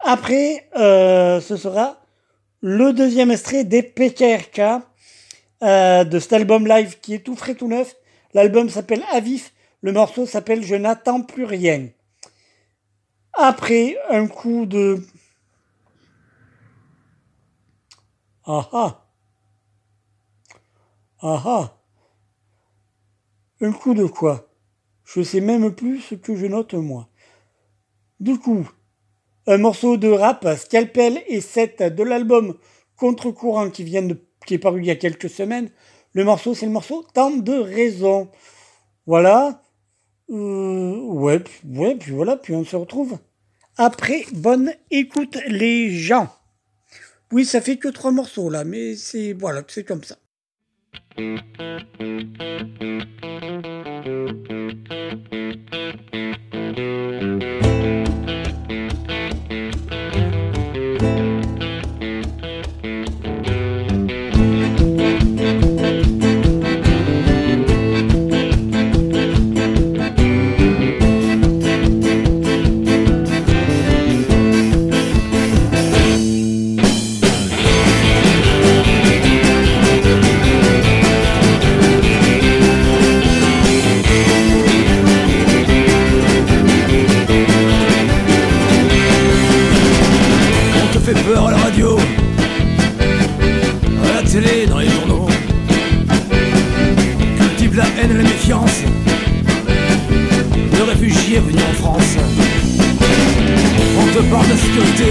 Après, 0.01 0.69
ce 0.75 1.57
sera 1.57 2.01
le 2.61 2.93
deuxième 2.93 3.31
extrait 3.31 3.63
des 3.63 3.85
PKRK 3.85 4.83
de 5.63 6.19
cet 6.19 6.33
album 6.33 6.67
live 6.67 6.99
qui 7.01 7.15
est 7.15 7.21
tout 7.21 7.37
frais, 7.37 7.55
tout 7.55 7.69
neuf. 7.69 7.95
L'album 8.35 8.69
s'appelle 8.69 9.05
Avif, 9.13 9.52
le 9.83 9.93
morceau 9.93 10.27
s'appelle 10.27 10.65
Je 10.65 10.75
n'attends 10.77 11.23
plus 11.23 11.45
rien. 11.45 11.89
Après 13.35 13.97
un 14.11 14.27
coup 14.27 14.67
de... 14.67 15.05
Ah 18.45 18.69
ah 18.73 19.07
Ah 21.21 21.43
ah 21.45 21.79
Un 23.61 23.73
coup 23.73 23.95
de 23.95 24.05
quoi? 24.05 24.49
Je 25.05 25.23
sais 25.23 25.41
même 25.41 25.75
plus 25.75 26.01
ce 26.01 26.15
que 26.15 26.35
je 26.37 26.47
note 26.47 26.75
moi. 26.75 27.09
Du 28.21 28.39
coup, 28.39 28.69
un 29.47 29.59
morceau 29.59 29.97
de 29.97 30.09
rap, 30.09 30.47
Scalpel 30.57 31.23
et 31.27 31.41
7 31.41 31.83
de 31.83 32.03
l'album 32.03 32.57
Contre-courant 32.97 33.71
qui 33.71 33.85
qui 34.47 34.55
est 34.55 34.59
paru 34.59 34.81
il 34.81 34.87
y 34.87 34.91
a 34.91 34.97
quelques 34.97 35.29
semaines. 35.31 35.71
Le 36.13 36.25
morceau, 36.25 36.55
c'est 36.55 36.67
le 36.67 36.73
morceau 36.73 37.05
Tant 37.15 37.31
de 37.31 37.55
raisons. 37.55 38.31
Voilà. 39.07 39.63
Euh, 40.33 40.97
ouais, 41.03 41.41
puis- 41.41 41.61
ouais, 41.79 41.95
puis 41.97 42.13
voilà, 42.13 42.37
puis 42.37 42.55
on 42.55 42.65
se 42.65 42.75
retrouve. 42.77 43.19
Après, 43.77 44.25
bonne 44.33 44.73
écoute 44.91 45.39
les 45.49 45.91
gens. 45.91 46.29
Oui, 47.33 47.45
ça 47.45 47.61
fait 47.61 47.77
que 47.77 47.89
trois 47.89 48.11
morceaux 48.13 48.51
là, 48.51 48.65
mais 48.65 48.95
c'est 48.97 49.33
voilà, 49.33 49.63
c'est 49.69 49.85
comme 49.85 50.05
ça. 50.05 50.17
la 104.53 104.59
sécurité, 104.59 105.11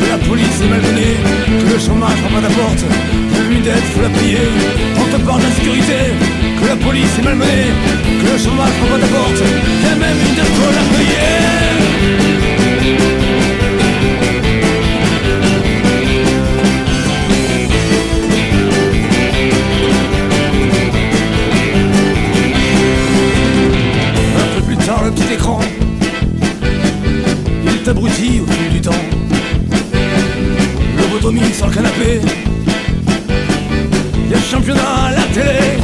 que 0.00 0.06
la 0.08 0.18
police 0.18 0.60
est 0.62 0.68
malmenée, 0.68 1.16
que 1.60 1.72
le 1.74 1.78
chômage 1.78 2.16
frappe 2.20 2.38
à 2.38 2.48
ta 2.48 2.54
porte, 2.54 2.84
que 3.32 3.54
le 3.54 3.60
dette 3.60 3.88
faut 3.92 4.00
la 4.00 4.08
payer. 4.08 4.48
On 4.96 5.04
te 5.12 5.20
porte 5.26 5.42
la 5.42 5.50
sécurité, 5.50 6.00
que 6.58 6.66
la 6.66 6.76
police 6.76 7.18
est 7.18 7.22
malmenée, 7.22 7.68
que 8.20 8.32
le 8.32 8.38
chômage 8.38 8.72
frappe 8.78 8.96
à 8.96 9.00
ta 9.00 9.08
porte, 9.08 9.42
et 9.88 9.94
même 10.02 10.18
une 10.26 10.34
dette 10.36 10.52
faut 10.56 10.72
la 10.72 10.84
payer. 10.96 11.68
Un 24.40 24.48
peu 24.54 24.62
plus 24.62 24.76
tard, 24.78 25.04
le 25.04 25.10
petit 25.10 25.34
écran 25.34 25.60
Il 27.64 27.74
est 27.74 27.88
abruti 27.88 28.40
18 28.80 28.88
ans. 28.88 28.92
Lobotomie 30.98 31.52
sur 31.52 31.66
le 31.66 31.74
canapé. 31.74 32.20
Y'a 34.30 34.36
le 34.36 34.42
championnat 34.42 34.82
à 35.06 35.10
la 35.10 35.22
télé. 35.34 35.78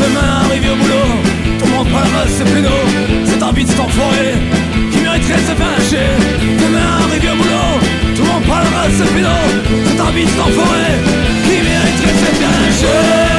Demain, 0.00 0.44
arrivé 0.44 0.68
au 0.70 0.76
boulot, 0.76 1.10
tout 1.58 1.66
le 1.66 1.72
monde 1.72 1.88
prend 1.88 2.00
la 2.00 2.10
masse, 2.10 2.32
c'est 2.38 2.44
pédo. 2.44 2.76
Cet 3.26 3.42
arbitre, 3.42 3.70
cet 3.70 3.80
qui 4.92 4.98
mériterait 4.98 5.34
de 5.34 5.40
se 5.40 5.54
faire 5.60 5.72
lâcher. 5.76 6.10
Demain, 6.58 6.88
arrivé 7.04 7.28
au 7.30 7.36
boulot, 7.36 7.70
tout 8.16 8.22
le 8.22 8.28
monde 8.28 8.42
prend 8.44 8.58
la 8.58 8.70
masse, 8.70 8.96
c'est 8.96 9.14
pédo. 9.14 9.36
Cet 9.88 10.00
arbitre, 10.00 10.30
cet 10.30 10.44
qui 11.44 11.56
mériterait 11.68 12.12
de 12.12 12.18
se 12.18 12.32
faire 12.40 12.50
lâcher. 12.50 13.29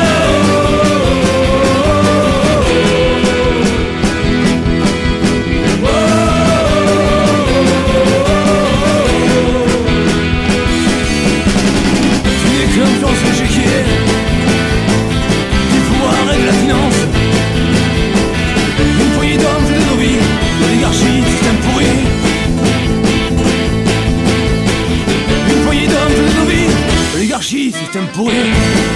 ten 27.92 28.08
płynie 28.08 28.91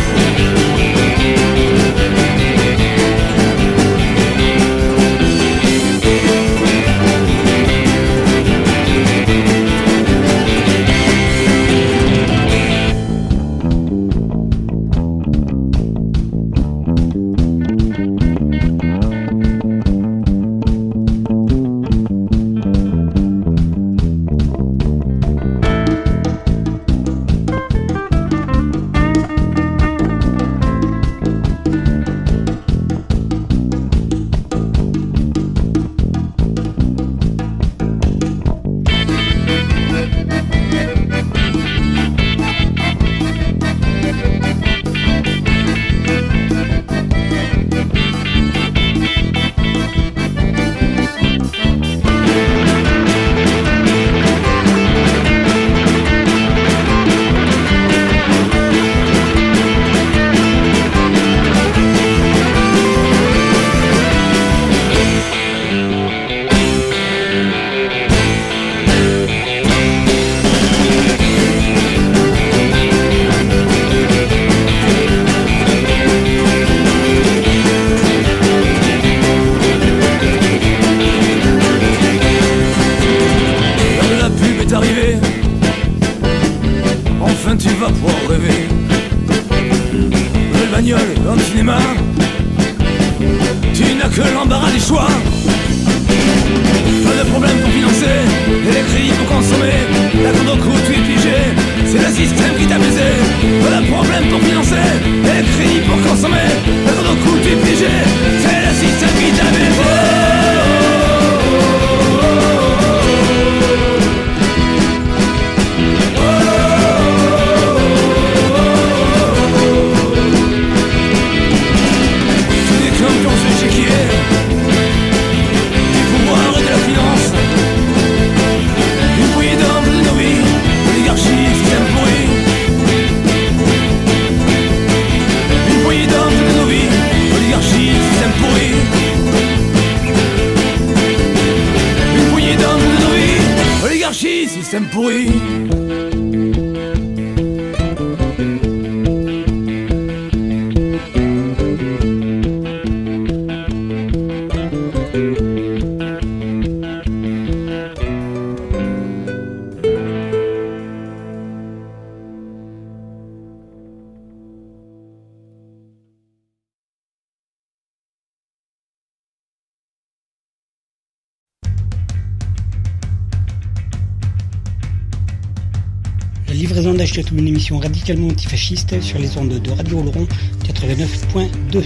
une 177.21 177.47
émission 177.47 177.79
radicalement 177.79 178.27
antifasciste 178.27 179.01
sur 179.01 179.17
les 179.19 179.37
ondes 179.37 179.61
de 179.61 179.71
Radio 179.71 179.99
Oloron 179.99 180.27
89.2. 180.65 181.85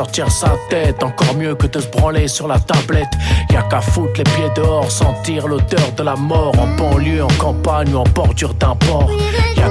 sortir 0.00 0.30
sa 0.30 0.52
tête. 0.70 1.02
Encore 1.02 1.34
mieux 1.34 1.54
que 1.54 1.66
de 1.66 1.78
se 1.78 1.88
branler 1.88 2.26
sur 2.26 2.48
la 2.48 2.58
tablette. 2.58 3.12
Y 3.50 3.56
a 3.56 3.62
qu'à 3.64 3.82
foutre 3.82 4.16
les 4.16 4.24
pieds 4.24 4.50
dehors, 4.56 4.90
sentir 4.90 5.46
l'odeur 5.46 5.92
de 5.94 6.02
la 6.02 6.16
mort 6.16 6.54
en 6.58 6.68
banlieue, 6.78 7.22
en 7.22 7.34
campagne 7.38 7.92
ou 7.94 7.98
en 7.98 8.04
bordure 8.14 8.54
d'un 8.54 8.76
port. 8.76 9.10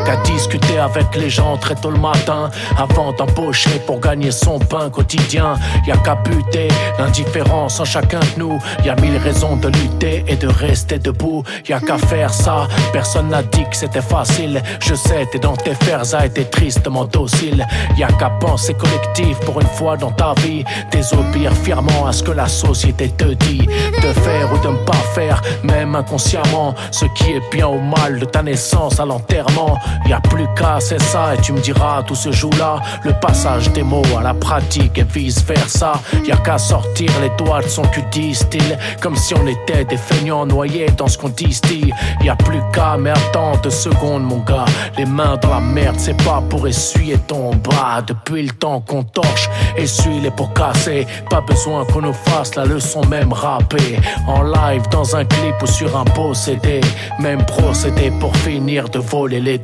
Qu'à 0.10 0.16
discuter 0.24 0.80
avec 0.80 1.16
les 1.16 1.30
gens 1.30 1.56
très 1.58 1.76
tôt 1.76 1.92
le 1.92 2.00
matin 2.00 2.50
avant 2.80 3.12
d'embaucher 3.12 3.80
pour 3.86 4.00
gagner 4.00 4.32
son 4.32 4.58
pain 4.58 4.90
quotidien. 4.90 5.54
Y 5.86 5.92
a 5.92 5.98
qu'à 5.98 6.16
buter 6.16 6.68
l'indifférence 6.98 7.80
en 7.80 7.86
chacun 7.86 8.20
de 8.20 8.40
nous. 8.40 8.58
Y 8.84 8.90
a 8.90 8.96
mille 8.96 9.18
raisons 9.18 9.58
de 9.58 9.68
lutter 9.68 10.26
et 10.28 10.36
de 10.36 10.48
rester 10.48 10.98
debout. 10.98 11.44
Y 11.70 11.74
a 11.74 11.80
qu'à 11.80 12.00
faire 12.00 12.34
ça. 12.34 12.68
Personne 12.92 13.30
n'a 13.30 13.44
dit 13.44 13.64
que 13.70 13.76
c'était 13.76 14.02
facile. 14.02 14.64
Je 14.80 14.96
sais, 14.96 15.28
t'es 15.32 15.38
dans 15.38 15.56
tes 15.56 15.76
fers, 15.76 16.16
a 16.16 16.26
été 16.26 16.44
tristement 16.46 17.06
docile. 17.06 17.68
Y 17.96 18.04
a 18.04 18.08
qu'à 18.08 18.32
penser 18.32 18.74
collectif 18.74 19.38
pour 19.42 19.62
une 19.62 19.68
fois 19.68 19.96
dans 19.96 20.12
ta 20.12 20.34
vie. 20.42 20.64
Désobéir 20.92 21.52
fièrement 21.54 22.08
à 22.08 22.14
ce 22.14 22.24
que 22.24 22.32
la 22.32 22.48
société 22.48 23.10
te 23.10 23.26
dit. 23.26 23.68
De 24.02 24.12
faire 24.14 24.52
ou 24.52 24.58
de 24.58 24.72
ne 24.72 24.84
pas 24.86 25.04
faire, 25.14 25.40
même 25.62 25.94
inconsciemment. 25.94 26.74
Ce 26.90 27.06
qui 27.14 27.34
est 27.34 27.52
bien 27.52 27.68
ou 27.68 27.80
mal 27.80 28.18
de 28.18 28.26
ta 28.26 28.42
naissance 28.42 29.00
à 29.00 29.06
l'enterrement. 29.06 29.78
Y 30.08 30.14
a 30.14 30.20
plus 30.20 30.48
qu'à, 30.56 30.80
c'est 30.80 31.02
ça, 31.02 31.36
et 31.36 31.42
tu 31.42 31.54
me 31.54 31.60
diras, 31.60 32.04
tout 32.04 32.16
se 32.16 32.32
joue 32.32 32.50
là. 32.58 32.78
Le 33.04 33.14
passage 33.14 33.72
des 33.74 33.84
mots 33.84 34.02
à 34.18 34.24
la 34.24 34.34
pratique 34.34 34.98
et 34.98 35.04
vice 35.04 35.44
versa. 35.44 35.94
Y 36.26 36.32
a 36.32 36.38
qu'à 36.38 36.58
sortir 36.58 37.12
les 37.22 37.30
doigts 37.38 37.62
de 37.62 37.68
son 37.68 37.84
cul 37.84 38.04
distille. 38.12 38.78
Comme 39.02 39.16
si 39.16 39.34
on 39.36 39.46
était 39.46 39.86
des 39.86 39.98
feignants 39.98 40.46
noyés 40.46 40.88
dans 40.98 41.08
ce 41.08 41.18
qu'on 41.18 41.30
distille. 41.30 41.94
Y 42.22 42.30
a 42.30 42.36
plus 42.36 42.62
qu'à, 42.74 42.98
mais 42.98 43.12
attends 43.12 43.54
deux 43.62 43.70
secondes, 43.70 44.24
mon 44.24 44.40
gars. 44.40 44.66
Les 44.98 45.06
mains 45.06 45.38
dans 45.42 45.50
la 45.50 45.60
merde, 45.60 45.96
c'est 45.98 46.18
pas 46.24 46.42
pour 46.50 46.68
essuyer 46.68 47.18
ton 47.28 47.56
bas. 47.56 48.02
Depuis 48.06 48.44
le 48.44 48.52
temps 48.52 48.82
qu'on 48.82 49.04
torche, 49.04 49.50
essuie-les 49.78 50.32
pour 50.32 50.54
casser. 50.54 51.06
Pas 51.30 51.42
besoin 51.42 51.86
qu'on 51.86 52.02
nous 52.02 52.14
fasse 52.14 52.56
la 52.56 52.66
leçon, 52.66 53.02
même 53.06 53.32
rapper. 53.32 54.00
En 54.28 54.44
live, 54.44 54.84
dans 54.92 55.16
un 55.16 55.26
clip 55.26 55.56
ou 55.62 55.68
sur 55.68 55.96
un 55.96 56.06
beau 56.16 56.34
CD. 56.34 56.82
Même 57.20 57.46
procédé 57.46 58.12
pour 58.20 58.36
finir 58.38 58.90
de 58.90 59.00
voler 59.00 59.40
les 59.40 59.58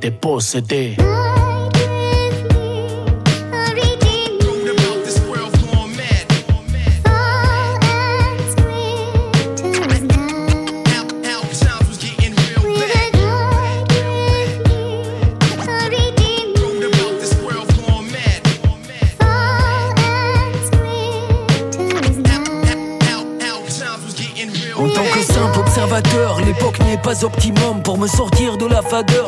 En 24.78 24.90
tant 24.90 25.06
que 25.14 25.22
simple 25.22 25.60
observateur, 25.60 26.42
l'époque 26.42 26.80
n'est 26.82 26.98
pas 26.98 27.24
optimum 27.24 27.82
Pour 27.82 27.98
me 27.98 28.08
sortir 28.08 28.35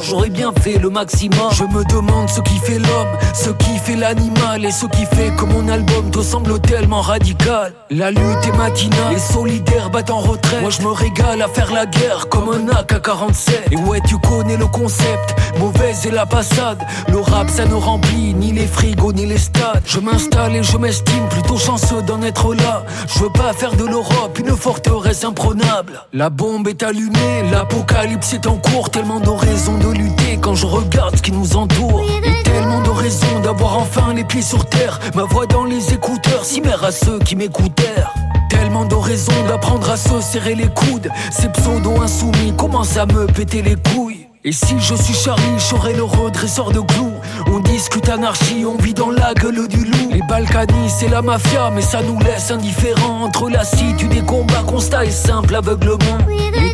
j'aurais 0.02 0.30
bien 0.30 0.52
fait 0.62 0.78
le 0.78 0.90
maximum. 0.90 1.52
Je 1.52 1.64
me 1.64 1.84
demande 1.86 2.30
ce 2.30 2.42
qui 2.42 2.58
fait 2.60 2.80
l'homme, 2.80 3.18
ce 3.34 3.50
qui 3.50 3.78
fait 3.80 3.96
l'animal 3.96 4.66
Et 4.66 4.72
ce 4.72 4.86
qui 4.86 5.06
fait 5.06 5.32
que 5.38 5.46
mon 5.46 5.68
album 5.68 6.10
te 6.12 6.22
semble 6.22 6.60
tellement 6.60 7.02
radical. 7.02 7.74
La 7.90 8.12
lutte 8.12 8.46
est 8.46 8.58
matinale, 8.58 9.14
les 9.14 9.20
solidaires 9.20 9.90
battent 9.90 10.12
en 10.12 10.20
retraite. 10.20 10.62
Moi 10.62 10.70
je 10.70 10.82
me 10.82 10.92
régale 10.92 11.42
à 11.42 11.48
faire 11.48 11.72
la 11.74 11.86
guerre 11.86 12.30
comme 12.30 12.50
un 12.50 12.68
AK-47 12.72 13.72
Et 13.72 13.78
ouais 13.78 14.02
tu 14.08 14.18
connais 14.18 14.58
le 14.58 14.68
concept, 14.68 15.36
mauvaise 15.60 16.06
est 16.06 16.12
la 16.12 16.26
passade. 16.26 16.82
Le 17.10 17.20
rap 17.20 17.50
ça 17.50 17.66
ne 17.66 17.76
remplit 17.76 18.34
ni 18.34 18.52
les 18.52 18.68
frigos 18.68 19.14
ni 19.14 19.26
les 19.26 19.38
stades. 19.38 19.82
Je 19.86 20.00
m'installe 20.00 20.56
et 20.56 20.64
je 20.64 20.78
m'estime 20.78 21.28
plutôt 21.30 21.58
chanceux 21.58 22.02
d'en 22.02 22.22
être 22.22 22.54
là. 22.54 22.84
Je 23.08 23.20
veux 23.20 23.32
pas 23.32 23.54
faire 23.54 23.76
de 23.76 23.86
l'Europe 23.86 24.38
une 24.40 24.56
forteresse 24.56 25.24
imprenable. 25.24 26.02
La 26.14 26.30
bombe 26.30 26.68
est 26.68 26.84
allumée, 26.84 27.44
l'apocalypse 27.52 28.34
est 28.34 28.48
en 28.48 28.58
cours 28.58 28.90
Tellement 28.90 29.20
de 29.20 29.30
de 29.58 29.92
lutter 29.92 30.38
quand 30.40 30.54
je 30.54 30.68
regarde 30.68 31.16
ce 31.16 31.22
qui 31.22 31.32
nous 31.32 31.56
entoure 31.56 32.06
Et 32.24 32.44
tellement 32.44 32.82
de 32.82 32.90
raisons 32.92 33.40
d'avoir 33.42 33.80
enfin 33.80 34.14
les 34.14 34.24
pieds 34.24 34.44
sur 34.44 34.66
terre 34.66 35.00
Ma 35.16 35.24
voix 35.24 35.48
dans 35.48 35.66
les 35.66 35.94
écouteurs, 35.94 36.44
mère 36.64 36.84
à 36.84 36.92
ceux 36.92 37.18
qui 37.20 37.36
m'écoutèrent 37.36 38.14
Tellement 38.52 38.86
de 38.86 38.94
raisons 38.94 39.44
d'apprendre 39.48 39.90
à 39.90 39.98
se 39.98 40.22
serrer 40.22 40.54
les 40.54 40.68
coudes 40.68 41.10
Ces 41.32 41.50
pseudo 41.50 42.00
insoumis 42.00 42.54
commencent 42.56 42.98
à 42.98 43.08
me 43.08 43.26
péter 43.26 43.64
les 43.64 43.76
couilles 43.76 44.28
et 44.44 44.54
si 44.54 44.76
je 44.80 44.96
suis 44.96 45.14
Charlie, 45.14 45.44
je 45.58 45.64
serai 45.64 45.94
le 45.94 46.04
redresseur 46.04 46.72
de 46.72 46.80
clous. 46.80 47.12
On 47.48 47.60
discute 47.60 48.08
anarchie, 48.08 48.64
on 48.66 48.78
vit 48.82 48.94
dans 48.94 49.12
la 49.12 49.34
gueule 49.34 49.68
du 49.68 49.84
loup. 49.84 50.10
Les 50.10 50.22
Balkany, 50.22 50.88
c'est 50.88 51.10
la 51.10 51.22
mafia, 51.22 51.70
mais 51.76 51.82
ça 51.82 52.02
nous 52.02 52.18
laisse 52.20 52.50
indifférents. 52.50 53.24
Entre 53.24 53.50
lassitude 53.50 54.08
des 54.08 54.22
combats, 54.22 54.64
constat 54.66 55.04
et 55.04 55.12
simple 55.12 55.54
aveuglement. 55.54 56.20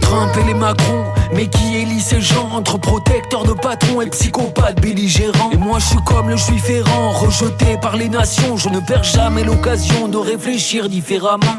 Trump 0.03 0.31
et 0.39 0.43
les 0.43 0.53
Macron, 0.53 1.03
mais 1.34 1.47
qui 1.47 1.75
élit 1.75 1.99
ces 1.99 2.21
gens 2.21 2.49
entre 2.51 2.77
protecteurs 2.77 3.43
de 3.43 3.53
patrons 3.53 4.01
et 4.01 4.09
psychopathes 4.09 4.81
belligérants? 4.81 5.51
Et 5.51 5.57
moi 5.57 5.80
je 5.80 5.85
suis 5.85 6.03
comme 6.05 6.30
le 6.30 6.38
juif 6.38 6.69
errant, 6.69 7.11
rejeté 7.11 7.77
par 7.81 7.97
les 7.97 8.09
nations. 8.09 8.57
Je 8.57 8.69
ne 8.69 8.80
perds 8.80 9.03
jamais 9.03 9.43
l'occasion 9.43 10.07
de 10.07 10.17
réfléchir 10.17 10.89
différemment. 10.89 11.57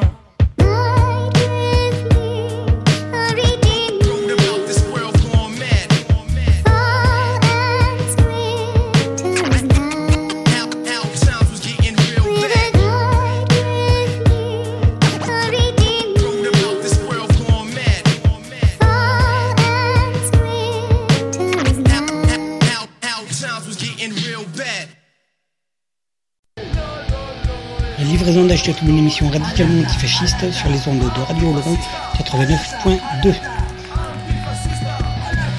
Livraison 28.25 28.47
d'Achetatou, 28.47 28.87
une 28.89 28.99
émission 28.99 29.29
radicalement 29.29 29.83
antifasciste 29.83 30.51
sur 30.51 30.71
les 30.71 30.89
ondes 30.89 31.01
de 31.01 31.21
Radio 31.29 31.53
Laurent 31.53 31.77
89.2. 32.17 33.35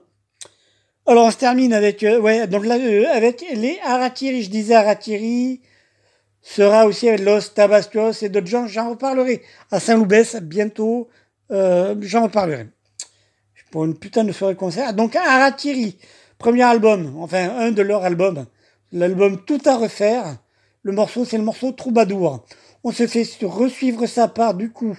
Alors 1.05 1.27
on 1.27 1.31
se 1.31 1.37
termine 1.37 1.73
avec, 1.73 2.05
euh, 2.05 2.21
ouais, 2.21 2.47
donc 2.47 2.65
euh, 2.65 3.05
avec 3.13 3.45
les 3.55 3.79
Harakiri, 3.85 4.43
je 4.43 4.51
disais 4.51 4.75
Harakiri, 4.75 5.61
sera 6.43 6.87
aussi 6.87 7.09
avec 7.09 7.21
Los 7.21 7.51
Tabascos 7.55 8.23
et 8.23 8.29
d'autres 8.29 8.47
gens. 8.47 8.69
J'en 8.69 8.91
reparlerai 8.91 9.43
à 9.71 9.81
Saint-Loubès 9.81 10.37
bientôt. 10.43 11.09
Euh, 11.51 11.97
J'en 12.01 12.25
reparlerai. 12.25 12.69
Pour 13.73 13.85
une 13.85 13.99
putain 13.99 14.23
de 14.23 14.33
soirée 14.33 14.55
concert. 14.55 14.95
Donc 14.95 15.17
Aratiri, 15.17 15.99
premier 16.39 16.63
album, 16.63 17.15
enfin 17.19 17.51
un 17.59 17.73
de 17.73 17.83
leurs 17.83 18.05
albums. 18.05 18.47
L'album 18.93 19.45
Tout 19.45 19.61
à 19.65 19.77
refaire. 19.77 20.37
Le 20.83 20.93
morceau, 20.93 21.25
c'est 21.25 21.39
le 21.39 21.45
morceau 21.45 21.73
Troubadour. 21.73 22.45
On 22.85 22.91
se 22.91 23.07
fait 23.07 23.27
resuivre 23.43 24.07
ça 24.07 24.29
par 24.29 24.55
du 24.55 24.71
coup. 24.71 24.99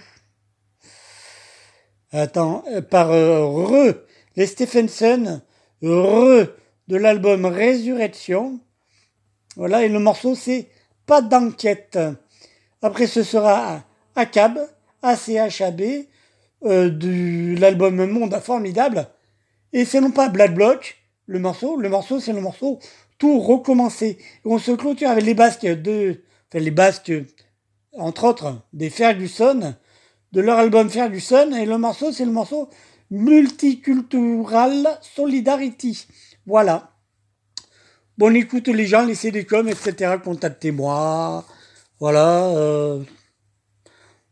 Attends, 2.12 2.64
euh, 2.68 2.82
par 2.82 3.12
euh, 3.12 3.46
Re, 3.46 3.96
les 4.36 4.46
Stephenson, 4.46 5.42
Re 5.82 6.48
de 6.88 6.96
l'album 6.96 7.46
Résurrection. 7.46 8.60
Voilà, 9.56 9.84
et 9.84 9.90
le 9.90 10.00
morceau 10.00 10.36
c'est 10.36 10.70
Pas 11.06 11.22
d'enquête. 11.22 12.00
Après 12.82 13.08
ce 13.08 13.24
sera 13.24 13.84
ACAB, 14.16 14.60
ACHAB, 15.02 15.82
euh, 16.66 16.90
de 16.90 17.60
l'album 17.60 18.06
Monde 18.06 18.40
Formidable. 18.42 19.08
Et 19.74 19.84
c'est 19.84 20.00
non 20.00 20.12
pas 20.12 20.30
Black 20.30 20.54
Block, 20.54 20.98
le 21.26 21.40
morceau, 21.40 21.78
le 21.78 21.90
morceau 21.90 22.20
c'est 22.20 22.32
le 22.32 22.42
morceau 22.42 22.80
Tout 23.18 23.40
recommencer. 23.40 24.18
On 24.46 24.60
se 24.60 24.72
clôture 24.72 25.10
avec 25.10 25.26
les 25.26 25.34
basques 25.34 25.66
de, 25.66 26.22
enfin 26.50 26.64
les 26.64 26.72
basques, 26.72 27.12
entre 27.98 28.26
autres, 28.26 28.62
des 28.74 28.90
Ferguson, 28.90 29.76
de 30.32 30.42
leur 30.42 30.58
album 30.58 30.90
Ferguson, 30.90 31.52
et 31.56 31.66
le 31.66 31.78
morceau 31.78 32.12
c'est 32.12 32.26
le 32.26 32.32
morceau 32.32 32.70
Multicultural 33.12 35.00
Solidarity. 35.02 36.08
Voilà. 36.46 36.92
Bon, 38.18 38.34
écoute 38.36 38.68
les 38.68 38.86
gens, 38.88 39.06
laissez 39.06 39.32
des 39.32 39.46
coms, 39.46 39.68
etc. 39.68 40.16
Contactez-moi. 40.24 41.46
Voilà. 42.00 42.46
euh, 42.48 43.04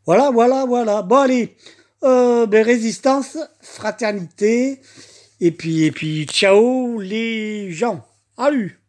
Voilà, 0.06 0.30
voilà, 0.30 0.64
voilà. 0.66 1.02
Bon, 1.02 1.16
allez. 1.18 1.56
Euh, 2.04 2.46
ben, 2.46 2.64
résistance, 2.64 3.38
fraternité. 3.60 4.80
Et 5.40 5.52
puis, 5.52 5.84
et 5.84 5.92
puis, 5.92 6.26
ciao 6.26 7.00
les 7.00 7.70
gens. 7.72 8.04
Salut. 8.36 8.80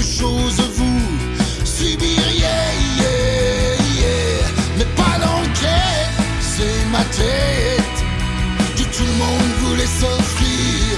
Chose 0.00 0.60
vous 0.74 1.00
subiriez. 1.64 2.38
yeah, 2.38 3.12
yeah. 4.00 4.46
Mais 4.78 4.88
pas 4.96 5.18
d'enquête, 5.18 6.12
c'est 6.40 6.84
ma 6.90 7.04
tête 7.20 7.98
que 8.76 8.84
tout 8.96 9.04
le 9.04 9.16
monde 9.24 9.52
voulait 9.64 9.92
s'offrir. 10.00 10.96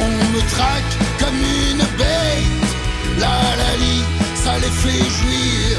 On 0.00 0.10
me 0.34 0.40
traque 0.50 0.94
comme 1.20 1.38
une 1.70 1.84
bête. 1.98 2.70
La 3.20 3.38
la 3.62 3.76
li, 3.82 4.02
ça 4.42 4.54
les 4.58 4.74
fait 4.82 5.04
jouir. 5.18 5.78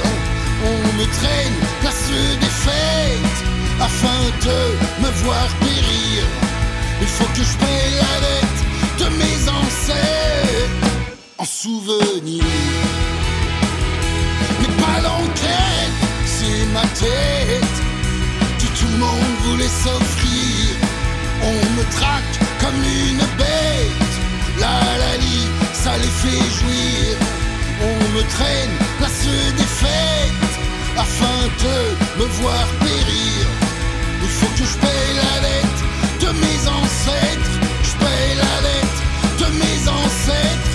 On 0.64 0.98
me 0.98 1.06
traîne 1.18 1.58
place 1.82 2.10
des 2.40 2.54
fêtes 2.64 3.40
afin 3.82 4.22
de 4.48 5.04
me 5.04 5.12
voir 5.24 5.48
périr. 5.60 6.24
Il 7.02 7.08
faut 7.08 7.30
que 7.36 7.44
je 7.44 7.58
paye 7.58 7.92
la 8.04 8.16
dette 8.26 8.60
de 9.02 9.18
mes 9.18 9.50
ancêtres 9.50 10.45
en 11.46 11.48
souvenir. 11.48 12.44
Mais 14.60 14.74
pas 14.84 15.00
d'enquête, 15.06 15.98
c'est 16.26 16.66
ma 16.74 16.86
tête 17.04 17.76
que 18.60 18.68
tout 18.78 18.90
le 18.94 18.98
monde 18.98 19.36
voulait 19.46 19.76
s'offrir. 19.84 20.66
On 21.44 21.60
me 21.78 21.84
traque 21.98 22.36
comme 22.62 22.82
une 23.10 23.26
bête. 23.42 24.14
La 24.60 24.80
la 25.04 25.18
li, 25.18 25.40
ça 25.74 25.94
les 25.98 26.14
fait 26.22 26.46
jouir. 26.60 27.04
On 27.90 27.98
me 28.16 28.24
traîne 28.36 28.76
place 28.98 29.28
des 29.60 29.72
fêtes 29.82 30.54
afin 30.98 31.40
de 31.64 31.78
me 32.20 32.26
voir 32.40 32.66
périr. 32.80 33.42
Il 34.24 34.30
faut 34.38 34.52
que 34.58 34.66
je 34.72 34.78
paye 34.84 35.12
la 35.24 35.36
dette 35.48 35.80
de 36.24 36.30
mes 36.44 36.60
ancêtres. 36.80 37.56
Je 37.88 37.94
paye 38.04 38.32
la 38.44 38.56
dette 38.68 39.00
de 39.42 39.48
mes 39.62 39.80
ancêtres. 39.90 40.75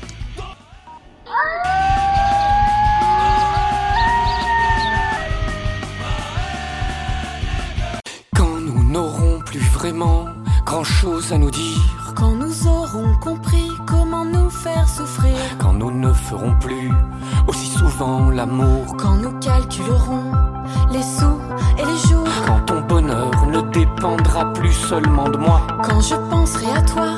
seulement 24.91 25.29
de 25.29 25.37
moi. 25.37 25.61
Quand 25.81 26.01
je 26.01 26.15
penserai 26.15 26.65
à 26.75 26.81
toi, 26.81 27.15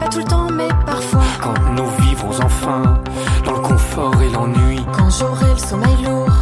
pas 0.00 0.08
tout 0.08 0.18
le 0.18 0.24
temps 0.24 0.48
mais 0.50 0.66
parfois. 0.84 1.22
Quand 1.40 1.54
nos 1.70 1.88
et 4.20 4.30
l'ennui. 4.30 4.84
Quand 4.96 5.10
j'aurai 5.16 5.52
le 5.52 5.58
sommeil 5.70 5.96
lourd. 6.02 6.36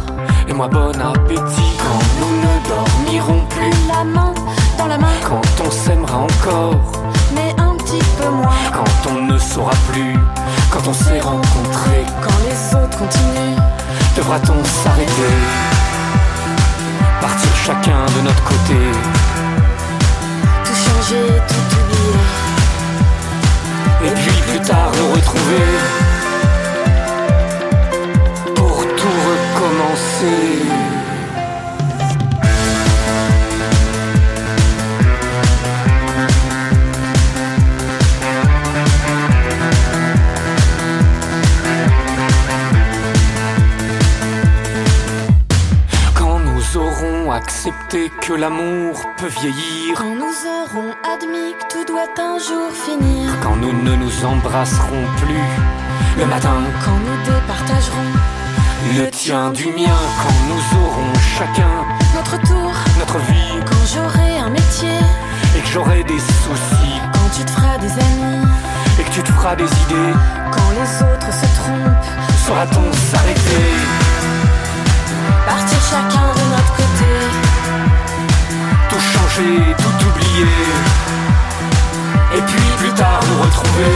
Et 0.47 0.53
moi 0.53 0.67
bon 0.67 0.89
appétit 0.99 1.71
quand 1.83 2.03
nous 2.19 2.33
ne 2.45 2.53
dormirons 2.69 3.45
plus. 3.49 3.87
La 3.87 4.03
main 4.03 4.33
dans 4.79 4.87
la 4.87 4.97
main. 4.97 5.15
Quand 5.23 5.45
on 5.63 5.69
s'aimera 5.69 6.17
encore. 6.17 6.81
Mais 7.35 7.53
un 7.61 7.75
petit 7.75 8.03
peu 8.17 8.29
moins. 8.29 8.63
Quand 8.73 9.11
on 9.11 9.21
ne 9.31 9.37
saura 9.37 9.75
plus. 9.91 10.15
Quand 10.71 10.87
on 10.87 10.93
s'est 10.93 11.19
rencontrés. 11.19 12.05
Quand 12.25 12.39
les 12.47 12.75
autres 12.75 12.97
continuent. 12.97 13.61
Devra-t-on 14.17 14.63
s'arrêter? 14.63 15.35
Partir 17.21 17.55
chacun 17.67 18.05
de 18.17 18.21
notre 18.23 18.43
côté. 18.43 19.32
Changer, 21.03 21.41
tout 21.47 21.75
oublier. 21.79 22.15
Et 24.05 24.11
puis 24.15 24.41
plus 24.47 24.61
tard 24.61 24.91
nous 24.97 25.09
retrouver. 25.13 25.65
Pour 28.55 28.77
tout 28.95 29.17
recommencer. 29.29 30.82
Accepté 47.43 48.09
que 48.21 48.33
l'amour 48.33 48.95
peut 49.17 49.27
vieillir. 49.27 49.97
Quand 49.97 50.15
nous 50.23 50.37
aurons 50.59 50.91
admis 51.13 51.51
que 51.59 51.73
tout 51.73 51.85
doit 51.85 52.13
un 52.17 52.37
jour 52.47 52.69
finir. 52.85 53.31
Quand 53.41 53.57
nous 53.57 53.73
ne 53.73 53.95
nous 53.95 54.25
embrasserons 54.25 55.05
plus 55.17 55.45
le 56.19 56.25
matin. 56.25 56.57
Quand 56.85 56.99
nous 57.07 57.17
départagerons 57.31 58.11
Le 58.97 59.09
tien 59.11 59.51
du 59.51 59.67
mien. 59.67 59.99
Quand 60.21 60.39
nous 60.49 60.63
aurons 60.83 61.13
chacun 61.37 61.73
notre 62.15 62.37
tour. 62.47 62.71
notre 62.99 63.19
vie. 63.27 63.55
Quand 63.69 63.85
j'aurai 63.93 64.39
un 64.39 64.49
métier. 64.49 64.99
Et 65.57 65.59
que 65.59 65.67
j'aurai 65.67 66.03
des 66.03 66.19
soucis. 66.43 66.97
Quand 67.13 67.29
tu 67.35 67.43
te 67.43 67.51
feras 67.51 67.77
des 67.77 67.91
amis. 67.91 68.47
Et 68.99 69.03
que 69.03 69.11
tu 69.11 69.21
te 69.21 69.31
feras 69.33 69.55
des 69.55 69.71
idées. 69.83 70.13
Quand 70.55 70.69
les 70.79 70.91
autres 71.09 71.33
se 71.33 71.47
trompent. 71.59 72.11
Saura-t-on 72.45 72.87
s'arrêter? 73.09 73.67
Partir 75.45 75.79
chacun 75.91 76.27
de 76.39 76.45
notre 76.51 76.73
côté. 76.77 76.92
Tout 79.35 79.41
oublier. 79.41 80.45
Et 82.37 82.41
puis 82.41 82.69
plus 82.77 82.91
tard 82.91 83.19
nous 83.27 83.41
retrouver. 83.41 83.95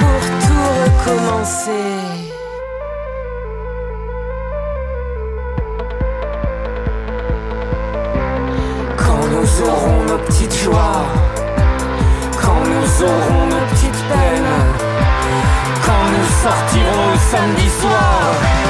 Pour 0.00 0.20
tout 0.44 0.68
recommencer. 0.84 1.70
Quand 8.98 9.24
nous 9.32 9.50
aurons 9.66 10.02
nos 10.04 10.18
petites 10.26 10.58
joies, 10.62 11.06
quand 12.38 12.60
nous 12.66 13.02
aurons 13.02 13.46
nos 13.46 13.64
petites 13.70 14.02
peines, 14.10 14.56
quand 15.86 16.04
nous 16.12 16.28
sortirons 16.42 17.12
le 17.12 17.18
samedi 17.30 17.70
soir, 17.80 18.65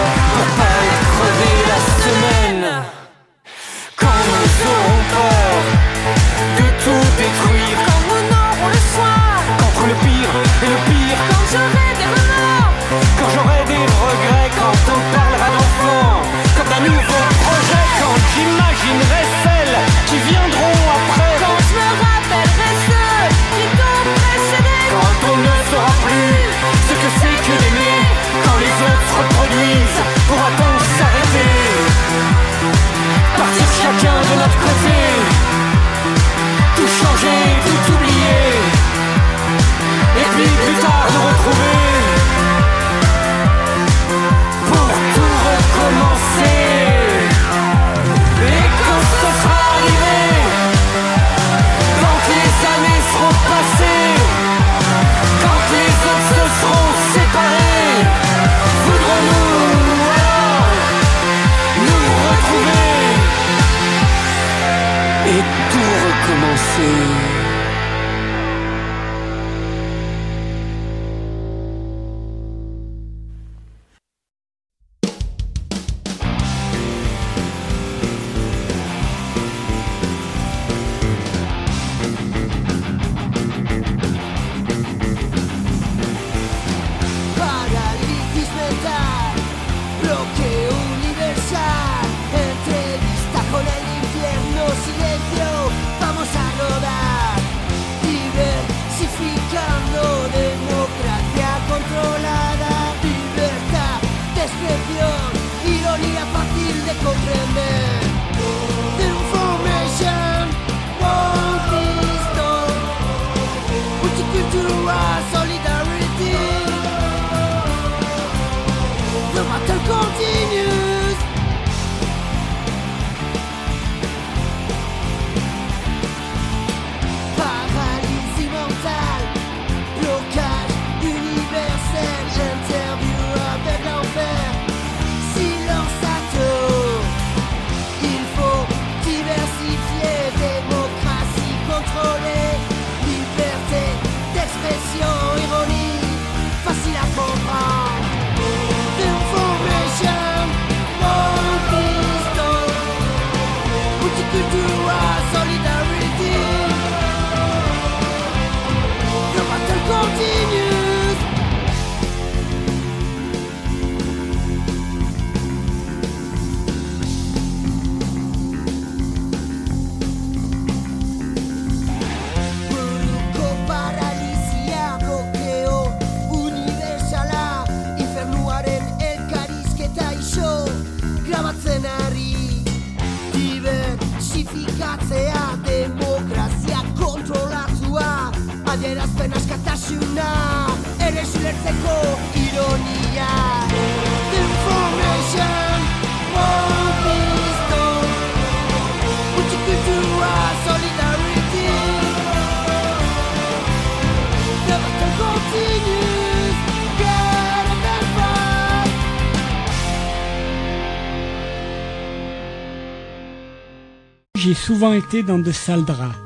souvent 214.66 214.92
été 214.92 215.22
dans 215.22 215.38
de 215.38 215.52
sales 215.52 215.84
draps, 215.84 216.16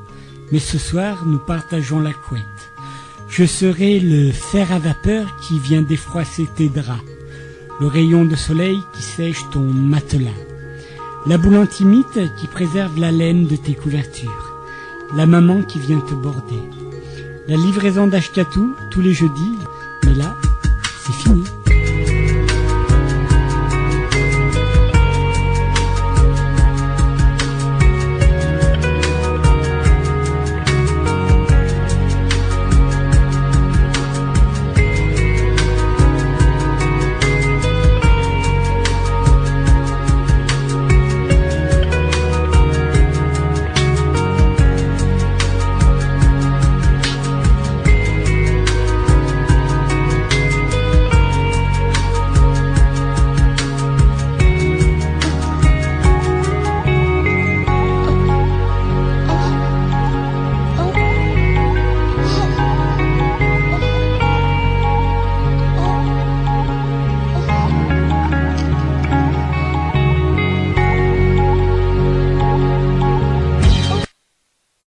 mais 0.51 0.61
ce 0.61 0.79
soir 0.79 1.27
nous 1.27 1.37
partageons 1.37 2.01
la 2.01 2.15
couette. 2.15 2.43
Je 3.29 3.45
serai 3.45 4.01
le 4.01 4.33
fer 4.33 4.73
à 4.73 4.79
vapeur 4.79 5.37
qui 5.43 5.59
vient 5.59 5.83
défroisser 5.83 6.49
tes 6.57 6.71
draps, 6.71 7.05
le 7.81 7.87
rayon 7.87 8.25
de 8.25 8.37
soleil 8.37 8.79
qui 8.95 9.03
sèche 9.03 9.45
ton 9.53 9.61
matelas, 9.61 10.41
la 11.27 11.37
boule 11.37 11.59
antimite 11.59 12.19
qui 12.39 12.47
préserve 12.47 12.99
la 12.99 13.13
laine 13.13 13.47
de 13.47 13.57
tes 13.57 13.75
couvertures, 13.75 14.65
la 15.15 15.27
maman 15.27 15.61
qui 15.63 15.79
vient 15.79 16.01
te 16.01 16.15
border, 16.15 16.65
la 17.47 17.57
livraison 17.57 18.07
d'Ashkatou 18.07 18.75
tous 18.91 19.03
les 19.03 19.13
jeudis, 19.13 19.59
mais 20.07 20.15
là, 20.15 20.35
c'est 21.05 21.13
fini. 21.13 21.45